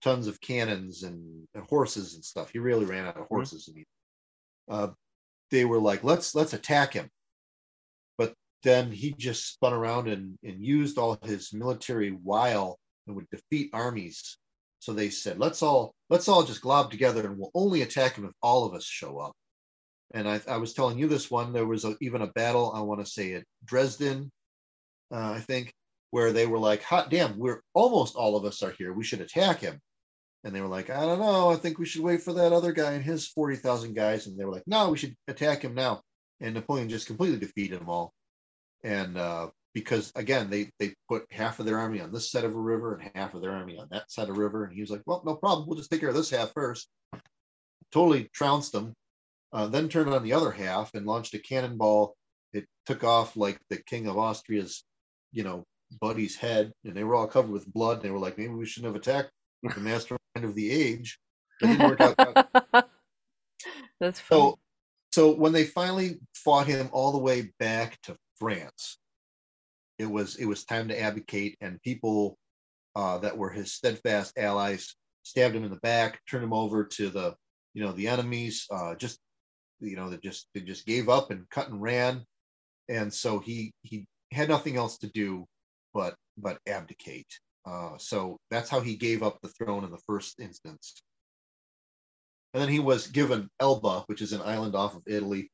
tons 0.03 0.27
of 0.27 0.41
cannons 0.41 1.03
and, 1.03 1.47
and 1.55 1.65
horses 1.65 2.15
and 2.15 2.25
stuff. 2.25 2.51
He 2.51 2.59
really 2.59 2.85
ran 2.85 3.07
out 3.07 3.17
of 3.17 3.27
horses. 3.27 3.69
I 3.71 3.75
mean, 3.75 3.85
uh, 4.69 4.89
they 5.51 5.65
were 5.65 5.81
like, 5.81 6.05
let's 6.05 6.35
let's 6.35 6.53
attack 6.53 6.93
him. 6.93 7.09
But 8.19 8.35
then 8.63 8.91
he 8.93 9.13
just 9.13 9.53
spun 9.53 9.73
around 9.73 10.09
and, 10.09 10.39
and 10.43 10.65
used 10.65 10.99
all 10.99 11.19
his 11.23 11.53
military 11.53 12.13
wile 12.13 12.79
and 13.07 13.17
would 13.17 13.29
defeat 13.31 13.71
armies. 13.73 14.39
So 14.85 14.93
they 14.93 15.09
said, 15.09 15.39
let's 15.39 15.63
all 15.63 15.95
let's 16.11 16.29
all 16.29 16.43
just 16.43 16.61
glob 16.61 16.91
together 16.91 17.27
and 17.27 17.39
we'll 17.39 17.51
only 17.55 17.81
attack 17.81 18.17
him 18.17 18.27
if 18.27 18.33
all 18.43 18.67
of 18.67 18.75
us 18.75 18.85
show 18.85 19.19
up. 19.19 19.33
And 20.13 20.29
I, 20.29 20.43
I 20.47 20.59
was 20.59 20.75
telling 20.75 20.99
you 20.99 21.09
this 21.09 21.31
one. 21.31 21.55
There 21.55 21.67
was 21.67 21.87
a, 21.87 21.97
even 22.03 22.21
a 22.21 22.33
battle. 22.33 22.71
I 22.77 22.81
want 22.83 23.01
to 23.01 23.11
say 23.11 23.33
at 23.33 23.45
Dresden, 23.65 24.31
uh, 25.11 25.33
I 25.33 25.41
think, 25.41 25.73
where 26.11 26.33
they 26.33 26.47
were 26.47 26.59
like, 26.59 26.83
"Hot 26.83 27.09
damn, 27.09 27.39
we're 27.39 27.63
almost 27.73 28.15
all 28.15 28.37
of 28.37 28.45
us 28.45 28.63
are 28.63 28.75
here. 28.79 28.93
We 28.93 29.05
should 29.05 29.23
attack 29.23 29.61
him." 29.61 29.81
And 30.45 30.55
they 30.55 30.61
were 30.61 30.69
like, 30.69 30.91
"I 30.91 31.07
don't 31.07 31.19
know. 31.19 31.49
I 31.49 31.57
think 31.57 31.79
we 31.79 31.87
should 31.87 32.03
wait 32.03 32.21
for 32.23 32.35
that 32.35 32.53
other 32.53 32.73
guy 32.73 32.93
and 32.93 33.03
his 33.03 33.27
forty 33.27 33.57
thousand 33.57 33.95
guys." 33.95 34.27
And 34.27 34.39
they 34.39 34.45
were 34.45 34.53
like, 34.53 34.67
"No, 34.67 34.91
we 34.91 34.99
should 34.99 35.17
attack 35.29 35.63
him 35.63 35.75
now." 35.75 36.03
And 36.41 36.53
Napoleon 36.53 36.91
just 36.91 37.07
completely 37.07 37.39
defeated 37.39 37.81
them 37.81 37.89
all. 37.89 38.13
And 38.83 39.17
uh, 39.17 39.49
because 39.75 40.13
again, 40.15 40.49
they 40.49 40.71
they 40.79 40.95
put 41.09 41.27
half 41.31 41.59
of 41.59 41.67
their 41.67 41.79
army 41.79 42.01
on 42.01 42.13
this 42.13 42.31
side 42.31 42.45
of 42.45 42.55
a 42.55 42.61
river 42.61 42.95
and 42.95 43.11
half 43.15 43.35
of 43.35 43.43
their 43.43 43.51
army 43.51 43.77
on 43.77 43.89
that 43.91 44.11
side 44.11 44.29
of 44.29 44.37
a 44.37 44.41
river, 44.41 44.65
and 44.65 44.73
he 44.73 44.81
was 44.81 44.91
like, 44.91 45.03
"Well, 45.05 45.23
no 45.27 45.35
problem. 45.35 45.67
We'll 45.67 45.77
just 45.77 45.91
take 45.91 46.01
care 46.01 46.09
of 46.09 46.15
this 46.15 46.31
half 46.31 46.53
first. 46.53 46.89
Totally 47.93 48.29
trounced 48.33 48.73
them. 48.73 48.95
Uh, 49.53 49.67
then 49.67 49.89
turned 49.89 50.13
on 50.13 50.23
the 50.23 50.33
other 50.33 50.51
half 50.51 50.95
and 50.95 51.07
launched 51.07 51.35
a 51.35 51.39
cannonball. 51.39 52.17
It 52.53 52.67
took 52.87 53.05
off 53.05 53.37
like 53.37 53.59
the 53.69 53.77
king 53.77 54.07
of 54.07 54.17
Austria's, 54.17 54.85
you 55.33 55.45
know, 55.45 55.65
buddy's 56.01 56.37
head, 56.37 56.73
and 56.85 56.95
they 56.95 57.05
were 57.05 57.15
all 57.15 57.27
covered 57.27 57.53
with 57.53 57.73
blood. 57.73 57.97
And 57.97 58.03
they 58.03 58.11
were 58.11 58.19
like, 58.19 58.39
maybe 58.39 58.53
we 58.53 58.67
shouldn't 58.67 58.93
have 58.93 59.01
attacked 59.01 59.31
the 59.63 59.81
mastermind 59.81 60.19
of 60.43 60.55
the 60.55 60.71
age. 60.71 61.19
That 61.61 61.69
didn't 61.69 61.89
work 61.89 62.01
out. 62.01 62.17
That's 64.01 64.21
funny. 64.21 64.41
So, 64.41 64.59
so 65.13 65.35
when 65.35 65.53
they 65.53 65.65
finally 65.65 66.19
fought 66.35 66.67
him 66.67 66.89
all 66.93 67.13
the 67.13 67.19
way 67.19 67.53
back 67.61 68.01
to 68.03 68.17
France, 68.39 68.99
it 70.05 70.11
was 70.11 70.37
it 70.37 70.47
was 70.47 70.65
time 70.65 70.89
to 70.89 71.01
abdicate, 71.01 71.57
and 71.61 71.83
people 71.83 72.39
uh, 72.95 73.19
that 73.19 73.37
were 73.37 73.51
his 73.51 73.73
steadfast 73.73 74.39
allies 74.39 74.95
stabbed 75.25 75.57
him 75.57 75.65
in 75.65 75.71
the 75.71 75.77
back, 75.77 76.21
turned 76.31 76.45
him 76.45 76.53
over 76.53 76.85
to 76.85 77.09
the 77.09 77.35
you 77.73 77.83
know 77.83 77.93
the 77.93 78.07
enemies. 78.07 78.67
Uh, 78.71 78.95
just 78.95 79.19
you 79.81 79.97
know 79.97 80.09
they 80.09 80.19
just 80.19 80.47
they 80.55 80.61
just 80.61 80.87
gave 80.87 81.09
up 81.09 81.31
and 81.31 81.49
cut 81.51 81.69
and 81.69 81.83
ran, 81.83 82.23
and 82.89 83.13
so 83.13 83.39
he 83.39 83.73
he 83.83 84.07
had 84.31 84.49
nothing 84.49 84.77
else 84.77 84.99
to 84.99 85.09
do 85.09 85.47
but 85.93 86.15
but 86.37 86.59
abdicate. 86.69 87.33
Uh, 87.67 87.97
so 87.97 88.39
that's 88.51 88.69
how 88.69 88.81
he 88.81 88.95
gave 88.95 89.23
up 89.23 89.39
the 89.41 89.49
throne 89.49 89.85
in 89.85 89.91
the 89.91 90.03
first 90.07 90.39
instance. 90.39 91.03
And 92.53 92.63
then 92.63 92.69
he 92.69 92.79
was 92.79 93.07
given 93.07 93.49
Elba, 93.59 94.05
which 94.07 94.21
is 94.21 94.33
an 94.33 94.43
island 94.43 94.77
off 94.77 94.95
of 94.95 95.03
Italy, 95.07 95.51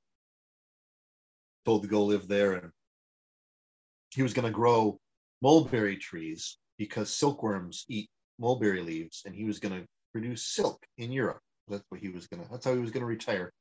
told 1.65 1.83
to 1.83 1.89
go 1.89 2.05
live 2.05 2.27
there. 2.27 2.55
And 2.55 2.73
he 4.11 4.23
was 4.23 4.33
going 4.33 4.47
to 4.47 4.51
grow 4.51 4.99
mulberry 5.43 5.97
trees 5.97 6.59
because 6.79 7.15
silkworms 7.15 7.85
eat 7.89 8.09
mulberry 8.39 8.83
leaves. 8.83 9.23
And 9.27 9.35
he 9.35 9.45
was 9.45 9.59
going 9.59 9.81
to 9.81 9.87
produce 10.13 10.47
silk 10.47 10.79
in 10.99 11.13
Europe. 11.13 11.41
That's 11.69 11.85
what 11.89 12.01
he 12.01 12.09
was 12.09 12.27
going 12.27 12.43
to, 12.43 12.51
that's 12.51 12.65
how 12.65 12.75
he 12.75 12.81
was 12.81 12.91
going 12.91 13.03
to 13.03 13.07
retire. 13.07 13.53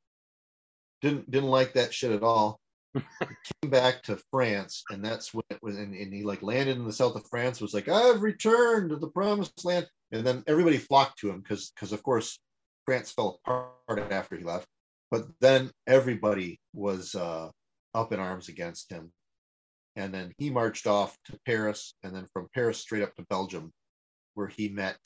Didn't, 1.02 1.30
didn't 1.30 1.50
like 1.50 1.74
that 1.74 1.94
shit 1.94 2.12
at 2.12 2.24
all. 2.24 2.60
came 2.96 3.70
back 3.70 4.02
to 4.02 4.20
France, 4.32 4.84
and 4.90 5.06
that's 5.06 5.32
when 5.32 5.44
it 5.52 5.60
was, 5.62 5.78
and, 5.78 5.94
and 5.94 6.12
he 6.12 6.24
like 6.24 6.42
landed 6.42 6.76
in 6.76 6.86
the 6.86 6.92
south 6.92 7.16
of 7.16 7.28
France, 7.30 7.62
was 7.62 7.74
like, 7.74 7.88
I've 7.88 8.24
returned 8.24 8.90
to 8.90 8.96
the 8.96 9.10
promised 9.10 9.64
land. 9.64 9.88
And 10.12 10.26
then 10.26 10.44
everybody 10.48 10.78
flocked 10.78 11.20
to 11.20 11.30
him 11.30 11.40
because, 11.40 11.72
because 11.76 11.92
of 11.92 12.02
course, 12.02 12.40
France 12.86 13.12
fell 13.12 13.40
apart 13.46 14.12
after 14.12 14.36
he 14.36 14.44
left. 14.44 14.68
But 15.12 15.28
then 15.40 15.70
everybody 15.86 16.60
was 16.74 17.14
uh, 17.14 17.50
up 17.94 18.12
in 18.12 18.20
arms 18.20 18.50
against 18.50 18.92
him. 18.92 19.12
And 20.00 20.14
then 20.14 20.34
he 20.38 20.50
marched 20.50 20.88
off 20.88 21.18
to 21.26 21.38
Paris, 21.46 21.94
and 22.04 22.16
then 22.16 22.26
from 22.32 22.48
Paris 22.54 22.80
straight 22.80 23.04
up 23.04 23.14
to 23.16 23.26
Belgium, 23.30 23.74
where 24.34 24.48
he 24.48 24.70
met 24.70 24.98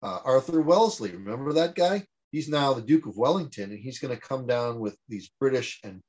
uh, 0.00 0.20
Arthur 0.24 0.60
Wellesley. 0.60 1.10
Remember 1.10 1.52
that 1.54 1.74
guy? 1.74 2.04
He's 2.30 2.48
now 2.48 2.72
the 2.72 2.82
Duke 2.82 3.06
of 3.06 3.16
Wellington, 3.16 3.72
and 3.72 3.80
he's 3.80 3.98
going 3.98 4.14
to 4.14 4.20
come 4.20 4.46
down 4.46 4.78
with 4.78 4.96
these 5.08 5.28
British 5.40 5.80
and 5.82 6.00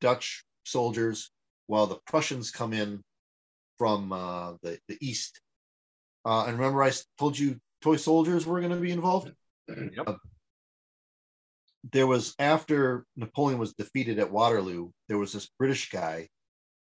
Dutch 0.00 0.44
soldiers 0.64 1.30
while 1.66 1.86
the 1.86 1.98
Prussians 2.06 2.50
come 2.50 2.72
in 2.72 3.02
from 3.76 4.12
uh, 4.12 4.52
the, 4.62 4.78
the 4.88 4.96
east. 5.02 5.42
Uh, 6.24 6.44
and 6.46 6.58
remember, 6.58 6.82
I 6.82 6.92
told 7.18 7.38
you 7.38 7.58
toy 7.82 7.96
soldiers 7.96 8.46
were 8.46 8.60
going 8.60 8.72
to 8.72 8.80
be 8.80 8.92
involved? 8.92 9.30
Yep. 9.68 10.16
there 11.92 12.06
was 12.06 12.34
after 12.38 13.04
Napoleon 13.14 13.58
was 13.58 13.74
defeated 13.74 14.18
at 14.18 14.32
Waterloo, 14.32 14.88
there 15.08 15.18
was 15.18 15.34
this 15.34 15.50
British 15.58 15.90
guy 15.90 16.28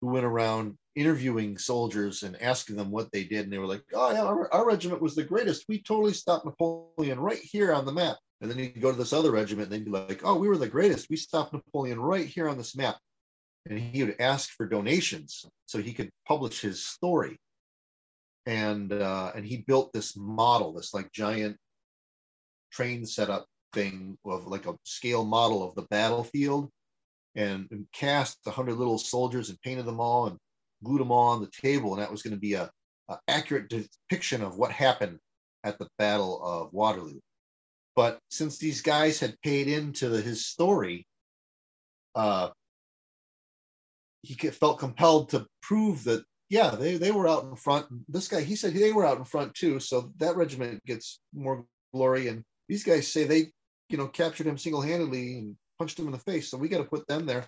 who 0.01 0.09
went 0.09 0.25
around 0.25 0.77
interviewing 0.95 1.57
soldiers 1.57 2.23
and 2.23 2.41
asking 2.41 2.75
them 2.75 2.91
what 2.91 3.11
they 3.11 3.23
did, 3.23 3.43
and 3.43 3.53
they 3.53 3.57
were 3.57 3.67
like, 3.67 3.83
"Oh 3.93 4.11
yeah, 4.11 4.23
our, 4.23 4.53
our 4.53 4.65
regiment 4.65 5.01
was 5.01 5.15
the 5.15 5.23
greatest. 5.23 5.65
We 5.67 5.81
totally 5.81 6.13
stopped 6.13 6.45
Napoleon 6.45 7.19
right 7.19 7.39
here 7.39 7.73
on 7.73 7.85
the 7.85 7.93
map." 7.93 8.17
And 8.41 8.49
then 8.49 8.59
you 8.59 8.69
go 8.69 8.91
to 8.91 8.97
this 8.97 9.13
other 9.13 9.31
regiment, 9.31 9.71
and 9.71 9.73
they'd 9.73 9.85
be 9.85 9.91
like, 9.91 10.21
"Oh, 10.23 10.37
we 10.37 10.47
were 10.47 10.57
the 10.57 10.67
greatest. 10.67 11.09
We 11.09 11.15
stopped 11.15 11.53
Napoleon 11.53 11.99
right 11.99 12.27
here 12.27 12.49
on 12.49 12.57
this 12.57 12.75
map." 12.75 12.97
And 13.69 13.79
he 13.79 14.03
would 14.03 14.15
ask 14.19 14.49
for 14.51 14.67
donations 14.67 15.45
so 15.67 15.79
he 15.79 15.93
could 15.93 16.09
publish 16.27 16.61
his 16.61 16.83
story. 16.85 17.39
And 18.45 18.91
uh, 18.91 19.31
and 19.35 19.45
he 19.45 19.57
built 19.57 19.93
this 19.93 20.17
model, 20.17 20.73
this 20.73 20.93
like 20.93 21.11
giant 21.11 21.57
train 22.71 23.05
setup 23.05 23.45
thing 23.73 24.17
of 24.25 24.47
like 24.47 24.65
a 24.65 24.75
scale 24.83 25.23
model 25.23 25.67
of 25.67 25.75
the 25.75 25.83
battlefield 25.83 26.69
and, 27.35 27.67
and 27.71 27.85
cast 27.93 28.39
a 28.45 28.51
hundred 28.51 28.75
little 28.75 28.97
soldiers 28.97 29.49
and 29.49 29.61
painted 29.61 29.85
them 29.85 29.99
all 29.99 30.27
and 30.27 30.37
glued 30.83 30.99
them 30.99 31.11
all 31.11 31.29
on 31.29 31.41
the 31.41 31.51
table 31.51 31.93
and 31.93 32.01
that 32.01 32.11
was 32.11 32.21
going 32.21 32.33
to 32.33 32.39
be 32.39 32.53
a, 32.53 32.69
a 33.09 33.17
accurate 33.27 33.69
depiction 33.69 34.41
of 34.41 34.57
what 34.57 34.71
happened 34.71 35.19
at 35.63 35.77
the 35.77 35.87
battle 35.97 36.41
of 36.43 36.73
waterloo. 36.73 37.19
But 37.95 38.19
since 38.29 38.57
these 38.57 38.81
guys 38.81 39.19
had 39.19 39.39
paid 39.41 39.67
into 39.67 40.09
the, 40.09 40.21
his 40.21 40.45
story 40.45 41.05
uh, 42.15 42.49
he 44.23 44.35
felt 44.35 44.79
compelled 44.79 45.29
to 45.29 45.47
prove 45.61 46.03
that 46.03 46.23
yeah 46.49 46.71
they, 46.71 46.97
they 46.97 47.11
were 47.11 47.27
out 47.27 47.43
in 47.45 47.55
front. 47.55 47.87
This 48.07 48.27
guy 48.27 48.41
he 48.41 48.55
said 48.55 48.73
they 48.73 48.91
were 48.91 49.05
out 49.05 49.17
in 49.17 49.23
front 49.23 49.53
too 49.55 49.79
so 49.79 50.11
that 50.17 50.35
regiment 50.35 50.83
gets 50.85 51.19
more 51.33 51.65
glory 51.93 52.27
and 52.27 52.43
these 52.67 52.83
guys 52.83 53.11
say 53.11 53.23
they 53.23 53.51
you 53.89 53.97
know 53.97 54.07
captured 54.07 54.47
him 54.47 54.57
single-handedly 54.57 55.37
and 55.37 55.55
punched 55.79 55.99
him 55.99 56.05
in 56.05 56.11
the 56.11 56.17
face 56.19 56.49
so 56.49 56.57
we 56.57 56.69
got 56.69 56.77
to 56.77 56.83
put 56.83 57.07
them 57.07 57.25
there 57.25 57.45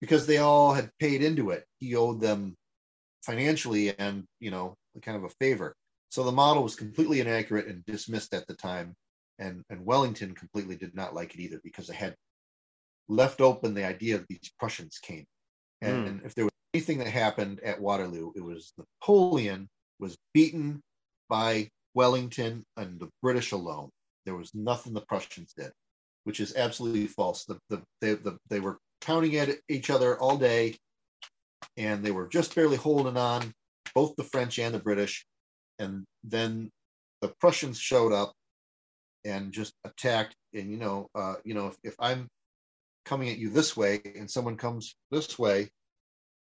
because 0.00 0.26
they 0.26 0.38
all 0.38 0.74
had 0.74 0.90
paid 0.98 1.22
into 1.22 1.50
it. 1.50 1.64
He 1.78 1.94
owed 1.94 2.20
them 2.20 2.56
financially 3.24 3.96
and 3.98 4.24
you 4.40 4.50
know 4.50 4.74
kind 5.02 5.16
of 5.16 5.24
a 5.24 5.34
favor. 5.40 5.74
So 6.10 6.22
the 6.22 6.32
model 6.32 6.62
was 6.62 6.76
completely 6.76 7.20
inaccurate 7.20 7.66
and 7.66 7.84
dismissed 7.86 8.34
at 8.34 8.46
the 8.46 8.54
time. 8.54 8.94
And 9.38 9.62
and 9.68 9.84
wellington 9.84 10.34
completely 10.34 10.76
did 10.76 10.94
not 10.94 11.14
like 11.14 11.34
it 11.34 11.40
either 11.40 11.60
because 11.64 11.88
they 11.88 11.96
had 11.96 12.14
left 13.08 13.40
open 13.40 13.74
the 13.74 13.84
idea 13.84 14.18
that 14.18 14.28
these 14.28 14.52
prussians 14.58 14.98
came. 14.98 15.24
Hmm. 15.82 15.88
And 15.88 16.20
if 16.24 16.34
there 16.34 16.44
was 16.44 16.52
anything 16.72 16.98
that 16.98 17.08
happened 17.08 17.60
at 17.64 17.80
Waterloo, 17.80 18.32
it 18.36 18.42
was 18.42 18.72
Napoleon 18.78 19.68
was 19.98 20.16
beaten 20.32 20.80
by 21.28 21.68
Wellington 21.94 22.64
and 22.76 22.98
the 22.98 23.08
British 23.22 23.52
alone. 23.52 23.90
There 24.24 24.36
was 24.36 24.54
nothing 24.54 24.94
the 24.94 25.00
Prussians 25.02 25.52
did, 25.56 25.70
which 26.24 26.40
is 26.40 26.56
absolutely 26.56 27.06
false. 27.06 27.44
The, 27.44 27.58
the, 27.70 27.82
they, 28.00 28.14
the, 28.14 28.38
they 28.48 28.60
were 28.60 28.78
counting 29.00 29.36
at 29.36 29.50
each 29.68 29.90
other 29.90 30.18
all 30.18 30.36
day, 30.36 30.76
and 31.76 32.04
they 32.04 32.10
were 32.10 32.28
just 32.28 32.54
barely 32.54 32.76
holding 32.76 33.16
on, 33.16 33.52
both 33.94 34.14
the 34.16 34.24
French 34.24 34.58
and 34.58 34.74
the 34.74 34.78
British. 34.78 35.26
And 35.78 36.04
then 36.22 36.70
the 37.20 37.28
Prussians 37.40 37.78
showed 37.78 38.12
up 38.12 38.32
and 39.24 39.52
just 39.52 39.74
attacked. 39.84 40.34
And 40.54 40.70
you 40.70 40.76
know, 40.76 41.08
uh, 41.14 41.34
you 41.44 41.54
know, 41.54 41.68
if, 41.68 41.76
if 41.82 41.94
I'm 41.98 42.28
coming 43.04 43.28
at 43.28 43.38
you 43.38 43.50
this 43.50 43.76
way 43.76 44.00
and 44.16 44.30
someone 44.30 44.56
comes 44.56 44.94
this 45.10 45.38
way, 45.38 45.70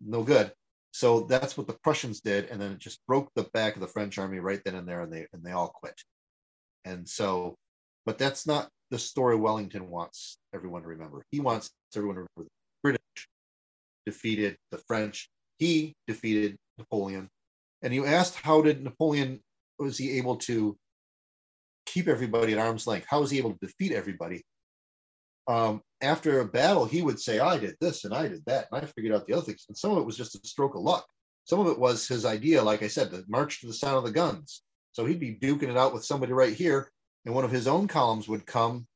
no 0.01 0.23
good. 0.23 0.51
So 0.91 1.21
that's 1.21 1.57
what 1.57 1.67
the 1.67 1.77
Prussians 1.83 2.21
did, 2.21 2.45
and 2.45 2.59
then 2.59 2.71
it 2.71 2.79
just 2.79 3.05
broke 3.05 3.29
the 3.35 3.43
back 3.53 3.75
of 3.75 3.81
the 3.81 3.87
French 3.87 4.17
army 4.17 4.39
right 4.39 4.61
then 4.65 4.73
and 4.73 4.87
there, 4.87 5.01
and 5.01 5.13
they 5.13 5.27
and 5.31 5.43
they 5.43 5.51
all 5.51 5.69
quit. 5.69 5.93
And 6.85 7.07
so, 7.07 7.55
but 8.05 8.17
that's 8.17 8.47
not 8.47 8.69
the 8.89 8.97
story 8.97 9.35
Wellington 9.35 9.89
wants 9.89 10.39
everyone 10.55 10.81
to 10.83 10.87
remember. 10.87 11.23
He 11.29 11.39
wants 11.39 11.69
everyone 11.95 12.15
to 12.15 12.27
remember 12.35 12.49
defeated 14.07 14.55
the 14.71 14.77
French. 14.87 15.29
He 15.59 15.93
defeated 16.07 16.55
Napoleon. 16.77 17.29
And 17.81 17.93
you 17.93 18.05
asked 18.05 18.35
how 18.35 18.61
did 18.61 18.81
Napoleon 18.81 19.41
was 19.77 19.97
he 19.97 20.17
able 20.17 20.37
to 20.37 20.77
keep 21.85 22.07
everybody 22.07 22.53
at 22.53 22.59
arm's 22.59 22.87
length? 22.87 23.05
How 23.09 23.19
was 23.19 23.29
he 23.29 23.37
able 23.37 23.51
to 23.51 23.59
defeat 23.61 23.91
everybody? 23.91 24.43
Um, 25.47 25.81
after 26.01 26.39
a 26.39 26.45
battle, 26.45 26.85
he 26.85 27.01
would 27.01 27.19
say, 27.19 27.39
I 27.39 27.57
did 27.57 27.75
this 27.81 28.05
and 28.05 28.13
I 28.13 28.27
did 28.27 28.43
that, 28.45 28.67
and 28.71 28.81
I 28.81 28.85
figured 28.85 29.13
out 29.13 29.27
the 29.27 29.33
other 29.33 29.43
things. 29.43 29.65
And 29.67 29.77
some 29.77 29.91
of 29.91 29.97
it 29.97 30.05
was 30.05 30.17
just 30.17 30.35
a 30.35 30.47
stroke 30.47 30.75
of 30.75 30.81
luck. 30.81 31.05
Some 31.45 31.59
of 31.59 31.67
it 31.67 31.79
was 31.79 32.07
his 32.07 32.25
idea, 32.25 32.63
like 32.63 32.83
I 32.83 32.87
said, 32.87 33.11
to 33.11 33.23
march 33.27 33.61
to 33.61 33.67
the 33.67 33.73
sound 33.73 33.97
of 33.97 34.03
the 34.03 34.11
guns. 34.11 34.63
So 34.93 35.05
he'd 35.05 35.19
be 35.19 35.35
duking 35.35 35.69
it 35.69 35.77
out 35.77 35.93
with 35.93 36.05
somebody 36.05 36.33
right 36.33 36.53
here, 36.53 36.91
and 37.25 37.35
one 37.35 37.45
of 37.45 37.51
his 37.51 37.67
own 37.67 37.87
columns 37.87 38.27
would 38.27 38.45
come, 38.45 38.87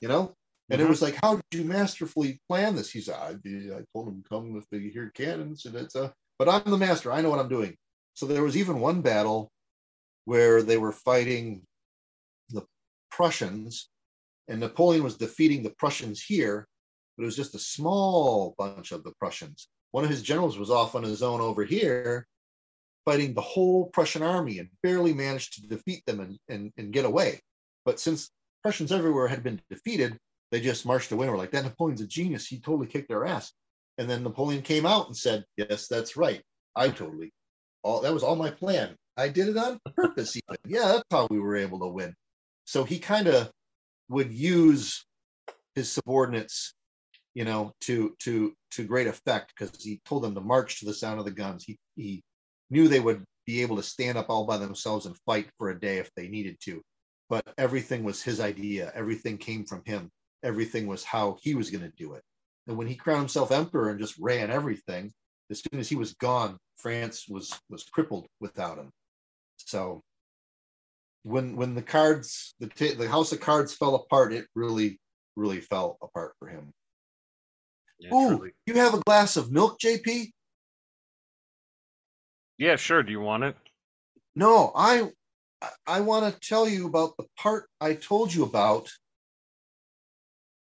you 0.00 0.08
know? 0.08 0.34
And 0.72 0.80
Mhm. 0.80 0.84
it 0.86 0.88
was 0.88 1.02
like, 1.02 1.16
how 1.16 1.36
did 1.36 1.60
you 1.60 1.64
masterfully 1.64 2.40
plan 2.48 2.74
this? 2.74 2.90
He's, 2.90 3.08
I, 3.10 3.32
I 3.34 3.84
told 3.92 4.08
him 4.08 4.24
come 4.26 4.56
if 4.56 4.64
they 4.70 4.80
hear 4.88 5.10
cannons, 5.10 5.66
and 5.66 5.76
it's 5.76 5.94
a, 5.94 6.14
but 6.38 6.48
I'm 6.48 6.64
the 6.64 6.78
master. 6.78 7.12
I 7.12 7.20
know 7.20 7.28
what 7.28 7.40
I'm 7.40 7.50
doing. 7.50 7.76
So 8.14 8.26
there 8.26 8.42
was 8.42 8.56
even 8.56 8.80
one 8.80 9.02
battle 9.02 9.52
where 10.24 10.62
they 10.62 10.78
were 10.78 10.92
fighting 10.92 11.62
the 12.48 12.62
Prussians, 13.10 13.90
and 14.48 14.60
Napoleon 14.60 15.04
was 15.04 15.18
defeating 15.18 15.62
the 15.62 15.74
Prussians 15.78 16.22
here, 16.22 16.66
but 17.16 17.24
it 17.24 17.26
was 17.26 17.36
just 17.36 17.54
a 17.54 17.58
small 17.58 18.54
bunch 18.56 18.92
of 18.92 19.04
the 19.04 19.12
Prussians. 19.20 19.68
One 19.90 20.04
of 20.04 20.10
his 20.10 20.22
generals 20.22 20.56
was 20.58 20.70
off 20.70 20.94
on 20.94 21.02
his 21.02 21.22
own 21.22 21.42
over 21.42 21.64
here, 21.64 22.26
fighting 23.04 23.34
the 23.34 23.42
whole 23.42 23.90
Prussian 23.90 24.22
army 24.22 24.58
and 24.58 24.70
barely 24.82 25.12
managed 25.12 25.52
to 25.54 25.68
defeat 25.68 26.02
them 26.06 26.20
and, 26.20 26.38
and, 26.48 26.72
and 26.78 26.94
get 26.94 27.04
away. 27.04 27.40
But 27.84 28.00
since 28.00 28.30
Prussians 28.62 28.90
everywhere 28.90 29.28
had 29.28 29.42
been 29.42 29.60
defeated, 29.68 30.16
they 30.52 30.60
just 30.60 30.86
marched 30.86 31.10
away 31.10 31.28
were 31.28 31.38
like, 31.38 31.50
that 31.52 31.64
Napoleon's 31.64 32.02
a 32.02 32.06
genius. 32.06 32.46
He 32.46 32.60
totally 32.60 32.86
kicked 32.86 33.08
their 33.08 33.24
ass. 33.24 33.52
And 33.98 34.08
then 34.08 34.22
Napoleon 34.22 34.62
came 34.62 34.86
out 34.86 35.06
and 35.06 35.16
said, 35.16 35.44
yes, 35.56 35.88
that's 35.88 36.16
right. 36.16 36.42
I 36.76 36.90
totally, 36.90 37.32
all 37.82 38.02
that 38.02 38.14
was 38.14 38.22
all 38.22 38.36
my 38.36 38.50
plan. 38.50 38.94
I 39.16 39.28
did 39.28 39.48
it 39.48 39.56
on 39.56 39.80
purpose 39.96 40.36
even. 40.36 40.56
Yeah, 40.66 40.88
that's 40.88 41.04
how 41.10 41.26
we 41.30 41.40
were 41.40 41.56
able 41.56 41.80
to 41.80 41.88
win. 41.88 42.14
So 42.66 42.84
he 42.84 42.98
kind 42.98 43.26
of 43.26 43.50
would 44.08 44.32
use 44.32 45.04
his 45.74 45.90
subordinates, 45.90 46.74
you 47.34 47.44
know, 47.44 47.72
to 47.82 48.14
to 48.20 48.54
to 48.72 48.84
great 48.84 49.06
effect 49.06 49.52
because 49.54 49.82
he 49.82 50.00
told 50.06 50.22
them 50.22 50.34
to 50.34 50.40
march 50.40 50.80
to 50.80 50.86
the 50.86 50.94
sound 50.94 51.18
of 51.18 51.24
the 51.24 51.30
guns. 51.30 51.64
He 51.64 51.78
he 51.96 52.22
knew 52.70 52.88
they 52.88 53.00
would 53.00 53.24
be 53.46 53.60
able 53.62 53.76
to 53.76 53.82
stand 53.82 54.16
up 54.16 54.30
all 54.30 54.46
by 54.46 54.56
themselves 54.56 55.04
and 55.06 55.16
fight 55.26 55.50
for 55.58 55.70
a 55.70 55.78
day 55.78 55.98
if 55.98 56.10
they 56.14 56.28
needed 56.28 56.56
to. 56.64 56.80
But 57.28 57.46
everything 57.58 58.04
was 58.04 58.22
his 58.22 58.40
idea. 58.40 58.92
Everything 58.94 59.36
came 59.36 59.64
from 59.64 59.82
him. 59.84 60.10
Everything 60.42 60.86
was 60.86 61.04
how 61.04 61.38
he 61.42 61.54
was 61.54 61.70
going 61.70 61.82
to 61.84 61.96
do 61.96 62.14
it. 62.14 62.22
And 62.66 62.76
when 62.76 62.86
he 62.86 62.94
crowned 62.94 63.20
himself 63.20 63.50
emperor 63.52 63.90
and 63.90 64.00
just 64.00 64.18
ran 64.18 64.50
everything, 64.50 65.12
as 65.50 65.60
soon 65.60 65.80
as 65.80 65.88
he 65.88 65.96
was 65.96 66.14
gone, 66.14 66.58
France 66.76 67.26
was 67.28 67.58
was 67.68 67.84
crippled 67.84 68.26
without 68.40 68.78
him. 68.78 68.90
So 69.56 70.02
when 71.24 71.56
when 71.56 71.74
the 71.74 71.82
cards 71.82 72.54
the 72.58 72.68
ta- 72.68 72.96
the 72.96 73.08
house 73.08 73.32
of 73.32 73.40
cards 73.40 73.74
fell 73.74 73.94
apart, 73.94 74.32
it 74.32 74.46
really 74.54 74.98
really 75.36 75.60
fell 75.60 75.98
apart 76.02 76.34
for 76.38 76.48
him. 76.48 76.70
Yeah, 77.98 78.12
Ooh, 78.14 78.36
truly. 78.36 78.52
you 78.66 78.74
have 78.74 78.94
a 78.94 79.00
glass 79.00 79.36
of 79.36 79.52
milk, 79.52 79.78
JP? 79.78 80.30
yeah, 82.58 82.76
sure. 82.76 83.02
Do 83.02 83.12
you 83.12 83.20
want 83.20 83.44
it? 83.44 83.56
No, 84.34 84.72
I 84.74 85.10
I 85.86 86.00
want 86.00 86.32
to 86.32 86.40
tell 86.48 86.68
you 86.68 86.86
about 86.86 87.16
the 87.16 87.26
part 87.36 87.68
I 87.80 87.94
told 87.94 88.32
you 88.34 88.44
about. 88.44 88.88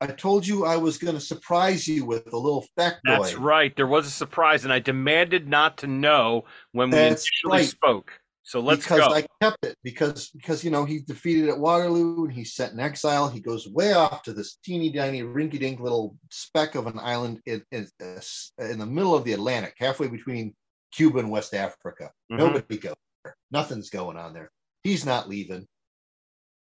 I 0.01 0.07
told 0.07 0.47
you 0.47 0.65
I 0.65 0.77
was 0.77 0.97
going 0.97 1.15
to 1.15 1.21
surprise 1.21 1.87
you 1.87 2.05
with 2.05 2.31
a 2.31 2.37
little 2.37 2.65
factoid. 2.77 2.99
That's 3.03 3.35
right. 3.35 3.75
There 3.75 3.87
was 3.87 4.07
a 4.07 4.11
surprise, 4.11 4.63
and 4.63 4.71
I 4.71 4.79
demanded 4.79 5.49
not 5.49 5.77
to 5.79 5.87
know 5.87 6.45
when 6.71 6.89
we 6.89 6.95
That's 6.95 7.29
initially 7.43 7.61
right. 7.63 7.69
spoke. 7.69 8.11
So 8.43 8.61
let's 8.61 8.83
because 8.83 9.07
go. 9.07 9.13
I 9.13 9.25
kept 9.41 9.63
it 9.63 9.75
because 9.83 10.29
because 10.29 10.63
you 10.63 10.71
know 10.71 10.83
he's 10.83 11.03
defeated 11.03 11.49
at 11.49 11.59
Waterloo 11.59 12.23
and 12.23 12.33
he's 12.33 12.53
set 12.53 12.71
in 12.71 12.79
exile. 12.79 13.29
He 13.29 13.41
goes 13.41 13.67
way 13.67 13.93
off 13.93 14.23
to 14.23 14.33
this 14.33 14.55
teeny 14.63 14.91
tiny 14.91 15.21
rinky 15.21 15.59
dink 15.59 15.79
little 15.79 16.15
speck 16.31 16.73
of 16.73 16.87
an 16.87 16.97
island 16.97 17.41
in, 17.45 17.61
in, 17.71 17.87
in 17.99 18.79
the 18.79 18.87
middle 18.87 19.13
of 19.13 19.23
the 19.23 19.33
Atlantic, 19.33 19.75
halfway 19.77 20.07
between 20.07 20.55
Cuba 20.91 21.19
and 21.19 21.29
West 21.29 21.53
Africa. 21.53 22.09
Mhm. 22.31 22.37
Nobody 22.37 22.77
goes 22.77 22.95
there. 23.23 23.35
Nothing's 23.51 23.91
going 23.91 24.17
on 24.17 24.33
there. 24.33 24.49
He's 24.81 25.05
not 25.05 25.29
leaving. 25.29 25.67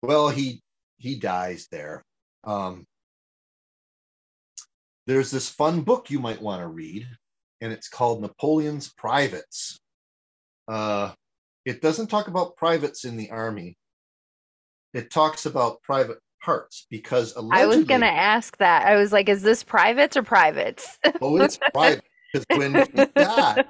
Well, 0.02 0.28
he 0.28 0.60
he 0.98 1.18
dies 1.18 1.68
there. 1.70 2.04
Um, 2.44 2.84
there's 5.06 5.30
this 5.30 5.48
fun 5.48 5.82
book 5.82 6.10
you 6.10 6.20
might 6.20 6.40
want 6.40 6.62
to 6.62 6.68
read, 6.68 7.06
and 7.60 7.72
it's 7.72 7.88
called 7.88 8.22
Napoleon's 8.22 8.92
Privates. 8.92 9.78
Uh, 10.68 11.12
it 11.64 11.80
doesn't 11.80 12.08
talk 12.08 12.28
about 12.28 12.56
privates 12.56 13.04
in 13.04 13.16
the 13.16 13.30
army. 13.30 13.76
It 14.94 15.10
talks 15.10 15.46
about 15.46 15.82
private 15.82 16.18
parts 16.42 16.86
because 16.90 17.34
I 17.52 17.66
was 17.66 17.84
gonna 17.84 18.06
ask 18.06 18.56
that. 18.58 18.86
I 18.86 18.96
was 18.96 19.12
like, 19.12 19.28
is 19.28 19.42
this 19.42 19.62
privates 19.62 20.16
or 20.16 20.22
privates? 20.22 20.98
oh, 21.20 21.36
it's 21.36 21.58
private 21.72 22.04
because 22.32 22.46
when 22.58 22.74
he 22.74 23.06
died, 23.16 23.64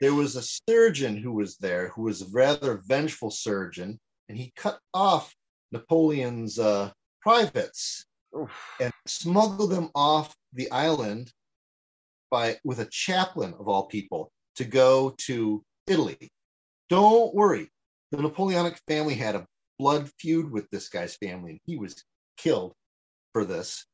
there 0.00 0.14
was 0.14 0.36
a 0.36 0.42
surgeon 0.42 1.16
who 1.16 1.32
was 1.32 1.56
there 1.56 1.88
who 1.88 2.02
was 2.02 2.22
a 2.22 2.26
rather 2.32 2.82
vengeful 2.86 3.30
surgeon, 3.30 3.98
and 4.28 4.38
he 4.38 4.52
cut 4.56 4.78
off 4.94 5.34
Napoleon's 5.72 6.58
uh, 6.58 6.90
privates 7.22 8.06
Oof. 8.36 8.74
and 8.80 8.92
smuggled 9.06 9.70
them 9.70 9.90
off 9.94 10.34
the 10.52 10.70
island 10.70 11.32
by 12.30 12.58
with 12.64 12.80
a 12.80 12.86
chaplain 12.86 13.54
of 13.58 13.68
all 13.68 13.86
people 13.86 14.32
to 14.56 14.64
go 14.64 15.14
to 15.18 15.64
Italy. 15.86 16.30
Don't 16.88 17.34
worry, 17.34 17.70
the 18.10 18.18
Napoleonic 18.18 18.78
family 18.88 19.14
had 19.14 19.34
a 19.34 19.46
blood 19.78 20.10
feud 20.18 20.50
with 20.50 20.68
this 20.70 20.88
guy's 20.88 21.16
family, 21.16 21.52
and 21.52 21.60
he 21.64 21.76
was 21.76 22.02
killed 22.36 22.74
for 23.32 23.44
this. 23.44 23.86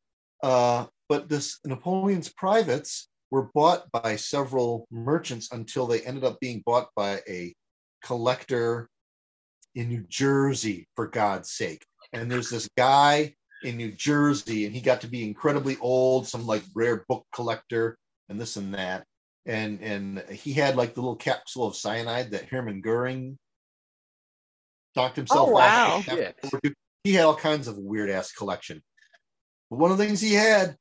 Uh, 0.42 0.86
but 1.08 1.28
this 1.28 1.58
Napoleon's 1.64 2.32
privates 2.32 3.08
were 3.30 3.50
bought 3.54 3.90
by 3.92 4.16
several 4.16 4.86
merchants 4.90 5.50
until 5.52 5.86
they 5.86 6.00
ended 6.02 6.24
up 6.24 6.38
being 6.40 6.62
bought 6.64 6.88
by 6.94 7.20
a 7.28 7.54
collector 8.04 8.88
in 9.74 9.88
New 9.88 10.04
Jersey, 10.08 10.88
for 10.94 11.06
God's 11.06 11.50
sake. 11.50 11.84
And 12.12 12.30
there's 12.30 12.50
this 12.50 12.68
guy 12.76 13.34
in 13.62 13.76
New 13.76 13.92
Jersey, 13.92 14.66
and 14.66 14.74
he 14.74 14.80
got 14.80 15.00
to 15.02 15.08
be 15.08 15.24
incredibly 15.24 15.76
old, 15.80 16.26
some 16.28 16.46
like 16.46 16.62
rare 16.74 17.04
book 17.08 17.24
collector, 17.34 17.96
and 18.28 18.40
this 18.40 18.56
and 18.56 18.74
that. 18.74 19.04
And 19.46 19.80
and 19.80 20.18
he 20.30 20.52
had 20.52 20.76
like 20.76 20.94
the 20.94 21.00
little 21.00 21.16
capsule 21.16 21.66
of 21.66 21.74
cyanide 21.76 22.30
that 22.32 22.48
Hermann 22.48 22.80
Goering 22.80 23.38
knocked 24.94 25.16
himself 25.16 25.48
Oh, 25.48 25.52
wow. 25.52 25.96
off. 25.96 26.08
after 26.08 26.14
World 26.16 26.34
War 26.52 26.60
II. 26.64 26.72
He 27.04 27.14
had 27.14 27.24
all 27.24 27.34
kinds 27.34 27.66
of 27.66 27.76
weird 27.78 28.10
ass 28.10 28.30
collection. 28.32 28.80
But 29.70 29.78
one 29.78 29.90
of 29.90 29.98
the 29.98 30.04
things 30.04 30.20
he 30.20 30.34
had, 30.34 30.76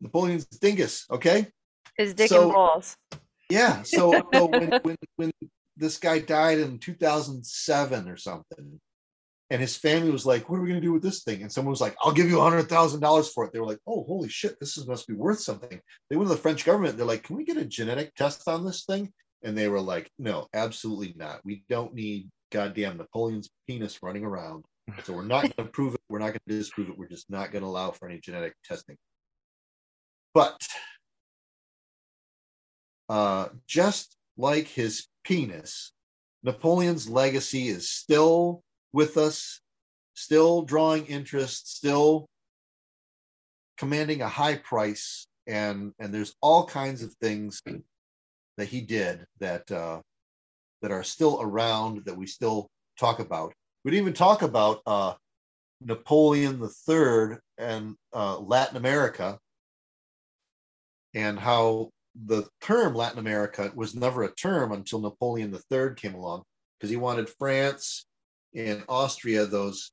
Napoleon's 0.00 0.46
dingus, 0.46 1.04
okay? 1.10 1.48
his 1.96 2.14
dick 2.14 2.28
So- 2.28 2.44
and 2.44 2.52
balls. 2.52 2.96
Yeah. 3.48 3.82
So, 3.82 4.12
so 4.34 4.46
when, 4.46 4.70
when 4.82 4.96
when 5.16 5.30
this 5.76 5.98
guy 5.98 6.18
died 6.18 6.58
in 6.58 6.78
2007 6.78 8.08
or 8.08 8.16
something, 8.16 8.80
and 9.50 9.60
his 9.60 9.76
family 9.76 10.10
was 10.10 10.26
like, 10.26 10.48
"What 10.48 10.58
are 10.58 10.62
we 10.62 10.68
going 10.68 10.80
to 10.80 10.86
do 10.86 10.92
with 10.92 11.02
this 11.02 11.22
thing?" 11.22 11.42
And 11.42 11.52
someone 11.52 11.70
was 11.70 11.80
like, 11.80 11.96
"I'll 12.02 12.12
give 12.12 12.28
you 12.28 12.40
hundred 12.40 12.68
thousand 12.68 13.00
dollars 13.00 13.32
for 13.32 13.44
it." 13.44 13.52
They 13.52 13.60
were 13.60 13.66
like, 13.66 13.80
"Oh, 13.86 14.04
holy 14.04 14.28
shit! 14.28 14.58
This 14.58 14.76
is, 14.76 14.86
must 14.86 15.06
be 15.06 15.14
worth 15.14 15.40
something." 15.40 15.80
They 16.10 16.16
went 16.16 16.28
to 16.28 16.34
the 16.34 16.40
French 16.40 16.64
government. 16.64 16.96
They're 16.96 17.06
like, 17.06 17.22
"Can 17.22 17.36
we 17.36 17.44
get 17.44 17.56
a 17.56 17.64
genetic 17.64 18.14
test 18.14 18.46
on 18.48 18.64
this 18.64 18.84
thing?" 18.84 19.12
And 19.42 19.56
they 19.56 19.68
were 19.68 19.80
like, 19.80 20.10
"No, 20.18 20.48
absolutely 20.52 21.14
not. 21.16 21.40
We 21.44 21.64
don't 21.68 21.94
need 21.94 22.28
goddamn 22.50 22.96
Napoleon's 22.96 23.50
penis 23.66 24.02
running 24.02 24.24
around. 24.24 24.64
So 25.04 25.12
we're 25.12 25.24
not 25.24 25.42
going 25.42 25.66
to 25.68 25.72
prove 25.72 25.94
it. 25.94 26.00
We're 26.08 26.20
not 26.20 26.28
going 26.28 26.40
to 26.48 26.58
disprove 26.58 26.88
it. 26.88 26.98
We're 26.98 27.08
just 27.08 27.30
not 27.30 27.50
going 27.52 27.62
to 27.62 27.68
allow 27.68 27.92
for 27.92 28.08
any 28.08 28.18
genetic 28.18 28.54
testing." 28.64 28.96
But 30.34 30.60
uh, 33.08 33.48
just 33.66 34.16
like 34.36 34.66
his 34.66 35.06
penis, 35.24 35.92
Napoleon's 36.42 37.08
legacy 37.08 37.68
is 37.68 37.88
still 37.88 38.62
with 38.92 39.16
us, 39.16 39.60
still 40.14 40.62
drawing 40.62 41.06
interest, 41.06 41.76
still 41.76 42.26
commanding 43.76 44.22
a 44.22 44.28
high 44.28 44.56
price, 44.56 45.26
and 45.46 45.92
and 45.98 46.12
there's 46.12 46.34
all 46.40 46.66
kinds 46.66 47.02
of 47.02 47.14
things 47.14 47.62
that 48.56 48.68
he 48.68 48.80
did 48.80 49.26
that 49.40 49.70
uh, 49.70 50.00
that 50.82 50.90
are 50.90 51.02
still 51.02 51.38
around 51.40 52.04
that 52.04 52.16
we 52.16 52.26
still 52.26 52.68
talk 52.98 53.18
about. 53.18 53.52
We'd 53.84 53.94
even 53.94 54.12
talk 54.12 54.42
about 54.42 54.80
uh, 54.86 55.14
Napoleon 55.80 56.60
III 56.88 57.38
and 57.58 57.94
uh, 58.12 58.38
Latin 58.38 58.76
America 58.76 59.38
and 61.14 61.38
how 61.38 61.90
the 62.24 62.44
term 62.60 62.94
Latin 62.94 63.18
America 63.18 63.70
was 63.74 63.94
never 63.94 64.22
a 64.22 64.34
term 64.34 64.72
until 64.72 65.00
Napoleon 65.00 65.54
III 65.70 65.94
came 65.96 66.14
along 66.14 66.42
because 66.78 66.90
he 66.90 66.96
wanted 66.96 67.28
France 67.28 68.06
and 68.56 68.82
Austria, 68.88 69.46
those 69.46 69.92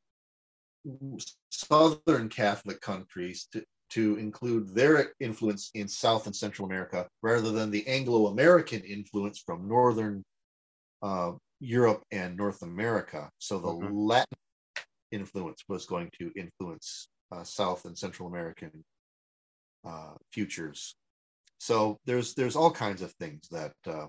southern 1.49 2.30
Catholic 2.30 2.82
countries, 2.82 3.47
to, 3.51 3.64
to 3.91 4.18
include 4.18 4.74
their 4.74 5.14
influence 5.20 5.70
in 5.76 5.88
South 5.88 6.26
and 6.26 6.36
Central 6.36 6.66
America 6.66 7.07
rather 7.22 7.51
than 7.51 7.70
the 7.70 7.86
Anglo 7.88 8.28
American 8.28 8.82
influence 8.82 9.39
from 9.45 9.68
Northern 9.68 10.24
uh, 11.01 11.34
Europe 11.59 12.03
and 12.11 12.36
North 12.36 12.61
America. 12.61 13.30
So 13.38 13.59
the 13.59 13.68
mm-hmm. 13.68 13.95
Latin 13.95 14.38
influence 15.11 15.64
was 15.68 15.86
going 15.86 16.09
to 16.20 16.32
influence 16.36 17.07
uh, 17.32 17.43
South 17.43 17.86
and 17.86 17.97
Central 17.97 18.28
American 18.28 18.72
uh, 19.86 20.14
futures. 20.32 20.95
So 21.59 21.97
there's 22.05 22.34
there's 22.34 22.55
all 22.55 22.72
kinds 22.72 23.01
of 23.01 23.14
things 23.14 23.47
that 23.51 23.74
uh, 23.88 24.07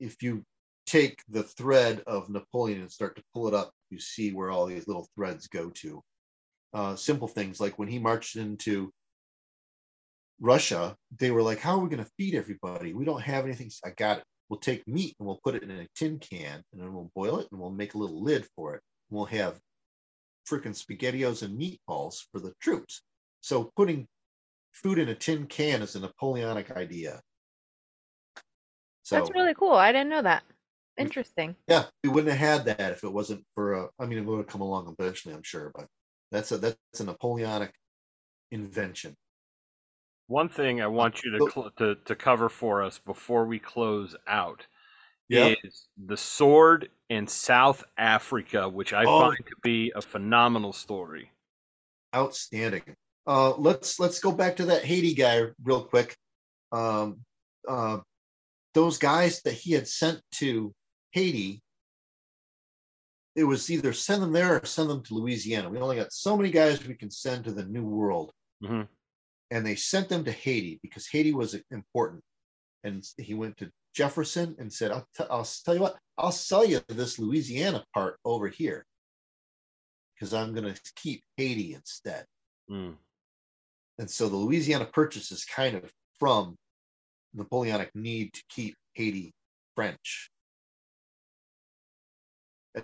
if 0.00 0.22
you 0.22 0.44
take 0.88 1.22
the 1.28 1.42
thread 1.42 2.02
of 2.06 2.30
Napoleon 2.30 2.80
and 2.80 2.90
start 2.90 3.16
to 3.16 3.22
pull 3.34 3.48
it 3.48 3.54
up, 3.54 3.72
you 3.90 3.98
see 3.98 4.32
where 4.32 4.50
all 4.50 4.66
these 4.66 4.88
little 4.88 5.08
threads 5.14 5.46
go 5.46 5.70
to. 5.70 6.02
Uh, 6.72 6.96
simple 6.96 7.28
things 7.28 7.60
like 7.60 7.78
when 7.78 7.88
he 7.88 7.98
marched 7.98 8.36
into 8.36 8.92
Russia, 10.40 10.96
they 11.18 11.30
were 11.30 11.42
like, 11.42 11.58
"How 11.58 11.76
are 11.76 11.82
we 11.82 11.88
going 11.88 12.04
to 12.04 12.10
feed 12.16 12.34
everybody? 12.34 12.92
We 12.92 13.04
don't 13.04 13.22
have 13.22 13.44
anything." 13.44 13.70
I 13.84 13.90
got 13.90 14.18
it. 14.18 14.24
We'll 14.48 14.60
take 14.60 14.86
meat 14.86 15.14
and 15.18 15.26
we'll 15.26 15.40
put 15.42 15.54
it 15.54 15.62
in 15.62 15.70
a 15.70 15.86
tin 15.94 16.18
can, 16.18 16.62
and 16.72 16.80
then 16.80 16.92
we'll 16.92 17.10
boil 17.14 17.38
it, 17.40 17.48
and 17.50 17.60
we'll 17.60 17.70
make 17.70 17.94
a 17.94 17.98
little 17.98 18.22
lid 18.22 18.46
for 18.54 18.74
it. 18.74 18.82
We'll 19.10 19.26
have 19.26 19.58
freaking 20.48 20.74
spaghettios 20.74 21.42
and 21.42 21.60
meatballs 21.60 22.24
for 22.32 22.40
the 22.40 22.54
troops. 22.60 23.02
So 23.40 23.72
putting 23.76 24.06
food 24.72 24.98
in 24.98 25.08
a 25.08 25.14
tin 25.14 25.46
can 25.46 25.82
is 25.82 25.96
a 25.96 26.00
Napoleonic 26.00 26.70
idea. 26.70 27.20
So, 29.02 29.16
That's 29.16 29.30
really 29.30 29.54
cool. 29.54 29.72
I 29.72 29.92
didn't 29.92 30.10
know 30.10 30.22
that. 30.22 30.42
Interesting. 30.98 31.54
Yeah, 31.68 31.84
we 32.02 32.10
wouldn't 32.10 32.36
have 32.36 32.66
had 32.66 32.76
that 32.76 32.92
if 32.92 33.04
it 33.04 33.12
wasn't 33.12 33.44
for. 33.54 33.74
A, 33.74 33.88
I 33.98 34.06
mean, 34.06 34.18
it 34.18 34.24
would 34.24 34.38
have 34.38 34.46
come 34.46 34.60
along 34.60 34.94
eventually, 34.98 35.34
I'm 35.34 35.42
sure, 35.42 35.70
but 35.74 35.86
that's 36.32 36.50
a 36.52 36.58
that's 36.58 36.76
a 37.00 37.04
Napoleonic 37.04 37.72
invention. 38.50 39.16
One 40.26 40.48
thing 40.48 40.82
I 40.82 40.88
want 40.88 41.22
you 41.24 41.38
to 41.38 41.50
cl- 41.50 41.70
to, 41.78 41.94
to 42.04 42.14
cover 42.16 42.48
for 42.48 42.82
us 42.82 42.98
before 42.98 43.46
we 43.46 43.58
close 43.58 44.14
out 44.26 44.66
yep. 45.28 45.56
is 45.64 45.86
the 46.04 46.16
sword 46.16 46.90
in 47.08 47.26
South 47.26 47.84
Africa, 47.96 48.68
which 48.68 48.92
I 48.92 49.04
oh. 49.04 49.20
find 49.20 49.38
to 49.38 49.54
be 49.62 49.92
a 49.94 50.02
phenomenal 50.02 50.72
story. 50.72 51.30
Outstanding. 52.14 52.82
Uh, 53.26 53.54
let's 53.56 54.00
let's 54.00 54.20
go 54.20 54.32
back 54.32 54.56
to 54.56 54.66
that 54.66 54.84
Haiti 54.84 55.14
guy 55.14 55.44
real 55.62 55.84
quick. 55.84 56.16
Um, 56.72 57.20
uh, 57.68 57.98
those 58.74 58.98
guys 58.98 59.42
that 59.42 59.54
he 59.54 59.72
had 59.72 59.86
sent 59.86 60.20
to 60.36 60.72
Haiti, 61.12 61.62
it 63.34 63.44
was 63.44 63.70
either 63.70 63.92
send 63.92 64.22
them 64.22 64.32
there 64.32 64.56
or 64.56 64.64
send 64.64 64.90
them 64.90 65.02
to 65.04 65.14
Louisiana. 65.14 65.68
We 65.68 65.78
only 65.78 65.96
got 65.96 66.12
so 66.12 66.36
many 66.36 66.50
guys 66.50 66.86
we 66.86 66.94
can 66.94 67.10
send 67.10 67.44
to 67.44 67.52
the 67.52 67.64
New 67.64 67.84
World. 67.84 68.32
Mm-hmm 68.62 68.82
and 69.50 69.64
they 69.64 69.74
sent 69.74 70.08
them 70.08 70.24
to 70.24 70.32
Haiti 70.32 70.78
because 70.82 71.06
Haiti 71.06 71.32
was 71.32 71.56
important. 71.70 72.22
And 72.84 73.04
he 73.16 73.34
went 73.34 73.56
to 73.58 73.70
Jefferson 73.94 74.54
and 74.58 74.72
said, 74.72 74.92
I'll, 74.92 75.06
t- 75.16 75.24
I'll 75.30 75.48
tell 75.64 75.74
you 75.74 75.80
what, 75.80 75.96
I'll 76.16 76.32
sell 76.32 76.64
you 76.64 76.80
this 76.88 77.18
Louisiana 77.18 77.84
part 77.94 78.18
over 78.24 78.48
here 78.48 78.84
because 80.14 80.34
I'm 80.34 80.54
going 80.54 80.72
to 80.72 80.80
keep 80.96 81.22
Haiti 81.36 81.74
instead. 81.74 82.24
Mm. 82.70 82.94
And 83.98 84.10
so 84.10 84.28
the 84.28 84.36
Louisiana 84.36 84.84
purchase 84.84 85.32
is 85.32 85.44
kind 85.44 85.76
of 85.76 85.90
from 86.18 86.56
Napoleonic 87.34 87.90
need 87.94 88.32
to 88.34 88.42
keep 88.48 88.76
Haiti 88.94 89.32
French. 89.74 90.30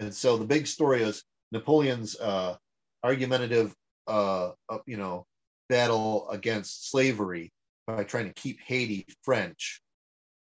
And 0.00 0.14
so 0.14 0.36
the 0.36 0.44
big 0.44 0.66
story 0.66 1.02
is 1.02 1.22
Napoleon's 1.52 2.18
uh, 2.18 2.56
argumentative, 3.02 3.74
uh, 4.06 4.52
uh, 4.68 4.78
you 4.86 4.96
know, 4.96 5.26
battle 5.68 6.28
against 6.30 6.90
slavery 6.90 7.52
by 7.86 8.04
trying 8.04 8.26
to 8.26 8.34
keep 8.34 8.60
Haiti 8.60 9.06
French 9.22 9.80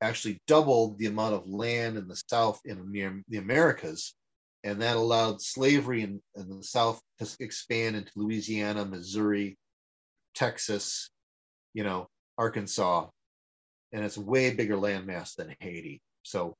actually 0.02 0.40
doubled 0.46 0.98
the 0.98 1.06
amount 1.06 1.34
of 1.34 1.48
land 1.48 1.98
in 1.98 2.08
the 2.08 2.20
South 2.28 2.60
in 2.64 2.90
the 3.28 3.36
Americas. 3.36 4.14
And 4.64 4.80
that 4.82 4.96
allowed 4.96 5.40
slavery 5.40 6.02
in, 6.02 6.20
in 6.36 6.48
the 6.48 6.62
South 6.62 7.00
to 7.18 7.28
expand 7.40 7.96
into 7.96 8.12
Louisiana, 8.16 8.84
Missouri, 8.84 9.56
Texas, 10.34 11.10
you 11.72 11.82
know, 11.82 12.08
Arkansas. 12.38 13.06
And 13.92 14.04
it's 14.04 14.18
way 14.18 14.54
bigger 14.54 14.76
landmass 14.76 15.34
than 15.34 15.54
Haiti. 15.60 16.00
So, 16.22 16.54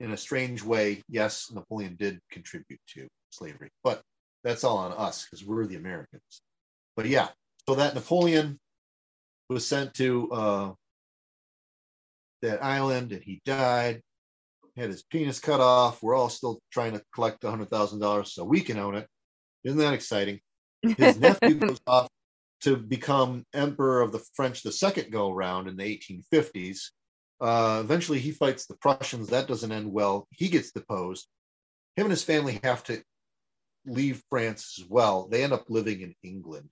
in 0.00 0.12
a 0.12 0.16
strange 0.16 0.62
way, 0.62 1.02
yes, 1.08 1.50
Napoleon 1.52 1.96
did 1.96 2.20
contribute 2.30 2.80
to 2.94 3.08
slavery, 3.30 3.70
but 3.82 4.02
that's 4.44 4.64
all 4.64 4.78
on 4.78 4.92
us 4.92 5.24
because 5.24 5.44
we're 5.44 5.66
the 5.66 5.76
Americans. 5.76 6.42
But 6.96 7.06
yeah, 7.06 7.28
so 7.68 7.74
that 7.74 7.94
Napoleon 7.94 8.58
was 9.48 9.66
sent 9.66 9.94
to 9.94 10.30
uh, 10.32 10.72
that 12.42 12.62
island 12.62 13.12
and 13.12 13.22
he 13.22 13.40
died, 13.44 14.02
had 14.76 14.90
his 14.90 15.02
penis 15.02 15.40
cut 15.40 15.60
off. 15.60 16.02
We're 16.02 16.14
all 16.14 16.28
still 16.28 16.60
trying 16.70 16.92
to 16.92 17.02
collect 17.14 17.42
$100,000 17.42 18.26
so 18.26 18.44
we 18.44 18.60
can 18.60 18.78
own 18.78 18.94
it. 18.96 19.06
Isn't 19.64 19.78
that 19.78 19.94
exciting? 19.94 20.40
His 20.82 21.18
nephew 21.20 21.54
goes 21.54 21.80
off 21.86 22.08
to 22.62 22.76
become 22.76 23.44
emperor 23.52 24.00
of 24.00 24.12
the 24.12 24.24
French 24.34 24.62
the 24.62 24.72
second 24.72 25.10
go 25.10 25.32
around 25.32 25.68
in 25.68 25.76
the 25.76 25.84
1850s. 25.84 26.90
Uh, 27.40 27.80
eventually, 27.84 28.18
he 28.18 28.30
fights 28.30 28.66
the 28.66 28.76
Prussians. 28.76 29.28
That 29.28 29.46
doesn't 29.46 29.72
end 29.72 29.92
well. 29.92 30.26
He 30.30 30.48
gets 30.48 30.72
deposed. 30.72 31.26
Him 31.96 32.06
and 32.06 32.10
his 32.10 32.22
family 32.22 32.60
have 32.62 32.82
to 32.84 33.02
leave 33.84 34.22
France 34.30 34.78
as 34.78 34.88
well. 34.88 35.28
They 35.28 35.44
end 35.44 35.52
up 35.52 35.66
living 35.68 36.00
in 36.00 36.14
England 36.22 36.68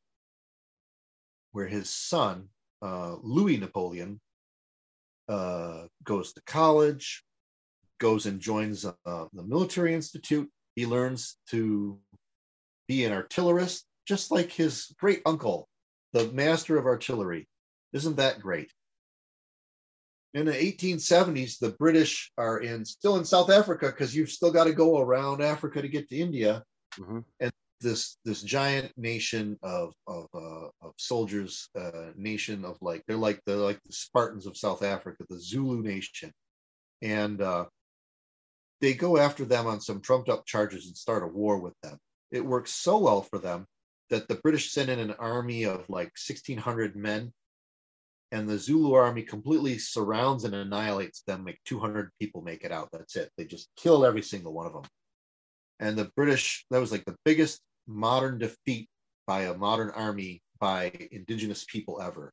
where 1.54 1.68
his 1.68 1.88
son, 1.88 2.48
uh, 2.82 3.14
Louis 3.22 3.56
Napoleon, 3.58 4.20
uh, 5.28 5.84
goes 6.02 6.32
to 6.32 6.42
college, 6.42 7.22
goes 8.00 8.26
and 8.26 8.40
joins 8.40 8.84
uh, 8.84 9.26
the 9.32 9.42
military 9.42 9.94
institute. 9.94 10.50
He 10.74 10.84
learns 10.84 11.36
to 11.50 12.00
be 12.88 13.04
an 13.04 13.12
artillerist, 13.12 13.86
just 14.04 14.32
like 14.32 14.50
his 14.50 14.92
great 14.98 15.22
uncle, 15.24 15.68
the 16.12 16.30
master 16.32 16.76
of 16.76 16.86
artillery. 16.86 17.48
Isn't 17.92 18.16
that 18.16 18.40
great? 18.40 18.72
In 20.34 20.46
the 20.46 20.52
1870s, 20.52 21.58
the 21.58 21.70
British 21.70 22.32
are 22.36 22.58
in 22.58 22.84
still 22.84 23.16
in 23.16 23.24
South 23.24 23.50
Africa 23.50 23.86
because 23.86 24.14
you've 24.14 24.30
still 24.30 24.50
got 24.50 24.64
to 24.64 24.72
go 24.72 24.98
around 24.98 25.42
Africa 25.42 25.80
to 25.80 25.88
get 25.88 26.08
to 26.08 26.16
India. 26.16 26.64
Mm-hmm. 26.98 27.20
And 27.40 27.52
this 27.80 28.16
this 28.24 28.42
giant 28.42 28.92
nation 28.96 29.56
of 29.62 29.94
of, 30.08 30.26
uh, 30.34 30.68
of 30.82 30.94
soldiers, 30.96 31.68
uh, 31.78 32.10
nation 32.16 32.64
of 32.64 32.76
like 32.80 33.04
they're 33.06 33.16
like 33.16 33.40
the 33.46 33.56
like 33.56 33.80
the 33.86 33.92
Spartans 33.92 34.46
of 34.46 34.56
South 34.56 34.82
Africa, 34.82 35.24
the 35.28 35.38
Zulu 35.38 35.82
nation, 35.82 36.32
and 37.02 37.40
uh, 37.40 37.66
they 38.80 38.94
go 38.94 39.18
after 39.18 39.44
them 39.44 39.66
on 39.66 39.80
some 39.80 40.00
trumped 40.00 40.28
up 40.28 40.46
charges 40.46 40.86
and 40.86 40.96
start 40.96 41.22
a 41.22 41.26
war 41.26 41.58
with 41.58 41.74
them. 41.82 41.98
It 42.32 42.44
works 42.44 42.72
so 42.72 42.98
well 42.98 43.22
for 43.22 43.38
them 43.38 43.66
that 44.10 44.28
the 44.28 44.36
British 44.36 44.72
send 44.72 44.90
in 44.90 44.98
an 44.98 45.14
army 45.18 45.64
of 45.64 45.88
like 45.88 46.12
1,600 46.26 46.96
men, 46.96 47.32
and 48.34 48.48
the 48.48 48.58
Zulu 48.58 48.92
army 48.94 49.22
completely 49.22 49.78
surrounds 49.78 50.44
and 50.44 50.54
annihilates 50.54 51.22
them. 51.22 51.44
Like 51.44 51.60
200 51.64 52.10
people 52.20 52.42
make 52.42 52.64
it 52.64 52.72
out. 52.72 52.88
That's 52.92 53.16
it. 53.16 53.30
They 53.36 53.44
just 53.44 53.70
kill 53.76 54.04
every 54.04 54.22
single 54.22 54.52
one 54.52 54.66
of 54.66 54.72
them 54.72 54.84
and 55.80 55.96
the 55.96 56.10
British 56.16 56.64
that 56.70 56.80
was 56.80 56.92
like 56.92 57.04
the 57.04 57.16
biggest 57.24 57.60
modern 57.86 58.38
defeat 58.38 58.88
by 59.26 59.42
a 59.42 59.54
modern 59.54 59.90
army 59.90 60.42
by 60.58 60.92
indigenous 61.10 61.64
people 61.64 62.00
ever. 62.00 62.32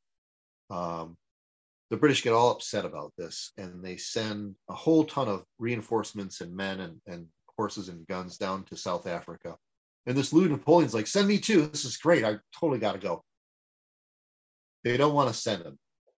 Um, 0.70 1.18
the 1.90 1.98
British 1.98 2.24
get 2.24 2.34
all 2.34 2.52
upset 2.52 2.86
about 2.86 3.12
this 3.18 3.52
and 3.58 3.84
they 3.84 3.98
send 3.98 4.56
a 4.70 4.74
whole 4.74 5.04
ton 5.04 5.28
of 5.28 5.44
reinforcements 5.60 6.42
and 6.42 6.56
men 6.56 6.80
and, 6.80 7.02
and 7.08 7.28
horses 7.58 7.90
and 7.90 8.08
guns 8.08 8.38
down 8.38 8.64
to 8.66 8.78
South 8.78 9.08
Africa. 9.08 9.58
And 10.06 10.18
this 10.18 10.32
Louis 10.32 10.50
Napoleon's 10.50 10.94
like, 10.94 11.08
send 11.08 11.28
me 11.28 11.38
too. 11.38 11.68
This 11.68 11.86
is 11.86 11.98
great. 11.98 12.24
I 12.24 12.38
totally 12.58 12.80
got 12.80 12.94
to 12.94 13.00
go. 13.00 13.24
They 14.84 14.98
don't 14.98 15.14
want 15.14 15.28
to 15.28 15.34
send 15.34 15.64
him. 15.64 15.78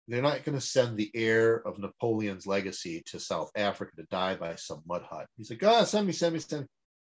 They're 0.09 0.23
not 0.23 0.45
going 0.45 0.59
to 0.59 0.65
send 0.65 0.97
the 0.97 1.11
heir 1.15 1.67
of 1.67 1.79
Napoleon's 1.79 2.47
legacy 2.47 3.03
to 3.07 3.21
South 3.21 3.51
Africa 3.57 3.93
to 3.97 4.05
die 4.11 4.35
by 4.35 4.57
some 4.57 4.83
mud 4.87 5.03
hut. 5.09 5.27
He's 5.37 5.51
like, 5.51 5.63
oh, 5.63 5.85
send 5.85 6.07
me, 6.07 6.13
send 6.13 6.35
me, 6.35 6.41
send. 6.41 6.63
Me. 6.63 6.69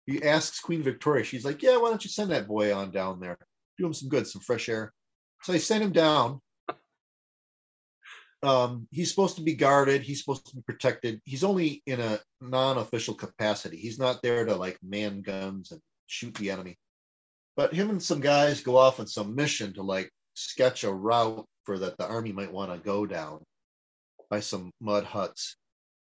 He 0.06 0.22
asks 0.24 0.60
Queen 0.60 0.82
Victoria. 0.82 1.24
She's 1.24 1.44
like, 1.44 1.62
yeah, 1.62 1.76
why 1.76 1.90
don't 1.90 2.04
you 2.04 2.10
send 2.10 2.30
that 2.32 2.48
boy 2.48 2.74
on 2.74 2.90
down 2.90 3.20
there? 3.20 3.38
Do 3.78 3.86
him 3.86 3.94
some 3.94 4.08
good, 4.08 4.26
some 4.26 4.42
fresh 4.42 4.68
air. 4.68 4.92
So 5.42 5.52
they 5.52 5.58
send 5.58 5.84
him 5.84 5.92
down. 5.92 6.40
Um, 8.42 8.88
he's 8.90 9.10
supposed 9.10 9.36
to 9.36 9.42
be 9.42 9.54
guarded. 9.54 10.02
He's 10.02 10.20
supposed 10.20 10.46
to 10.46 10.56
be 10.56 10.62
protected. 10.62 11.20
He's 11.24 11.44
only 11.44 11.82
in 11.86 12.00
a 12.00 12.18
non-official 12.40 13.14
capacity. 13.14 13.76
He's 13.76 13.98
not 13.98 14.22
there 14.22 14.44
to 14.46 14.56
like 14.56 14.78
man 14.82 15.20
guns 15.20 15.70
and 15.70 15.80
shoot 16.06 16.34
the 16.34 16.50
enemy. 16.50 16.78
But 17.56 17.74
him 17.74 17.90
and 17.90 18.02
some 18.02 18.20
guys 18.20 18.62
go 18.62 18.78
off 18.78 18.98
on 18.98 19.06
some 19.06 19.34
mission 19.34 19.74
to 19.74 19.82
like 19.82 20.10
sketch 20.34 20.84
a 20.84 20.92
route 20.92 21.46
for 21.64 21.78
that 21.78 21.96
the 21.98 22.06
army 22.06 22.32
might 22.32 22.52
want 22.52 22.72
to 22.72 22.78
go 22.78 23.06
down 23.06 23.40
by 24.30 24.40
some 24.40 24.70
mud 24.80 25.04
huts. 25.04 25.56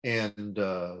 And 0.04 0.58
uh, 0.58 0.96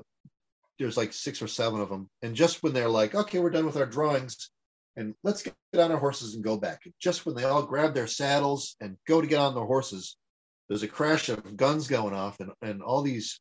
there's 0.78 0.96
like 0.96 1.12
six 1.12 1.40
or 1.40 1.48
seven 1.48 1.80
of 1.80 1.88
them. 1.88 2.08
And 2.22 2.34
just 2.34 2.62
when 2.62 2.72
they're 2.72 2.88
like, 2.88 3.14
okay, 3.14 3.38
we're 3.38 3.50
done 3.50 3.66
with 3.66 3.76
our 3.76 3.86
drawings 3.86 4.50
and 4.96 5.14
let's 5.22 5.42
get 5.42 5.54
on 5.74 5.92
our 5.92 5.98
horses 5.98 6.34
and 6.34 6.44
go 6.44 6.56
back. 6.56 6.80
And 6.84 6.94
just 7.00 7.26
when 7.26 7.34
they 7.34 7.44
all 7.44 7.62
grab 7.62 7.94
their 7.94 8.06
saddles 8.06 8.76
and 8.80 8.96
go 9.06 9.20
to 9.20 9.26
get 9.26 9.38
on 9.38 9.54
their 9.54 9.64
horses, 9.64 10.16
there's 10.68 10.82
a 10.82 10.88
crash 10.88 11.28
of 11.28 11.56
guns 11.56 11.86
going 11.86 12.14
off 12.14 12.40
and, 12.40 12.50
and 12.62 12.82
all 12.82 13.02
these 13.02 13.40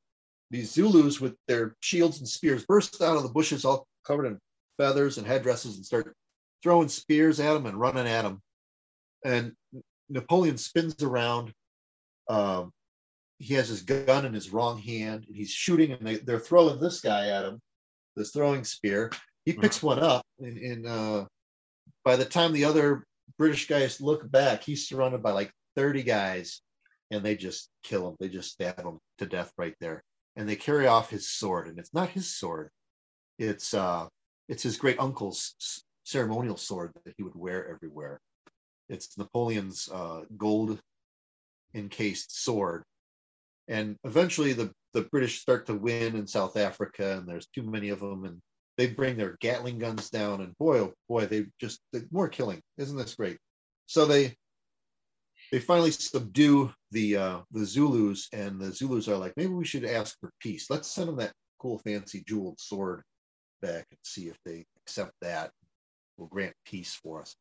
these 0.51 0.71
Zulus 0.71 1.19
with 1.19 1.35
their 1.47 1.75
shields 1.79 2.19
and 2.19 2.27
spears 2.27 2.65
burst 2.67 3.01
out 3.01 3.17
of 3.17 3.23
the 3.23 3.29
bushes 3.29 3.65
all 3.65 3.87
covered 4.05 4.27
in 4.27 4.39
feathers 4.77 5.17
and 5.17 5.25
headdresses 5.25 5.75
and 5.75 5.85
start 5.85 6.15
throwing 6.61 6.87
spears 6.87 7.39
at 7.39 7.53
them 7.53 7.65
and 7.65 7.79
running 7.79 8.07
at 8.07 8.21
them. 8.21 8.41
And 9.23 9.53
Napoleon 10.09 10.57
spins 10.57 11.01
around. 11.01 11.51
Um, 12.29 12.71
he 13.37 13.53
has 13.55 13.67
his 13.67 13.81
gun 13.81 14.25
in 14.25 14.33
his 14.33 14.51
wrong 14.51 14.79
hand 14.79 15.25
and 15.27 15.35
he's 15.35 15.51
shooting 15.51 15.91
and 15.91 16.05
they, 16.05 16.15
they're 16.15 16.39
throwing 16.39 16.79
this 16.79 17.01
guy 17.01 17.29
at 17.29 17.45
him, 17.45 17.59
this 18.15 18.31
throwing 18.31 18.63
spear. 18.63 19.11
He 19.45 19.51
mm-hmm. 19.51 19.61
picks 19.61 19.83
one 19.83 19.99
up 19.99 20.25
and, 20.39 20.57
and 20.57 20.87
uh, 20.87 21.25
by 22.03 22.15
the 22.15 22.25
time 22.25 22.53
the 22.53 22.65
other 22.65 23.03
British 23.37 23.67
guys 23.67 23.99
look 23.99 24.29
back, 24.31 24.63
he's 24.63 24.87
surrounded 24.87 25.21
by 25.21 25.31
like 25.31 25.51
30 25.75 26.03
guys 26.03 26.61
and 27.11 27.23
they 27.23 27.35
just 27.35 27.69
kill 27.83 28.07
him. 28.09 28.15
They 28.19 28.29
just 28.29 28.51
stab 28.51 28.79
him 28.79 28.99
to 29.17 29.25
death 29.25 29.51
right 29.57 29.75
there. 29.79 30.03
And 30.35 30.47
they 30.47 30.55
carry 30.55 30.87
off 30.87 31.09
his 31.09 31.29
sword 31.29 31.67
and 31.67 31.77
it's 31.77 31.93
not 31.93 32.09
his 32.09 32.35
sword. 32.35 32.69
It's 33.37 33.73
uh 33.73 34.07
it's 34.47 34.63
his 34.63 34.77
great 34.77 34.99
uncle's 34.99 35.83
ceremonial 36.03 36.57
sword 36.57 36.93
that 37.03 37.15
he 37.17 37.23
would 37.23 37.35
wear 37.35 37.67
everywhere. 37.67 38.19
It's 38.89 39.17
Napoleon's 39.17 39.89
uh, 39.91 40.21
gold 40.37 40.79
encased 41.73 42.43
sword. 42.43 42.83
And 43.67 43.97
eventually 44.03 44.53
the, 44.53 44.71
the 44.93 45.01
British 45.03 45.41
start 45.41 45.65
to 45.67 45.73
win 45.73 46.15
in 46.15 46.27
South 46.27 46.55
Africa, 46.57 47.17
and 47.17 47.27
there's 47.27 47.47
too 47.47 47.63
many 47.63 47.89
of 47.89 47.99
them, 47.99 48.25
and 48.25 48.41
they 48.77 48.87
bring 48.87 49.17
their 49.17 49.37
Gatling 49.39 49.79
guns 49.79 50.09
down, 50.09 50.41
and 50.41 50.57
boy, 50.57 50.79
oh 50.79 50.93
boy, 51.09 51.25
they 51.25 51.45
just 51.59 51.79
more 52.11 52.27
killing. 52.27 52.61
Isn't 52.77 52.97
this 52.97 53.15
great? 53.15 53.37
So 53.87 54.05
they 54.05 54.35
they 55.51 55.59
finally 55.59 55.91
subdue 55.91 56.71
the 56.91 57.17
uh, 57.17 57.39
the 57.51 57.65
Zulus, 57.65 58.27
and 58.33 58.59
the 58.59 58.71
Zulus 58.71 59.07
are 59.07 59.17
like, 59.17 59.33
maybe 59.37 59.53
we 59.53 59.65
should 59.65 59.85
ask 59.85 60.19
for 60.19 60.31
peace. 60.39 60.69
Let's 60.69 60.89
send 60.89 61.09
them 61.09 61.17
that 61.17 61.33
cool, 61.59 61.79
fancy, 61.79 62.23
jeweled 62.27 62.59
sword 62.59 63.03
back 63.61 63.87
and 63.89 63.99
see 64.03 64.27
if 64.27 64.37
they 64.45 64.65
accept 64.81 65.13
that. 65.21 65.51
Will 66.17 66.27
grant 66.27 66.53
peace 66.65 66.93
for 67.01 67.21
us. 67.21 67.35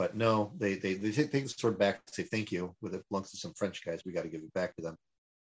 But 0.00 0.16
no, 0.16 0.52
they 0.56 0.76
they 0.76 0.94
they 0.94 1.12
take, 1.12 1.30
take 1.30 1.42
the 1.42 1.50
sword 1.50 1.78
back 1.78 1.96
and 1.96 2.14
say 2.14 2.22
thank 2.22 2.50
you. 2.50 2.74
With 2.80 2.94
it 2.94 3.04
belongs 3.10 3.32
to 3.32 3.36
some 3.36 3.52
French 3.52 3.84
guys, 3.84 4.00
we 4.02 4.14
got 4.14 4.22
to 4.22 4.30
give 4.30 4.40
it 4.40 4.54
back 4.54 4.74
to 4.76 4.82
them. 4.82 4.96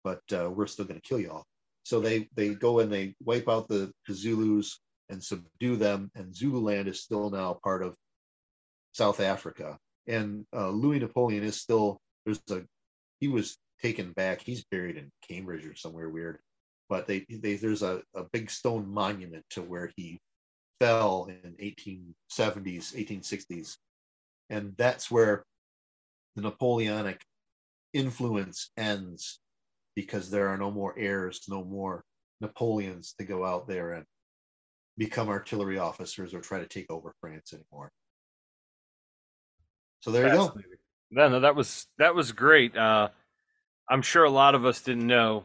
But 0.02 0.22
uh, 0.32 0.48
we're 0.48 0.66
still 0.66 0.86
going 0.86 0.98
to 0.98 1.06
kill 1.06 1.20
you 1.20 1.30
all. 1.30 1.44
So 1.82 2.00
they 2.00 2.26
they 2.34 2.54
go 2.54 2.78
and 2.78 2.90
they 2.90 3.14
wipe 3.22 3.50
out 3.50 3.68
the, 3.68 3.92
the 4.08 4.14
Zulus 4.14 4.80
and 5.10 5.22
subdue 5.22 5.76
them, 5.76 6.10
and 6.14 6.34
Zululand 6.34 6.88
is 6.88 7.02
still 7.02 7.28
now 7.28 7.58
part 7.62 7.82
of 7.82 7.94
South 8.92 9.20
Africa. 9.20 9.76
And 10.06 10.46
uh, 10.56 10.70
Louis 10.70 11.00
Napoleon 11.00 11.44
is 11.44 11.60
still 11.60 12.00
there's 12.24 12.40
a 12.50 12.62
he 13.20 13.28
was 13.28 13.58
taken 13.82 14.12
back. 14.12 14.40
He's 14.40 14.64
buried 14.70 14.96
in 14.96 15.10
Cambridge 15.28 15.66
or 15.66 15.76
somewhere 15.76 16.08
weird. 16.08 16.38
But 16.88 17.06
they, 17.06 17.26
they 17.28 17.56
there's 17.56 17.82
a, 17.82 18.00
a 18.14 18.24
big 18.32 18.50
stone 18.50 18.88
monument 18.88 19.44
to 19.50 19.60
where 19.60 19.92
he 19.96 20.18
fell 20.80 21.28
in 21.28 21.56
1870s, 21.60 22.94
1860s 22.94 23.76
and 24.50 24.74
that's 24.76 25.10
where 25.10 25.44
the 26.36 26.42
Napoleonic 26.42 27.22
influence 27.94 28.70
ends 28.76 29.40
because 29.96 30.30
there 30.30 30.48
are 30.48 30.58
no 30.58 30.70
more 30.70 30.94
heirs, 30.98 31.42
no 31.48 31.64
more 31.64 32.04
Napoleons 32.40 33.14
to 33.18 33.24
go 33.24 33.44
out 33.44 33.68
there 33.68 33.92
and 33.92 34.04
become 34.98 35.28
artillery 35.28 35.78
officers 35.78 36.34
or 36.34 36.40
try 36.40 36.58
to 36.58 36.66
take 36.66 36.90
over 36.90 37.14
France 37.20 37.52
anymore. 37.52 37.90
So 40.00 40.10
there 40.10 40.26
you 40.26 40.34
go. 40.34 40.54
No, 41.10 41.28
no, 41.28 41.40
that 41.40 41.54
was 41.56 41.86
that 41.98 42.14
was 42.14 42.32
great. 42.32 42.76
Uh, 42.76 43.08
I'm 43.88 44.02
sure 44.02 44.24
a 44.24 44.30
lot 44.30 44.54
of 44.54 44.64
us 44.64 44.80
didn't 44.80 45.06
know 45.06 45.44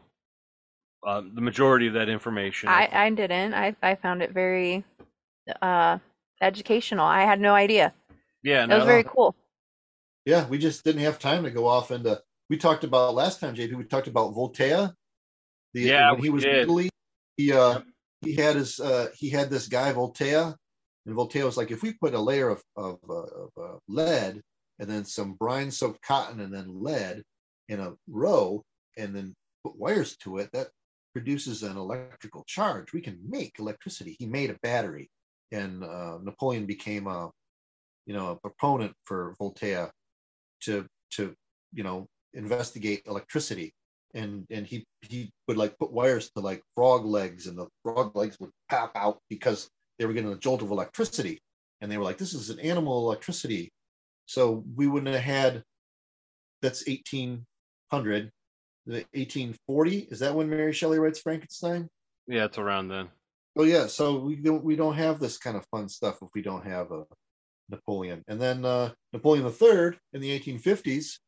uh, 1.06 1.22
the 1.34 1.40
majority 1.40 1.88
of 1.88 1.94
that 1.94 2.08
information. 2.08 2.68
I, 2.68 2.88
I 2.92 3.10
didn't. 3.10 3.52
I, 3.52 3.74
I 3.82 3.96
found 3.96 4.22
it 4.22 4.30
very 4.30 4.84
uh, 5.60 5.98
educational. 6.40 7.04
I 7.04 7.22
had 7.22 7.40
no 7.40 7.54
idea. 7.54 7.92
Yeah, 8.42 8.66
that 8.66 8.76
was 8.76 8.84
very 8.84 9.04
cool. 9.04 9.34
Yeah, 10.24 10.46
we 10.48 10.58
just 10.58 10.84
didn't 10.84 11.02
have 11.02 11.18
time 11.18 11.44
to 11.44 11.50
go 11.50 11.66
off 11.66 11.90
into. 11.90 12.20
We 12.50 12.56
talked 12.56 12.84
about 12.84 13.14
last 13.14 13.40
time, 13.40 13.54
JP. 13.54 13.74
We 13.76 13.84
talked 13.84 14.08
about 14.08 14.34
Voltaire. 14.34 14.92
The, 15.74 15.80
yeah, 15.82 16.12
when 16.12 16.22
he 16.22 16.30
was 16.30 16.44
did. 16.44 16.54
in 16.54 16.60
Italy, 16.62 16.90
he 17.36 17.52
uh, 17.52 17.80
he 18.22 18.34
had 18.34 18.56
his 18.56 18.80
uh, 18.80 19.08
he 19.14 19.30
had 19.30 19.50
this 19.50 19.68
guy 19.68 19.92
Voltaire, 19.92 20.54
and 21.06 21.14
Voltaire 21.14 21.44
was 21.44 21.56
like, 21.56 21.70
if 21.70 21.82
we 21.82 21.92
put 21.94 22.14
a 22.14 22.20
layer 22.20 22.48
of 22.48 22.62
of, 22.76 22.98
uh, 23.08 23.14
of 23.14 23.50
uh, 23.60 23.76
lead 23.88 24.40
and 24.78 24.88
then 24.90 25.04
some 25.04 25.32
brine 25.34 25.70
soaked 25.70 26.02
cotton 26.02 26.40
and 26.40 26.52
then 26.52 26.82
lead 26.82 27.22
in 27.68 27.80
a 27.80 27.94
row, 28.08 28.62
and 28.96 29.14
then 29.14 29.34
put 29.64 29.78
wires 29.78 30.16
to 30.18 30.38
it, 30.38 30.50
that 30.52 30.68
produces 31.14 31.62
an 31.62 31.76
electrical 31.76 32.44
charge. 32.46 32.92
We 32.92 33.00
can 33.00 33.18
make 33.26 33.58
electricity. 33.58 34.16
He 34.18 34.26
made 34.26 34.50
a 34.50 34.58
battery, 34.62 35.10
and 35.50 35.82
uh, 35.82 36.18
Napoleon 36.22 36.66
became 36.66 37.06
a 37.06 37.30
you 38.06 38.14
know 38.14 38.30
a 38.30 38.36
proponent 38.36 38.94
for 39.04 39.34
Voltaire 39.38 39.90
to 40.62 40.86
to 41.12 41.34
you 41.72 41.82
know 41.82 42.06
investigate 42.34 43.02
electricity. 43.06 43.72
And 44.14 44.46
and 44.50 44.66
he 44.66 44.86
he 45.02 45.30
would 45.48 45.56
like 45.56 45.76
put 45.78 45.92
wires 45.92 46.30
to 46.30 46.40
like 46.40 46.62
frog 46.74 47.04
legs 47.04 47.46
and 47.46 47.58
the 47.58 47.66
frog 47.82 48.16
legs 48.16 48.38
would 48.40 48.50
pop 48.70 48.92
out 48.94 49.18
because 49.28 49.68
they 49.98 50.06
were 50.06 50.12
getting 50.12 50.32
a 50.32 50.38
jolt 50.38 50.62
of 50.62 50.70
electricity. 50.70 51.40
And 51.80 51.90
they 51.90 51.98
were 51.98 52.04
like 52.04 52.18
this 52.18 52.32
is 52.32 52.48
an 52.50 52.60
animal 52.60 53.06
electricity. 53.06 53.72
So 54.26 54.64
we 54.74 54.86
wouldn't 54.86 55.14
have 55.14 55.22
had 55.22 55.62
that's 56.62 56.86
1800 56.86 58.30
the 58.86 59.04
1840 59.14 60.08
is 60.10 60.20
that 60.20 60.34
when 60.34 60.48
mary 60.48 60.72
shelley 60.72 60.98
writes 60.98 61.20
frankenstein? 61.20 61.88
Yeah 62.26 62.44
it's 62.44 62.58
around 62.58 62.88
then. 62.88 63.08
Oh 63.56 63.64
yeah 63.64 63.86
so 63.86 64.18
we 64.18 64.36
don't 64.36 64.64
we 64.64 64.76
don't 64.76 64.94
have 64.94 65.18
this 65.18 65.36
kind 65.36 65.56
of 65.56 65.66
fun 65.66 65.88
stuff 65.88 66.18
if 66.22 66.28
we 66.34 66.42
don't 66.42 66.64
have 66.64 66.92
a 66.92 67.04
Napoleon. 67.68 68.22
And 68.28 68.40
then 68.40 68.64
uh, 68.64 68.90
Napoleon 69.12 69.46
III 69.46 69.98
in 70.12 70.20
the 70.20 70.38
1850s, 70.38 71.18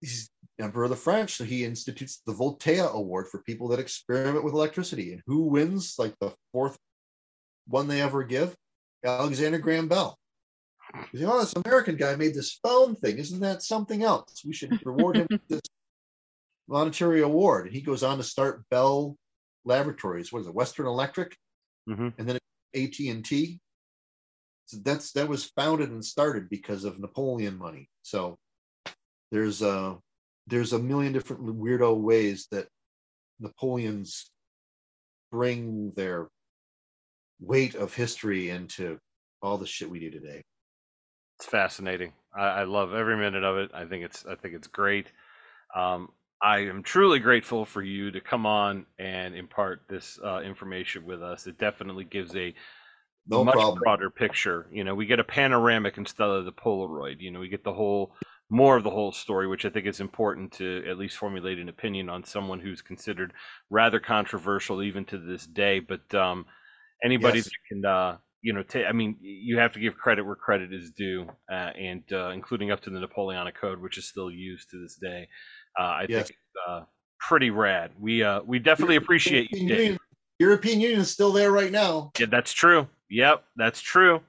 he's 0.00 0.30
emperor 0.60 0.84
of 0.84 0.90
the 0.90 0.96
French. 0.96 1.36
So 1.36 1.44
he 1.44 1.64
institutes 1.64 2.22
the 2.26 2.32
Voltaire 2.32 2.86
Award 2.86 3.28
for 3.28 3.42
people 3.42 3.68
that 3.68 3.80
experiment 3.80 4.44
with 4.44 4.54
electricity. 4.54 5.12
And 5.12 5.22
who 5.26 5.44
wins 5.44 5.96
like 5.98 6.14
the 6.20 6.32
fourth 6.52 6.76
one 7.66 7.88
they 7.88 8.02
ever 8.02 8.22
give? 8.22 8.54
Alexander 9.04 9.58
Graham 9.58 9.88
Bell. 9.88 10.16
You 11.12 11.20
say, 11.20 11.24
oh, 11.24 11.40
this 11.40 11.54
American 11.64 11.96
guy 11.96 12.16
made 12.16 12.34
this 12.34 12.58
phone 12.62 12.94
thing. 12.94 13.18
Isn't 13.18 13.40
that 13.40 13.62
something 13.62 14.02
else? 14.02 14.42
We 14.44 14.52
should 14.52 14.78
reward 14.84 15.16
him 15.16 15.26
with 15.30 15.46
this 15.48 15.62
monetary 16.68 17.22
award. 17.22 17.66
And 17.66 17.74
he 17.74 17.80
goes 17.80 18.02
on 18.02 18.18
to 18.18 18.22
start 18.22 18.64
Bell 18.70 19.16
Laboratories. 19.64 20.32
What 20.32 20.40
is 20.40 20.46
it? 20.48 20.54
Western 20.54 20.86
Electric, 20.86 21.36
mm-hmm. 21.88 22.08
and 22.18 22.28
then 22.28 22.38
AT 22.74 22.98
and 22.98 23.24
T, 23.24 23.60
that's 24.72 25.12
that 25.12 25.28
was 25.28 25.44
founded 25.56 25.90
and 25.90 26.04
started 26.04 26.48
because 26.48 26.84
of 26.84 26.98
Napoleon 26.98 27.58
money. 27.58 27.88
So 28.02 28.38
there's 29.30 29.62
a 29.62 29.98
there's 30.46 30.72
a 30.72 30.78
million 30.78 31.12
different 31.12 31.42
weirdo 31.44 31.96
ways 32.00 32.48
that 32.50 32.68
Napoleons 33.40 34.30
bring 35.30 35.92
their 35.96 36.28
weight 37.40 37.74
of 37.74 37.94
history 37.94 38.50
into 38.50 38.98
all 39.40 39.58
the 39.58 39.66
shit 39.66 39.90
we 39.90 39.98
do 39.98 40.10
today. 40.10 40.42
It's 41.38 41.46
fascinating. 41.46 42.12
I, 42.34 42.46
I 42.46 42.62
love 42.64 42.94
every 42.94 43.16
minute 43.16 43.42
of 43.42 43.56
it. 43.56 43.70
I 43.74 43.84
think 43.84 44.04
it's 44.04 44.24
I 44.26 44.34
think 44.34 44.54
it's 44.54 44.68
great. 44.68 45.06
Um, 45.74 46.10
I 46.42 46.60
am 46.60 46.82
truly 46.82 47.20
grateful 47.20 47.64
for 47.64 47.82
you 47.82 48.10
to 48.10 48.20
come 48.20 48.46
on 48.46 48.86
and 48.98 49.34
impart 49.34 49.82
this 49.88 50.18
uh, 50.24 50.40
information 50.40 51.04
with 51.04 51.22
us. 51.22 51.46
It 51.46 51.56
definitely 51.58 52.04
gives 52.04 52.34
a 52.34 52.52
no 53.26 53.44
much 53.44 53.54
problem. 53.54 53.78
broader 53.82 54.10
picture. 54.10 54.66
You 54.72 54.84
know, 54.84 54.94
we 54.94 55.06
get 55.06 55.20
a 55.20 55.24
panoramic 55.24 55.98
instead 55.98 56.28
of 56.28 56.44
the 56.44 56.52
Polaroid. 56.52 57.20
You 57.20 57.30
know, 57.30 57.40
we 57.40 57.48
get 57.48 57.64
the 57.64 57.72
whole 57.72 58.14
more 58.50 58.76
of 58.76 58.84
the 58.84 58.90
whole 58.90 59.12
story, 59.12 59.46
which 59.46 59.64
I 59.64 59.70
think 59.70 59.86
is 59.86 60.00
important 60.00 60.52
to 60.54 60.84
at 60.86 60.98
least 60.98 61.16
formulate 61.16 61.58
an 61.58 61.70
opinion 61.70 62.10
on 62.10 62.22
someone 62.22 62.60
who's 62.60 62.82
considered 62.82 63.32
rather 63.70 63.98
controversial 63.98 64.82
even 64.82 65.06
to 65.06 65.18
this 65.18 65.46
day. 65.46 65.80
But 65.80 66.14
um, 66.14 66.44
anybody 67.02 67.38
Yes. 67.38 67.46
that 67.46 67.52
can, 67.68 67.84
uh, 67.86 68.18
you 68.42 68.52
know, 68.52 68.62
ta- 68.62 68.84
I 68.88 68.92
mean, 68.92 69.16
you 69.20 69.56
have 69.58 69.72
to 69.72 69.80
give 69.80 69.96
credit 69.96 70.24
where 70.26 70.34
credit 70.34 70.72
is 70.72 70.90
due, 70.90 71.28
uh, 71.50 71.70
and 71.78 72.02
uh, 72.12 72.30
including 72.30 72.70
up 72.70 72.82
to 72.82 72.90
the 72.90 73.00
Napoleonic 73.00 73.54
Code, 73.58 73.80
which 73.80 73.96
is 73.96 74.06
still 74.08 74.30
used 74.30 74.68
to 74.70 74.82
this 74.82 74.96
day. 75.00 75.28
Uh, 75.78 75.82
I 75.84 76.06
Yes. 76.08 76.26
think 76.26 76.30
it's 76.30 76.68
uh, 76.68 76.80
pretty 77.20 77.50
rad. 77.50 77.92
We 77.98 78.22
uh, 78.22 78.42
we 78.42 78.58
definitely 78.58 78.96
appreciate 78.96 79.48
you, 79.50 79.58
European. 79.60 79.78
Union, 79.84 79.98
European 80.40 80.80
Union 80.80 81.00
is 81.00 81.10
still 81.10 81.32
there 81.32 81.52
right 81.52 81.72
now. 81.72 82.10
Yeah, 82.18 82.26
that's 82.26 82.52
true. 82.52 82.88
Yep, 83.12 83.44
that's 83.56 83.80
true. 83.80 84.22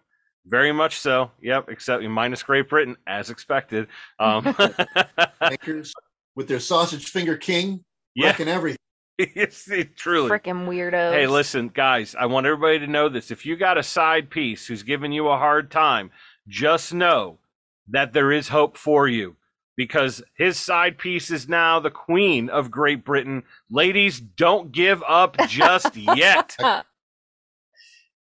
Very 0.45 0.73
much 0.73 0.99
so. 0.99 1.31
Yep, 1.41 1.69
except 1.69 2.03
minus 2.03 2.43
Great 2.43 2.67
Britain, 2.67 2.97
as 3.07 3.29
expected. 3.29 3.87
Um, 4.19 4.43
Bankers 5.39 5.93
with 6.35 6.49
their 6.49 6.59
sausage 6.59 7.09
finger 7.09 7.37
king, 7.37 7.83
yeah, 8.13 8.27
wrecking 8.27 8.49
everything. 8.49 8.77
it's- 9.17 9.69
it 9.69 9.95
truly. 9.95 10.29
Freaking 10.29 10.67
weirdos. 10.67 11.13
Hey, 11.13 11.27
listen, 11.27 11.69
guys, 11.69 12.13
I 12.19 12.25
want 12.25 12.45
everybody 12.45 12.79
to 12.79 12.87
know 12.87 13.07
this. 13.07 13.31
If 13.31 13.45
you 13.45 13.55
got 13.55 13.77
a 13.77 13.83
side 13.83 14.29
piece 14.29 14.67
who's 14.67 14.83
giving 14.83 15.13
you 15.13 15.29
a 15.29 15.37
hard 15.37 15.71
time, 15.71 16.11
just 16.47 16.93
know 16.93 17.39
that 17.87 18.11
there 18.11 18.31
is 18.33 18.49
hope 18.49 18.75
for 18.75 19.07
you 19.07 19.37
because 19.77 20.21
his 20.35 20.59
side 20.59 20.97
piece 20.97 21.31
is 21.31 21.47
now 21.47 21.79
the 21.79 21.89
queen 21.91 22.49
of 22.49 22.69
Great 22.69 23.05
Britain. 23.05 23.43
Ladies, 23.69 24.19
don't 24.19 24.73
give 24.73 25.01
up 25.07 25.37
just 25.47 25.95
yet. 25.95 26.57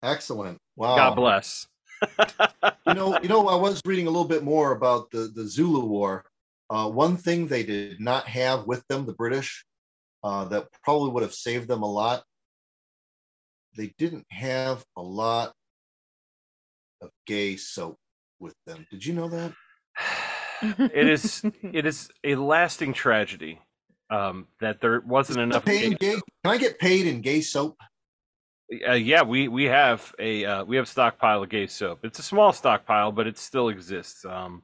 Excellent. 0.02 0.58
Wow. 0.76 0.96
God 0.96 1.14
bless. 1.14 1.66
you 2.86 2.94
know, 2.94 3.18
you 3.22 3.28
know, 3.28 3.48
I 3.48 3.54
was 3.54 3.80
reading 3.84 4.06
a 4.06 4.10
little 4.10 4.26
bit 4.26 4.42
more 4.42 4.72
about 4.72 5.10
the 5.10 5.30
the 5.34 5.46
Zulu 5.46 5.84
War. 5.84 6.24
Uh, 6.68 6.88
one 6.88 7.16
thing 7.16 7.46
they 7.46 7.62
did 7.62 8.00
not 8.00 8.26
have 8.26 8.66
with 8.66 8.86
them, 8.88 9.06
the 9.06 9.12
British, 9.12 9.64
uh, 10.24 10.46
that 10.46 10.68
probably 10.82 11.10
would 11.10 11.22
have 11.22 11.34
saved 11.34 11.68
them 11.68 11.82
a 11.82 11.90
lot. 11.90 12.24
They 13.76 13.92
didn't 13.98 14.26
have 14.30 14.84
a 14.96 15.02
lot 15.02 15.52
of 17.00 17.10
gay 17.26 17.56
soap 17.56 17.98
with 18.40 18.54
them. 18.66 18.86
Did 18.90 19.04
you 19.04 19.14
know 19.14 19.28
that? 19.28 19.52
it 20.62 21.08
is 21.08 21.44
it 21.62 21.86
is 21.86 22.08
a 22.24 22.34
lasting 22.34 22.92
tragedy 22.92 23.60
um, 24.10 24.46
that 24.60 24.80
there 24.80 25.00
wasn't 25.00 25.40
enough. 25.40 25.64
Gay- 25.64 25.94
gay? 25.94 26.14
Can 26.14 26.22
I 26.44 26.56
get 26.56 26.78
paid 26.78 27.06
in 27.06 27.20
gay 27.20 27.40
soap? 27.40 27.76
Uh, 28.88 28.92
yeah, 28.92 29.22
we 29.22 29.48
we 29.48 29.64
have 29.64 30.14
a 30.18 30.44
uh, 30.44 30.64
we 30.64 30.76
have 30.76 30.84
a 30.86 30.88
stockpile 30.88 31.42
of 31.42 31.48
gay 31.48 31.66
soap. 31.66 32.00
It's 32.04 32.18
a 32.18 32.22
small 32.22 32.52
stockpile, 32.52 33.12
but 33.12 33.26
it 33.26 33.36
still 33.38 33.68
exists. 33.68 34.24
Um, 34.24 34.62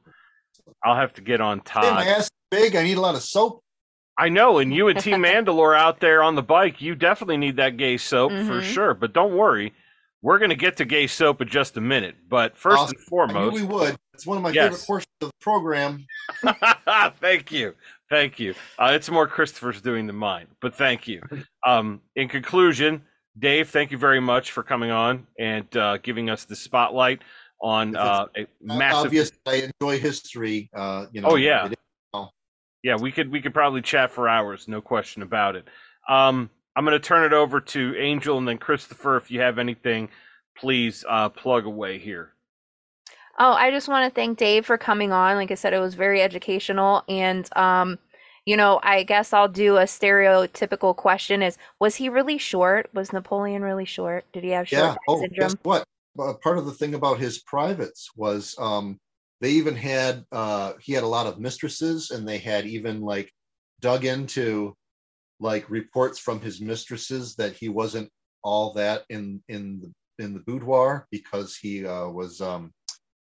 I'll 0.83 0.95
have 0.95 1.13
to 1.13 1.21
get 1.21 1.41
on 1.41 1.57
Hey, 1.59 1.73
my 1.91 2.03
Todd. 2.03 2.07
ass 2.07 2.29
big. 2.51 2.75
I 2.75 2.83
need 2.83 2.97
a 2.97 3.01
lot 3.01 3.15
of 3.15 3.21
soap. 3.21 3.61
I 4.17 4.29
know, 4.29 4.57
and 4.59 4.73
you 4.73 4.87
and 4.87 4.99
Team 4.99 5.21
Mandalore 5.23 5.77
out 5.77 5.99
there 5.99 6.23
on 6.23 6.35
the 6.35 6.41
bike, 6.43 6.81
you 6.81 6.95
definitely 6.95 7.37
need 7.37 7.57
that 7.57 7.77
gay 7.77 7.97
soap 7.97 8.31
for 8.31 8.61
Mhm. 8.61 8.63
sure. 8.63 8.93
But 8.93 9.13
don't 9.13 9.35
worry, 9.37 9.73
we're 10.21 10.39
gonna 10.39 10.55
get 10.55 10.77
to 10.77 10.85
gay 10.85 11.07
soap 11.07 11.41
in 11.41 11.47
just 11.47 11.77
a 11.77 11.81
minute. 11.81 12.15
But 12.27 12.57
first 12.57 12.81
Awesome. 12.81 12.95
and 12.97 12.97
I 12.97 13.01
knew 13.01 13.09
foremost, 13.09 13.55
we 13.55 13.63
would. 13.63 13.95
It's 14.13 14.25
one 14.25 14.37
of 14.37 14.43
my 14.43 14.49
Yes. 14.49 14.65
favorite 14.65 14.85
portions 14.87 15.07
of 15.21 15.27
the 15.29 15.33
program. 15.39 16.05
thank 17.21 17.51
you, 17.51 17.75
thank 18.09 18.39
you. 18.39 18.53
Uh, 18.77 18.91
it's 18.93 19.09
more 19.09 19.27
Christopher's 19.27 19.81
doing 19.81 20.07
than 20.07 20.15
mine, 20.15 20.47
but 20.61 20.73
thank 20.75 21.07
you. 21.07 21.21
Um, 21.65 22.01
in 22.15 22.27
conclusion, 22.27 23.03
Dave, 23.39 23.69
thank 23.69 23.91
you 23.91 23.97
very 23.97 24.19
much 24.19 24.51
for 24.51 24.63
coming 24.63 24.91
on 24.91 25.25
and 25.39 25.75
uh, 25.75 25.97
giving 25.97 26.29
us 26.29 26.45
the 26.45 26.55
spotlight 26.55 27.21
on 27.61 27.95
uh, 27.95 28.27
a 28.37 28.47
massive. 28.61 29.05
Obvious. 29.05 29.31
I 29.47 29.69
enjoy 29.81 29.99
history. 29.99 30.69
Uh, 30.73 31.05
you 31.11 31.21
know. 31.21 31.29
Oh, 31.29 31.35
yeah. 31.35 31.69
Yeah, 32.81 32.95
we 32.95 33.11
could 33.11 33.29
we 33.29 33.41
could 33.41 33.53
probably 33.53 33.81
chat 33.81 34.09
for 34.09 34.29
hours, 34.29 34.69
no 34.69 34.79
question 34.79 35.21
about 35.21 35.57
it. 35.57 35.67
Um, 36.07 36.49
I'm 36.77 36.85
going 36.85 36.99
to 36.99 37.05
turn 37.05 37.25
it 37.25 37.33
over 37.33 37.59
to 37.59 37.95
Angel 37.97 38.37
and 38.37 38.47
then 38.47 38.57
Christopher. 38.57 39.17
If 39.17 39.29
you 39.29 39.41
have 39.41 39.59
anything, 39.59 40.07
please 40.57 41.03
uh, 41.09 41.27
plug 41.27 41.65
away 41.65 41.99
here. 41.99 42.31
Oh, 43.37 43.51
I 43.51 43.69
just 43.69 43.89
want 43.89 44.09
to 44.09 44.15
thank 44.15 44.37
Dave 44.37 44.65
for 44.65 44.77
coming 44.77 45.11
on. 45.11 45.35
Like 45.35 45.51
I 45.51 45.55
said, 45.55 45.73
it 45.73 45.79
was 45.79 45.93
very 45.93 46.21
educational. 46.21 47.03
And, 47.09 47.49
um, 47.57 47.99
you 48.45 48.57
know, 48.57 48.79
I 48.83 49.03
guess 49.03 49.33
I'll 49.33 49.47
do 49.47 49.77
a 49.77 49.83
stereotypical 49.83 50.95
question 50.95 51.41
is, 51.41 51.57
was 51.79 51.95
he 51.95 52.09
really 52.09 52.37
short? 52.37 52.89
Was 52.93 53.13
Napoleon 53.13 53.61
really 53.61 53.85
short? 53.85 54.25
Did 54.33 54.43
he 54.43 54.51
have 54.51 54.67
short 54.67 54.83
yeah. 54.83 54.95
Oh, 55.07 55.21
syndrome? 55.21 55.49
guess 55.49 55.55
what? 55.63 55.83
Uh, 56.19 56.33
part 56.33 56.57
of 56.57 56.65
the 56.65 56.73
thing 56.73 56.95
about 56.95 57.19
his 57.19 57.39
privates 57.43 58.09
was 58.15 58.55
um, 58.59 58.97
they 59.41 59.51
even 59.51 59.75
had 59.75 60.25
uh, 60.31 60.73
he 60.81 60.93
had 60.93 61.03
a 61.03 61.07
lot 61.07 61.27
of 61.27 61.39
mistresses, 61.39 62.11
and 62.11 62.27
they 62.27 62.37
had 62.39 62.65
even 62.65 63.01
like 63.01 63.31
dug 63.79 64.03
into 64.05 64.73
like 65.39 65.69
reports 65.69 66.19
from 66.19 66.41
his 66.41 66.59
mistresses 66.59 67.35
that 67.35 67.53
he 67.53 67.69
wasn't 67.69 68.09
all 68.43 68.73
that 68.73 69.03
in 69.09 69.41
in 69.47 69.79
the 69.81 70.23
in 70.23 70.33
the 70.33 70.39
boudoir 70.41 71.07
because 71.11 71.55
he 71.55 71.85
uh, 71.85 72.07
was 72.09 72.41
um, 72.41 72.71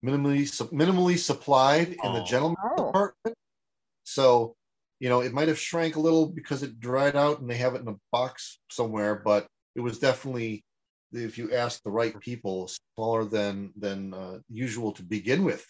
minimally 0.05 0.44
minimally 0.72 1.18
supplied 1.18 1.88
in 1.88 2.12
the 2.14 2.22
Oh. 2.22 2.24
gentleman 2.24 2.57
Oh. 2.78 2.86
department. 2.86 3.36
So, 4.05 4.55
you 5.01 5.09
know, 5.09 5.20
it 5.22 5.32
might 5.32 5.48
have 5.48 5.59
shrank 5.59 5.96
a 5.96 6.01
little 6.01 6.26
because 6.26 6.62
it 6.62 6.78
dried 6.78 7.16
out 7.16 7.40
and 7.40 7.51
they 7.51 7.57
have 7.57 7.74
it 7.74 7.80
in 7.80 7.88
a 7.88 7.96
box 8.12 8.61
somewhere, 8.70 9.16
but 9.24 9.46
it 9.74 9.80
was 9.80 9.98
definitely, 9.98 10.62
if 11.12 11.38
you 11.38 11.53
ask 11.53 11.83
the 11.83 11.91
right 11.91 12.18
people, 12.20 12.70
smaller 12.95 13.25
than 13.25 13.72
than 13.76 14.14
uh, 14.14 14.38
usual 14.49 14.92
to 14.92 15.03
begin 15.03 15.42
with. 15.42 15.64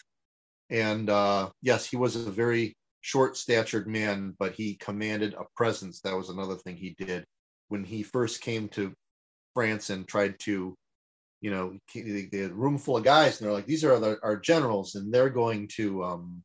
And 0.69 1.09
uh, 1.09 1.49
yes, 1.61 1.85
he 1.85 1.97
was 1.97 2.15
a 2.15 2.31
very 2.31 2.75
short-statured 3.01 3.87
man, 3.87 4.35
but 4.37 4.53
he 4.53 4.75
commanded 4.75 5.33
a 5.33 5.45
presence. 5.55 6.01
That 6.01 6.15
was 6.15 6.29
another 6.29 6.55
thing 6.55 6.75
he 6.75 6.95
did 6.97 7.25
when 7.69 7.83
he 7.83 8.03
first 8.03 8.41
came 8.41 8.67
to 8.69 8.93
France 9.53 9.89
and 9.89 10.07
tried 10.07 10.39
to, 10.41 10.75
you 11.41 11.51
know, 11.51 11.77
they 11.95 12.27
had 12.31 12.51
a 12.51 12.53
room 12.53 12.77
full 12.77 12.97
of 12.97 13.03
guys, 13.03 13.39
and 13.39 13.47
they're 13.47 13.53
like, 13.53 13.65
these 13.65 13.83
are 13.83 14.19
our 14.23 14.37
generals, 14.37 14.95
and 14.95 15.11
they're 15.11 15.29
going 15.29 15.67
to, 15.75 16.03
um, 16.03 16.43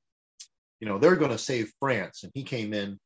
you 0.80 0.88
know, 0.88 0.98
they're 0.98 1.16
going 1.16 1.30
to 1.30 1.38
save 1.38 1.72
France. 1.80 2.22
And 2.22 2.32
he 2.34 2.42
came 2.42 2.72
in 2.72 2.98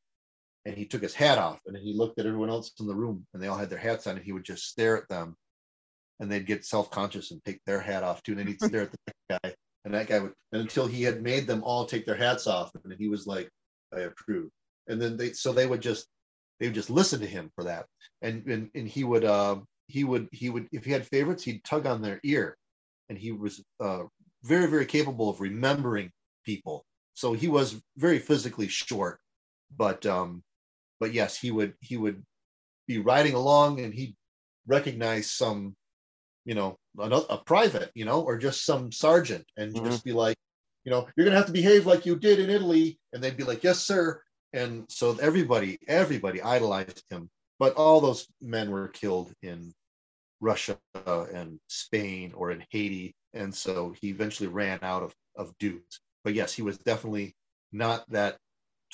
and 0.65 0.75
he 0.75 0.85
took 0.85 1.01
his 1.01 1.13
hat 1.13 1.37
off 1.37 1.59
and 1.65 1.77
he 1.77 1.93
looked 1.93 2.19
at 2.19 2.25
everyone 2.25 2.49
else 2.49 2.71
in 2.79 2.87
the 2.87 2.95
room 2.95 3.25
and 3.33 3.41
they 3.41 3.47
all 3.47 3.57
had 3.57 3.69
their 3.69 3.79
hats 3.79 4.07
on 4.07 4.17
and 4.17 4.25
he 4.25 4.31
would 4.31 4.43
just 4.43 4.65
stare 4.65 4.97
at 4.97 5.07
them 5.09 5.35
and 6.19 6.31
they'd 6.31 6.45
get 6.45 6.65
self-conscious 6.65 7.31
and 7.31 7.43
take 7.43 7.59
their 7.65 7.81
hat 7.81 8.03
off 8.03 8.21
too. 8.21 8.33
And 8.33 8.39
then 8.39 8.47
he'd 8.47 8.61
stare 8.61 8.83
at 8.83 8.91
the 8.91 9.13
guy 9.29 9.55
and 9.85 9.93
that 9.93 10.07
guy 10.07 10.19
would, 10.19 10.33
and 10.51 10.61
until 10.61 10.85
he 10.85 11.03
had 11.03 11.23
made 11.23 11.47
them 11.47 11.63
all 11.63 11.85
take 11.85 12.05
their 12.05 12.15
hats 12.15 12.45
off 12.45 12.71
and 12.83 12.93
he 12.97 13.07
was 13.07 13.25
like, 13.25 13.49
I 13.95 14.01
approve. 14.01 14.49
And 14.87 15.01
then 15.01 15.17
they, 15.17 15.33
so 15.33 15.51
they 15.51 15.65
would 15.65 15.81
just, 15.81 16.07
they 16.59 16.67
would 16.67 16.75
just 16.75 16.91
listen 16.91 17.19
to 17.21 17.27
him 17.27 17.49
for 17.55 17.63
that. 17.63 17.87
And, 18.21 18.45
and, 18.45 18.69
and 18.75 18.87
he 18.87 19.03
would, 19.03 19.25
uh, 19.25 19.57
he 19.87 20.03
would, 20.03 20.27
he 20.31 20.49
would, 20.49 20.67
if 20.71 20.85
he 20.85 20.91
had 20.91 21.07
favorites, 21.07 21.43
he'd 21.43 21.63
tug 21.63 21.87
on 21.87 22.01
their 22.01 22.19
ear 22.23 22.55
and 23.09 23.17
he 23.17 23.31
was 23.31 23.63
uh, 23.79 24.03
very, 24.43 24.67
very 24.67 24.85
capable 24.85 25.29
of 25.29 25.41
remembering 25.41 26.11
people. 26.45 26.85
So 27.13 27.33
he 27.33 27.47
was 27.47 27.81
very 27.97 28.19
physically 28.19 28.67
short, 28.67 29.19
but 29.75 30.05
um, 30.05 30.43
but 30.99 31.13
yes, 31.13 31.37
he 31.37 31.51
would 31.51 31.73
he 31.79 31.97
would 31.97 32.23
be 32.87 32.99
riding 32.99 33.33
along 33.35 33.79
and 33.81 33.93
he'd 33.93 34.15
recognize 34.67 35.31
some, 35.31 35.75
you 36.45 36.55
know, 36.55 36.77
another, 36.97 37.25
a 37.29 37.37
private, 37.37 37.91
you 37.95 38.05
know, 38.05 38.21
or 38.21 38.37
just 38.37 38.65
some 38.65 38.91
sergeant, 38.91 39.45
and 39.57 39.73
Mhm. 39.73 39.85
just 39.85 40.03
be 40.03 40.13
like, 40.13 40.37
you 40.85 40.91
know, 40.91 41.07
you're 41.15 41.25
gonna 41.25 41.37
have 41.37 41.45
to 41.47 41.51
behave 41.53 41.85
like 41.85 42.05
you 42.05 42.15
did 42.17 42.39
in 42.39 42.49
Italy, 42.49 42.99
and 43.13 43.23
they'd 43.23 43.37
be 43.37 43.43
like, 43.43 43.63
yes, 43.63 43.79
sir. 43.85 44.21
And 44.53 44.85
so 44.89 45.15
everybody, 45.21 45.79
everybody 45.87 46.41
idolized 46.41 47.03
him. 47.09 47.29
But 47.59 47.75
all 47.75 48.01
those 48.01 48.27
men 48.41 48.71
were 48.71 48.87
killed 48.89 49.33
in 49.43 49.73
Russia 50.41 50.77
and 51.05 51.59
Spain 51.67 52.33
or 52.33 52.51
in 52.51 52.65
Haiti, 52.71 53.15
and 53.33 53.53
so 53.53 53.93
he 54.01 54.09
eventually 54.09 54.49
ran 54.49 54.79
out 54.81 55.03
of 55.03 55.15
of 55.35 55.57
dudes. 55.59 56.01
But 56.23 56.33
yes, 56.33 56.53
he 56.53 56.61
was 56.61 56.77
definitely 56.77 57.35
not 57.71 58.09
that 58.11 58.37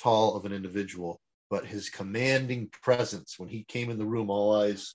tall 0.00 0.36
of 0.36 0.44
an 0.44 0.52
individual, 0.52 1.20
but 1.50 1.66
his 1.66 1.90
commanding 1.90 2.68
presence 2.82 3.34
when 3.38 3.48
he 3.48 3.64
came 3.64 3.90
in 3.90 3.98
the 3.98 4.06
room, 4.06 4.30
all 4.30 4.54
eyes, 4.54 4.94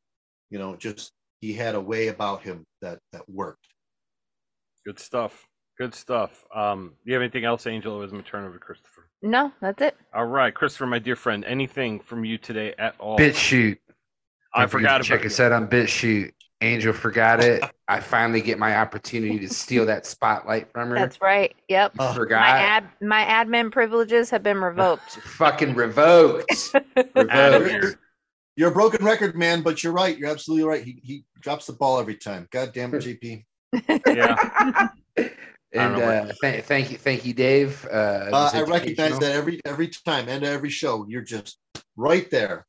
you 0.50 0.60
know, 0.60 0.76
just 0.76 1.12
he 1.42 1.54
had 1.54 1.76
a 1.76 1.82
way 1.82 2.08
about 2.08 2.44
him 2.44 2.66
that 2.82 3.00
that 3.12 3.28
worked. 3.30 3.68
Good 4.86 5.00
stuff. 5.00 5.48
Good 5.78 5.96
stuff. 5.96 6.46
Um, 6.54 6.94
do 7.04 7.12
you 7.12 7.14
have 7.14 7.22
anything 7.22 7.46
else, 7.46 7.66
Angel? 7.66 7.96
Or 7.96 8.00
was 8.00 8.12
going 8.12 8.24
to 8.24 8.30
turn 8.30 8.46
over 8.46 8.54
to 8.54 8.60
Christopher. 8.60 9.10
No, 9.22 9.52
that's 9.60 9.82
it. 9.82 9.98
All 10.14 10.26
right, 10.26 10.54
Christopher, 10.54 10.86
my 10.86 11.00
dear 11.00 11.16
friend, 11.16 11.44
anything 11.46 12.00
from 12.00 12.24
you 12.24 12.38
today 12.38 12.76
at 12.78 12.96
all? 13.00 13.18
BitChute. 13.18 13.80
I 14.54 14.62
Don't 14.62 14.70
forgot 14.70 14.98
to 15.00 15.04
check 15.04 15.22
about 15.22 15.32
us 15.32 15.40
out 15.40 15.52
on 15.52 15.68
BitChute. 15.68 16.34
Angel 16.64 16.94
forgot 16.94 17.44
it. 17.44 17.62
I 17.88 18.00
finally 18.00 18.42
get 18.42 18.58
my 18.58 18.78
opportunity 18.78 19.38
to 19.40 19.50
steal 19.54 19.86
that 19.88 20.06
spotlight 20.06 20.72
from 20.72 20.90
her. 20.90 20.96
That's 20.96 21.20
right. 21.22 21.54
Yep. 21.68 21.94
Uh, 22.00 22.06
My 22.08 22.14
forgot. 22.16 22.42
ad 22.48 22.86
my 23.02 23.24
admin 23.26 23.72
privileges 23.72 24.30
have 24.30 24.44
been 24.44 24.62
revoked. 24.62 25.12
Fucking 25.24 25.76
revoked. 25.76 26.74
Adam 26.96 27.04
revoked. 27.64 27.70
here. 27.70 28.00
You're 28.56 28.70
a 28.70 28.74
broken 28.74 29.04
record, 29.06 29.36
man, 29.36 29.62
but 29.62 29.84
you're 29.84 29.94
right. 29.94 30.18
You're 30.18 30.30
absolutely 30.30 30.66
right. 30.68 30.84
He 30.84 31.00
he 31.04 31.26
drops 31.42 31.66
the 31.66 31.74
ball 31.74 32.00
every 32.00 32.16
time. 32.16 32.48
God 32.52 32.72
damn 32.74 32.94
it, 32.94 33.04
JP. 33.04 33.44
Yeah. 34.08 34.90
And 35.76 35.96
uh, 35.96 36.32
th- 36.40 36.64
thank 36.66 36.92
you, 36.92 36.98
thank 37.00 37.26
you, 37.26 37.34
Dave. 37.34 37.84
Uh, 37.92 38.30
Uh, 38.32 38.52
I 38.54 38.62
recognize 38.62 39.18
that 39.18 39.32
every 39.32 39.60
every 39.66 39.88
time, 39.88 40.30
and 40.30 40.44
every 40.44 40.70
show, 40.70 41.06
you're 41.10 41.24
just 41.24 41.58
right 41.98 42.30
there. 42.30 42.68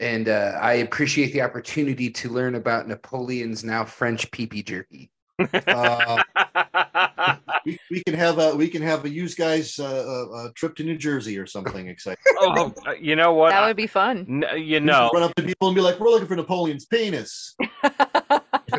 And 0.00 0.28
uh, 0.28 0.58
I 0.60 0.74
appreciate 0.74 1.32
the 1.32 1.42
opportunity 1.42 2.10
to 2.10 2.28
learn 2.28 2.54
about 2.54 2.88
Napoleon's 2.88 3.64
now 3.64 3.84
French 3.84 4.30
pee 4.30 4.46
jerky. 4.62 5.10
Uh, 5.38 6.22
we, 7.66 7.78
we 7.90 8.02
can 8.04 8.14
have 8.14 8.38
a 8.38 8.54
we 8.54 8.68
can 8.68 8.82
have 8.82 9.04
a 9.04 9.08
use 9.08 9.34
guys 9.34 9.78
uh, 9.78 9.84
uh, 9.84 10.36
uh, 10.36 10.48
trip 10.54 10.76
to 10.76 10.84
New 10.84 10.96
Jersey 10.96 11.38
or 11.38 11.46
something 11.46 11.88
exciting. 11.88 12.22
oh, 12.38 12.72
you 13.00 13.16
know 13.16 13.32
what? 13.32 13.50
That 13.50 13.66
would 13.66 13.76
be 13.76 13.86
fun. 13.86 14.44
N- 14.44 14.62
you 14.62 14.80
know, 14.80 15.10
run 15.12 15.22
up 15.22 15.34
to 15.36 15.42
people 15.42 15.68
and 15.68 15.74
be 15.74 15.80
like, 15.80 15.98
"We're 15.98 16.10
looking 16.10 16.28
for 16.28 16.36
Napoleon's 16.36 16.86
penis. 16.86 17.56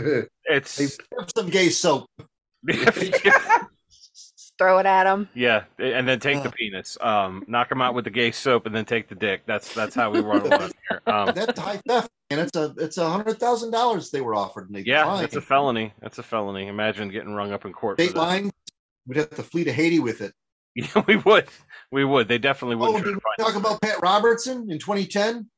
it's 0.45 0.97
some 1.35 1.49
gay 1.49 1.69
soap." 1.69 2.09
Throw 4.57 4.77
it 4.79 4.85
at 4.85 5.05
him. 5.05 5.27
yeah, 5.33 5.65
and 5.79 6.07
then 6.07 6.19
take 6.21 6.41
the 6.41 6.49
penis. 6.49 6.97
Um, 7.01 7.43
knock 7.47 7.69
him 7.69 7.81
out 7.81 7.93
with 7.93 8.05
the 8.05 8.09
gay 8.09 8.31
soap, 8.31 8.65
and 8.65 8.73
then 8.73 8.85
take 8.85 9.09
the 9.09 9.15
dick. 9.15 9.41
That's 9.45 9.73
that's 9.73 9.93
how 9.93 10.09
we 10.11 10.21
run 10.21 10.45
it 10.51 10.73
here. 10.89 11.01
Um, 11.07 11.31
That's 11.35 11.59
high 11.59 11.81
theft, 11.85 12.09
and 12.29 12.39
it's 12.39 12.55
a 12.55 12.73
it's 12.77 12.97
a 12.97 13.09
hundred 13.09 13.37
thousand 13.37 13.71
dollars 13.71 14.11
they 14.11 14.21
were 14.21 14.33
offered, 14.33 14.67
and 14.69 14.75
they 14.77 14.81
yeah, 14.89 14.99
declined. 14.99 15.23
that's 15.23 15.35
a 15.35 15.41
felony. 15.41 15.93
That's 16.01 16.19
a 16.19 16.23
felony. 16.23 16.67
Imagine 16.67 17.09
getting 17.09 17.33
rung 17.33 17.51
up 17.51 17.65
in 17.65 17.73
court. 17.73 17.97
For 17.97 18.03
state 18.05 18.15
line. 18.15 18.49
We'd 19.07 19.17
have 19.17 19.29
to 19.31 19.43
flee 19.43 19.65
to 19.65 19.73
Haiti 19.73 19.99
with 19.99 20.21
it. 20.21 20.33
Yeah, 20.77 21.03
we 21.07 21.15
would. 21.17 21.47
We 21.91 22.03
would. 22.03 22.27
They 22.27 22.37
definitely 22.37 22.75
Oh, 22.75 22.91
wouldn't. 22.91 23.05
did 23.05 23.15
we 23.15 23.21
talk 23.43 23.55
us. 23.55 23.59
about 23.59 23.81
Pat 23.81 24.01
Robertson 24.01 24.69
in 24.69 24.77
2010? 24.77 25.49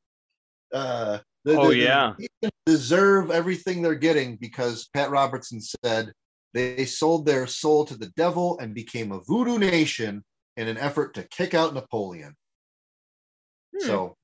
Uh, 0.72 1.18
the- 1.44 1.57
Oh, 1.60 1.69
the- 1.69 1.78
yeah. 1.78 2.14
the- 2.41 2.52
deserve 2.68 3.32
everything 3.32 3.82
they're 3.82 3.95
getting 3.95 4.36
because 4.36 4.90
Pat 4.94 5.10
Robertson 5.10 5.60
said 5.60 6.11
they 6.58 6.86
sold 6.86 7.26
their 7.26 7.48
soul 7.48 7.86
to 7.86 7.96
the 7.96 8.12
devil 8.18 8.58
and 8.60 8.74
became 8.74 9.12
a 9.12 9.20
voodoo 9.22 9.58
nation 9.58 10.24
in 10.56 10.68
an 10.68 10.78
effort 10.78 11.14
to 11.14 11.24
kick 11.30 11.54
out 11.54 11.74
Napoleon. 11.74 12.36
Hmm. 13.78 13.86
So 13.86 14.16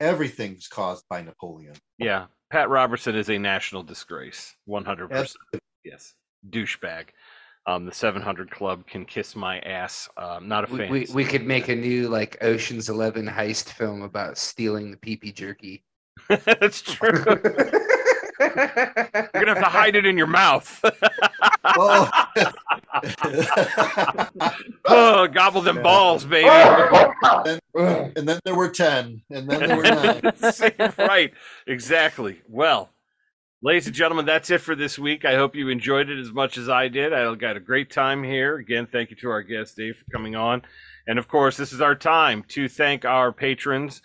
everything's 0.00 0.68
caused 0.68 1.04
by 1.10 1.22
Napoleon. 1.22 1.74
Yeah, 1.98 2.26
Pat 2.50 2.68
Robertson 2.68 3.16
is 3.16 3.30
a 3.30 3.38
national 3.38 3.82
disgrace. 3.82 4.54
One 4.64 4.84
hundred 4.84 5.08
percent. 5.08 5.36
Absolutely. 5.54 5.60
Yes, 5.84 6.14
douchebag. 6.48 7.06
Um, 7.66 7.86
the 7.86 7.92
seven 7.92 8.22
hundred 8.22 8.50
club 8.50 8.86
can 8.86 9.04
kiss 9.04 9.36
my 9.36 9.60
ass. 9.60 10.08
Um, 10.16 10.48
not 10.48 10.64
a 10.64 10.66
fan. 10.66 10.90
we, 10.90 11.06
we 11.14 11.24
could 11.24 11.46
make 11.46 11.68
a 11.68 11.76
new 11.76 12.08
like 12.08 12.36
Ocean's 12.42 12.88
Eleven 12.88 13.26
heist 13.26 13.68
film 13.68 14.02
about 14.02 14.38
stealing 14.38 14.90
the 14.90 14.96
pee 14.96 15.16
jerky. 15.32 15.84
That's 16.28 16.82
true. 16.82 17.24
You're 18.40 19.44
gonna 19.44 19.54
have 19.54 19.58
to 19.58 19.64
hide 19.64 19.94
it 19.94 20.06
in 20.06 20.18
your 20.18 20.26
mouth. 20.26 20.84
Oh. 21.64 22.10
oh, 24.86 25.26
gobble 25.28 25.60
them 25.60 25.82
balls, 25.82 26.24
baby. 26.24 26.48
Ugh. 26.48 27.62
and 27.74 28.28
then 28.28 28.40
there 28.44 28.54
were 28.54 28.68
10, 28.68 29.22
and 29.30 29.48
then 29.48 29.68
there 29.68 29.76
were 29.76 29.82
nine. 29.82 30.32
right, 30.98 31.32
exactly. 31.66 32.40
Well, 32.48 32.90
ladies 33.62 33.86
and 33.86 33.94
gentlemen, 33.94 34.26
that's 34.26 34.50
it 34.50 34.60
for 34.60 34.74
this 34.74 34.98
week. 34.98 35.24
I 35.24 35.36
hope 35.36 35.54
you 35.54 35.68
enjoyed 35.68 36.10
it 36.10 36.18
as 36.18 36.32
much 36.32 36.58
as 36.58 36.68
I 36.68 36.88
did. 36.88 37.12
I 37.12 37.34
got 37.34 37.56
a 37.56 37.60
great 37.60 37.90
time 37.90 38.22
here. 38.22 38.56
Again, 38.56 38.86
thank 38.90 39.10
you 39.10 39.16
to 39.16 39.30
our 39.30 39.42
guest 39.42 39.76
Dave 39.76 39.96
for 39.96 40.04
coming 40.12 40.34
on, 40.34 40.62
and 41.06 41.18
of 41.18 41.28
course, 41.28 41.56
this 41.56 41.72
is 41.72 41.80
our 41.80 41.94
time 41.94 42.44
to 42.48 42.68
thank 42.68 43.04
our 43.04 43.32
patrons. 43.32 44.02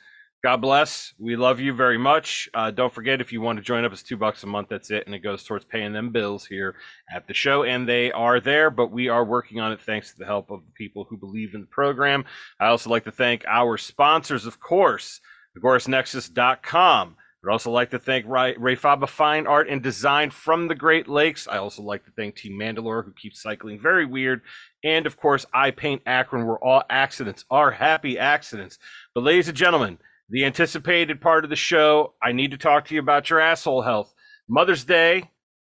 God 0.47 0.61
bless. 0.61 1.13
We 1.19 1.35
love 1.35 1.59
you 1.59 1.73
very 1.73 1.97
much. 1.97 2.47
Uh, 2.53 2.71
don't 2.71 2.93
forget 2.93 3.19
if 3.19 3.33
you 3.33 3.41
want 3.41 3.57
to 3.57 3.61
join 3.61 3.83
up, 3.83 3.91
it's 3.91 4.01
two 4.01 4.15
bucks 4.15 4.43
a 4.43 4.47
month. 4.47 4.69
That's 4.69 4.91
it, 4.91 5.05
and 5.05 5.13
it 5.13 5.19
goes 5.19 5.43
towards 5.43 5.65
paying 5.65 5.91
them 5.91 6.13
bills 6.13 6.45
here 6.45 6.75
at 7.13 7.27
the 7.27 7.33
show, 7.33 7.63
and 7.63 7.85
they 7.85 8.13
are 8.13 8.39
there. 8.39 8.69
But 8.69 8.89
we 8.89 9.09
are 9.09 9.25
working 9.25 9.59
on 9.59 9.73
it 9.73 9.81
thanks 9.81 10.13
to 10.13 10.17
the 10.17 10.25
help 10.25 10.49
of 10.49 10.61
the 10.65 10.71
people 10.71 11.03
who 11.03 11.17
believe 11.17 11.53
in 11.53 11.59
the 11.59 11.67
program. 11.67 12.23
I 12.61 12.67
also 12.67 12.89
like 12.89 13.03
to 13.03 13.11
thank 13.11 13.43
our 13.45 13.77
sponsors, 13.77 14.45
of 14.45 14.61
course, 14.61 15.19
AgoristNexus.com. 15.59 17.17
I'd 17.43 17.51
also 17.51 17.71
like 17.71 17.89
to 17.89 17.99
thank 17.99 18.25
Rae, 18.25 18.55
Faba 18.55 19.09
Fine 19.09 19.47
Art 19.47 19.67
and 19.67 19.83
Design 19.83 20.31
from 20.31 20.69
the 20.69 20.75
Great 20.75 21.09
Lakes. 21.09 21.49
I 21.49 21.57
also 21.57 21.81
like 21.81 22.05
to 22.05 22.11
thank 22.11 22.37
Team 22.37 22.57
Mandalore, 22.57 23.03
who 23.03 23.11
keeps 23.11 23.41
cycling 23.41 23.81
very 23.81 24.05
weird. 24.05 24.43
And 24.81 25.05
of 25.05 25.17
course, 25.17 25.45
I 25.53 25.71
Paint 25.71 26.03
Akron, 26.05 26.47
where 26.47 26.57
all 26.57 26.83
accidents 26.89 27.43
are 27.51 27.71
happy 27.71 28.17
accidents. 28.17 28.79
But, 29.13 29.23
ladies 29.25 29.49
and 29.49 29.57
gentlemen, 29.57 29.97
the 30.29 30.45
anticipated 30.45 31.21
part 31.21 31.43
of 31.43 31.49
the 31.49 31.55
show, 31.55 32.13
I 32.21 32.31
need 32.31 32.51
to 32.51 32.57
talk 32.57 32.85
to 32.85 32.95
you 32.95 32.99
about 32.99 33.29
your 33.29 33.39
asshole 33.39 33.81
health. 33.81 34.13
Mother's 34.49 34.83
Day, 34.83 35.29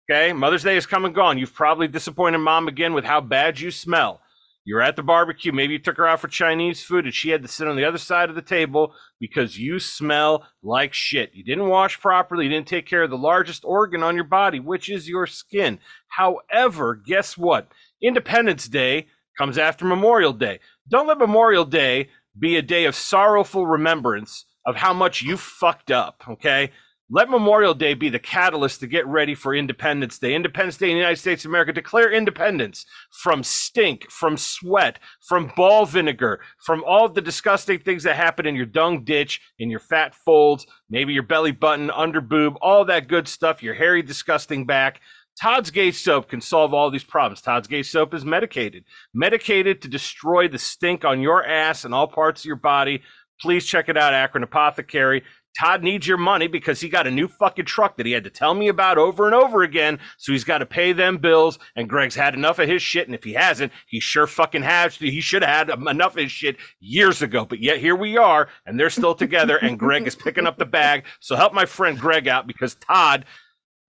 okay? 0.09 0.33
Mother's 0.33 0.63
Day 0.63 0.77
is 0.77 0.85
come 0.85 1.05
and 1.05 1.13
gone. 1.13 1.37
You've 1.37 1.53
probably 1.53 1.87
disappointed 1.87 2.39
mom 2.39 2.67
again 2.67 2.93
with 2.93 3.05
how 3.05 3.21
bad 3.21 3.59
you 3.59 3.71
smell. 3.71 4.21
You're 4.65 4.81
at 4.81 4.95
the 4.95 5.03
barbecue. 5.03 5.51
Maybe 5.51 5.73
you 5.73 5.79
took 5.79 5.97
her 5.97 6.07
out 6.07 6.19
for 6.19 6.27
Chinese 6.27 6.83
food 6.83 7.05
and 7.05 7.13
she 7.13 7.29
had 7.29 7.41
to 7.41 7.47
sit 7.47 7.67
on 7.67 7.75
the 7.75 7.85
other 7.85 7.97
side 7.97 8.29
of 8.29 8.35
the 8.35 8.41
table 8.41 8.93
because 9.19 9.57
you 9.57 9.79
smell 9.79 10.45
like 10.61 10.93
shit. 10.93 11.31
You 11.33 11.43
didn't 11.43 11.69
wash 11.69 11.99
properly. 11.99 12.43
You 12.43 12.51
didn't 12.51 12.67
take 12.67 12.85
care 12.85 13.03
of 13.03 13.09
the 13.09 13.17
largest 13.17 13.63
organ 13.65 14.03
on 14.03 14.15
your 14.15 14.25
body, 14.25 14.59
which 14.59 14.89
is 14.89 15.09
your 15.09 15.25
skin. 15.25 15.79
However, 16.09 16.95
guess 16.95 17.37
what? 17.37 17.71
Independence 18.01 18.67
Day 18.67 19.07
comes 19.37 19.57
after 19.57 19.85
Memorial 19.85 20.33
Day. 20.33 20.59
Don't 20.87 21.07
let 21.07 21.17
Memorial 21.17 21.65
Day 21.65 22.09
be 22.39 22.57
a 22.57 22.61
day 22.61 22.85
of 22.85 22.95
sorrowful 22.95 23.67
remembrance 23.67 24.45
of 24.65 24.75
how 24.75 24.93
much 24.93 25.21
you 25.21 25.37
fucked 25.37 25.91
up, 25.91 26.23
okay? 26.29 26.71
Let 27.11 27.27
Memorial 27.27 27.73
Day 27.73 27.95
be 27.95 28.09
the 28.09 28.19
catalyst 28.19 28.81
to 28.81 28.87
get 28.87 29.07
ready 29.07 29.33
for 29.33 29.55
Independence 29.55 30.19
Day. 30.19 30.35
Independence 30.35 30.77
Day 30.77 30.91
in 30.91 30.93
the 30.93 30.99
United 30.99 31.19
States 31.19 31.43
of 31.43 31.49
America. 31.49 31.73
Declare 31.73 32.11
independence 32.11 32.85
from 33.09 33.41
stink, 33.41 34.11
from 34.11 34.37
sweat, 34.37 34.99
from 35.27 35.51
ball 35.55 35.87
vinegar, 35.87 36.39
from 36.63 36.83
all 36.85 37.09
the 37.09 37.19
disgusting 37.19 37.79
things 37.79 38.03
that 38.03 38.15
happen 38.15 38.45
in 38.45 38.55
your 38.55 38.67
dung 38.67 39.03
ditch, 39.05 39.41
in 39.57 39.71
your 39.71 39.79
fat 39.79 40.13
folds, 40.13 40.67
maybe 40.87 41.11
your 41.11 41.23
belly 41.23 41.51
button, 41.51 41.89
under 41.89 42.21
boob, 42.21 42.53
all 42.61 42.85
that 42.85 43.07
good 43.07 43.27
stuff, 43.27 43.63
your 43.63 43.73
hairy, 43.73 44.03
disgusting 44.03 44.67
back. 44.67 45.01
Todd's 45.41 45.71
Gay 45.71 45.91
Soap 45.91 46.29
can 46.29 46.41
solve 46.41 46.73
all 46.73 46.91
these 46.91 47.03
problems. 47.03 47.41
Todd's 47.41 47.67
Gay 47.67 47.83
Soap 47.83 48.13
is 48.13 48.25
medicated, 48.25 48.83
medicated 49.13 49.81
to 49.81 49.87
destroy 49.87 50.47
the 50.47 50.59
stink 50.59 51.05
on 51.05 51.21
your 51.21 51.45
ass 51.45 51.85
and 51.85 51.93
all 51.93 52.07
parts 52.07 52.41
of 52.41 52.45
your 52.45 52.55
body. 52.57 53.01
Please 53.39 53.65
check 53.65 53.87
it 53.87 53.97
out, 53.97 54.13
Akron 54.13 54.43
Apothecary. 54.43 55.23
Todd 55.57 55.81
needs 55.81 56.05
your 56.05 56.17
money 56.17 56.47
because 56.47 56.79
he 56.79 56.89
got 56.89 57.07
a 57.07 57.11
new 57.11 57.27
fucking 57.27 57.65
truck 57.65 57.97
that 57.97 58.05
he 58.05 58.11
had 58.11 58.23
to 58.23 58.29
tell 58.29 58.53
me 58.53 58.67
about 58.67 58.97
over 58.97 59.25
and 59.25 59.33
over 59.33 59.63
again. 59.63 59.99
So 60.17 60.31
he's 60.31 60.43
got 60.43 60.59
to 60.59 60.65
pay 60.65 60.93
them 60.93 61.17
bills. 61.17 61.57
And 61.75 61.89
Greg's 61.89 62.15
had 62.15 62.33
enough 62.33 62.59
of 62.59 62.67
his 62.67 62.81
shit. 62.81 63.07
And 63.07 63.15
if 63.15 63.23
he 63.23 63.33
hasn't, 63.33 63.71
he 63.87 63.99
sure 63.99 64.27
fucking 64.27 64.61
has. 64.61 64.95
He 64.95 65.21
should 65.21 65.41
have 65.41 65.69
had 65.69 65.87
enough 65.87 66.13
of 66.13 66.23
his 66.23 66.31
shit 66.31 66.57
years 66.79 67.21
ago. 67.21 67.45
But 67.45 67.59
yet 67.59 67.79
here 67.79 67.95
we 67.95 68.17
are, 68.17 68.49
and 68.65 68.79
they're 68.79 68.89
still 68.89 69.15
together. 69.15 69.57
And 69.57 69.79
Greg 69.79 70.05
is 70.05 70.15
picking 70.15 70.45
up 70.45 70.57
the 70.57 70.65
bag. 70.65 71.05
So 71.19 71.35
help 71.35 71.53
my 71.53 71.65
friend 71.65 71.97
Greg 71.97 72.27
out 72.27 72.45
because 72.45 72.75
Todd, 72.75 73.25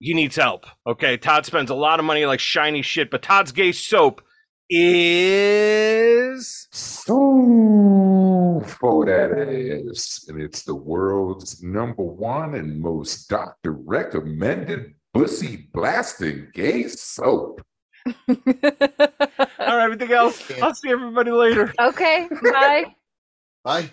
he 0.00 0.14
needs 0.14 0.36
help. 0.36 0.66
Okay, 0.86 1.16
Todd 1.16 1.46
spends 1.46 1.70
a 1.70 1.74
lot 1.74 2.00
of 2.00 2.04
money 2.04 2.26
like 2.26 2.40
shiny 2.40 2.82
shit. 2.82 3.10
But 3.10 3.22
Todd's 3.22 3.52
Gay 3.52 3.72
Soap 3.72 4.22
is. 4.68 6.66
So 6.72 8.62
for 8.66 9.04
that 9.06 9.38
is, 9.38 10.24
and 10.28 10.40
it's 10.40 10.62
the 10.62 10.74
world's 10.74 11.62
number 11.62 12.02
one 12.02 12.54
and 12.54 12.80
most 12.80 13.28
doctor 13.28 13.72
recommended 13.72 14.94
pussy 15.12 15.68
blasting 15.72 16.48
gay 16.54 16.88
soap. 16.88 17.60
All 18.06 18.14
right, 18.38 19.84
everything 19.84 20.12
else. 20.12 20.50
I'll 20.62 20.74
see 20.74 20.90
everybody 20.90 21.30
later. 21.30 21.72
okay, 21.78 22.28
bye. 22.42 22.94
Bye. 23.62 23.90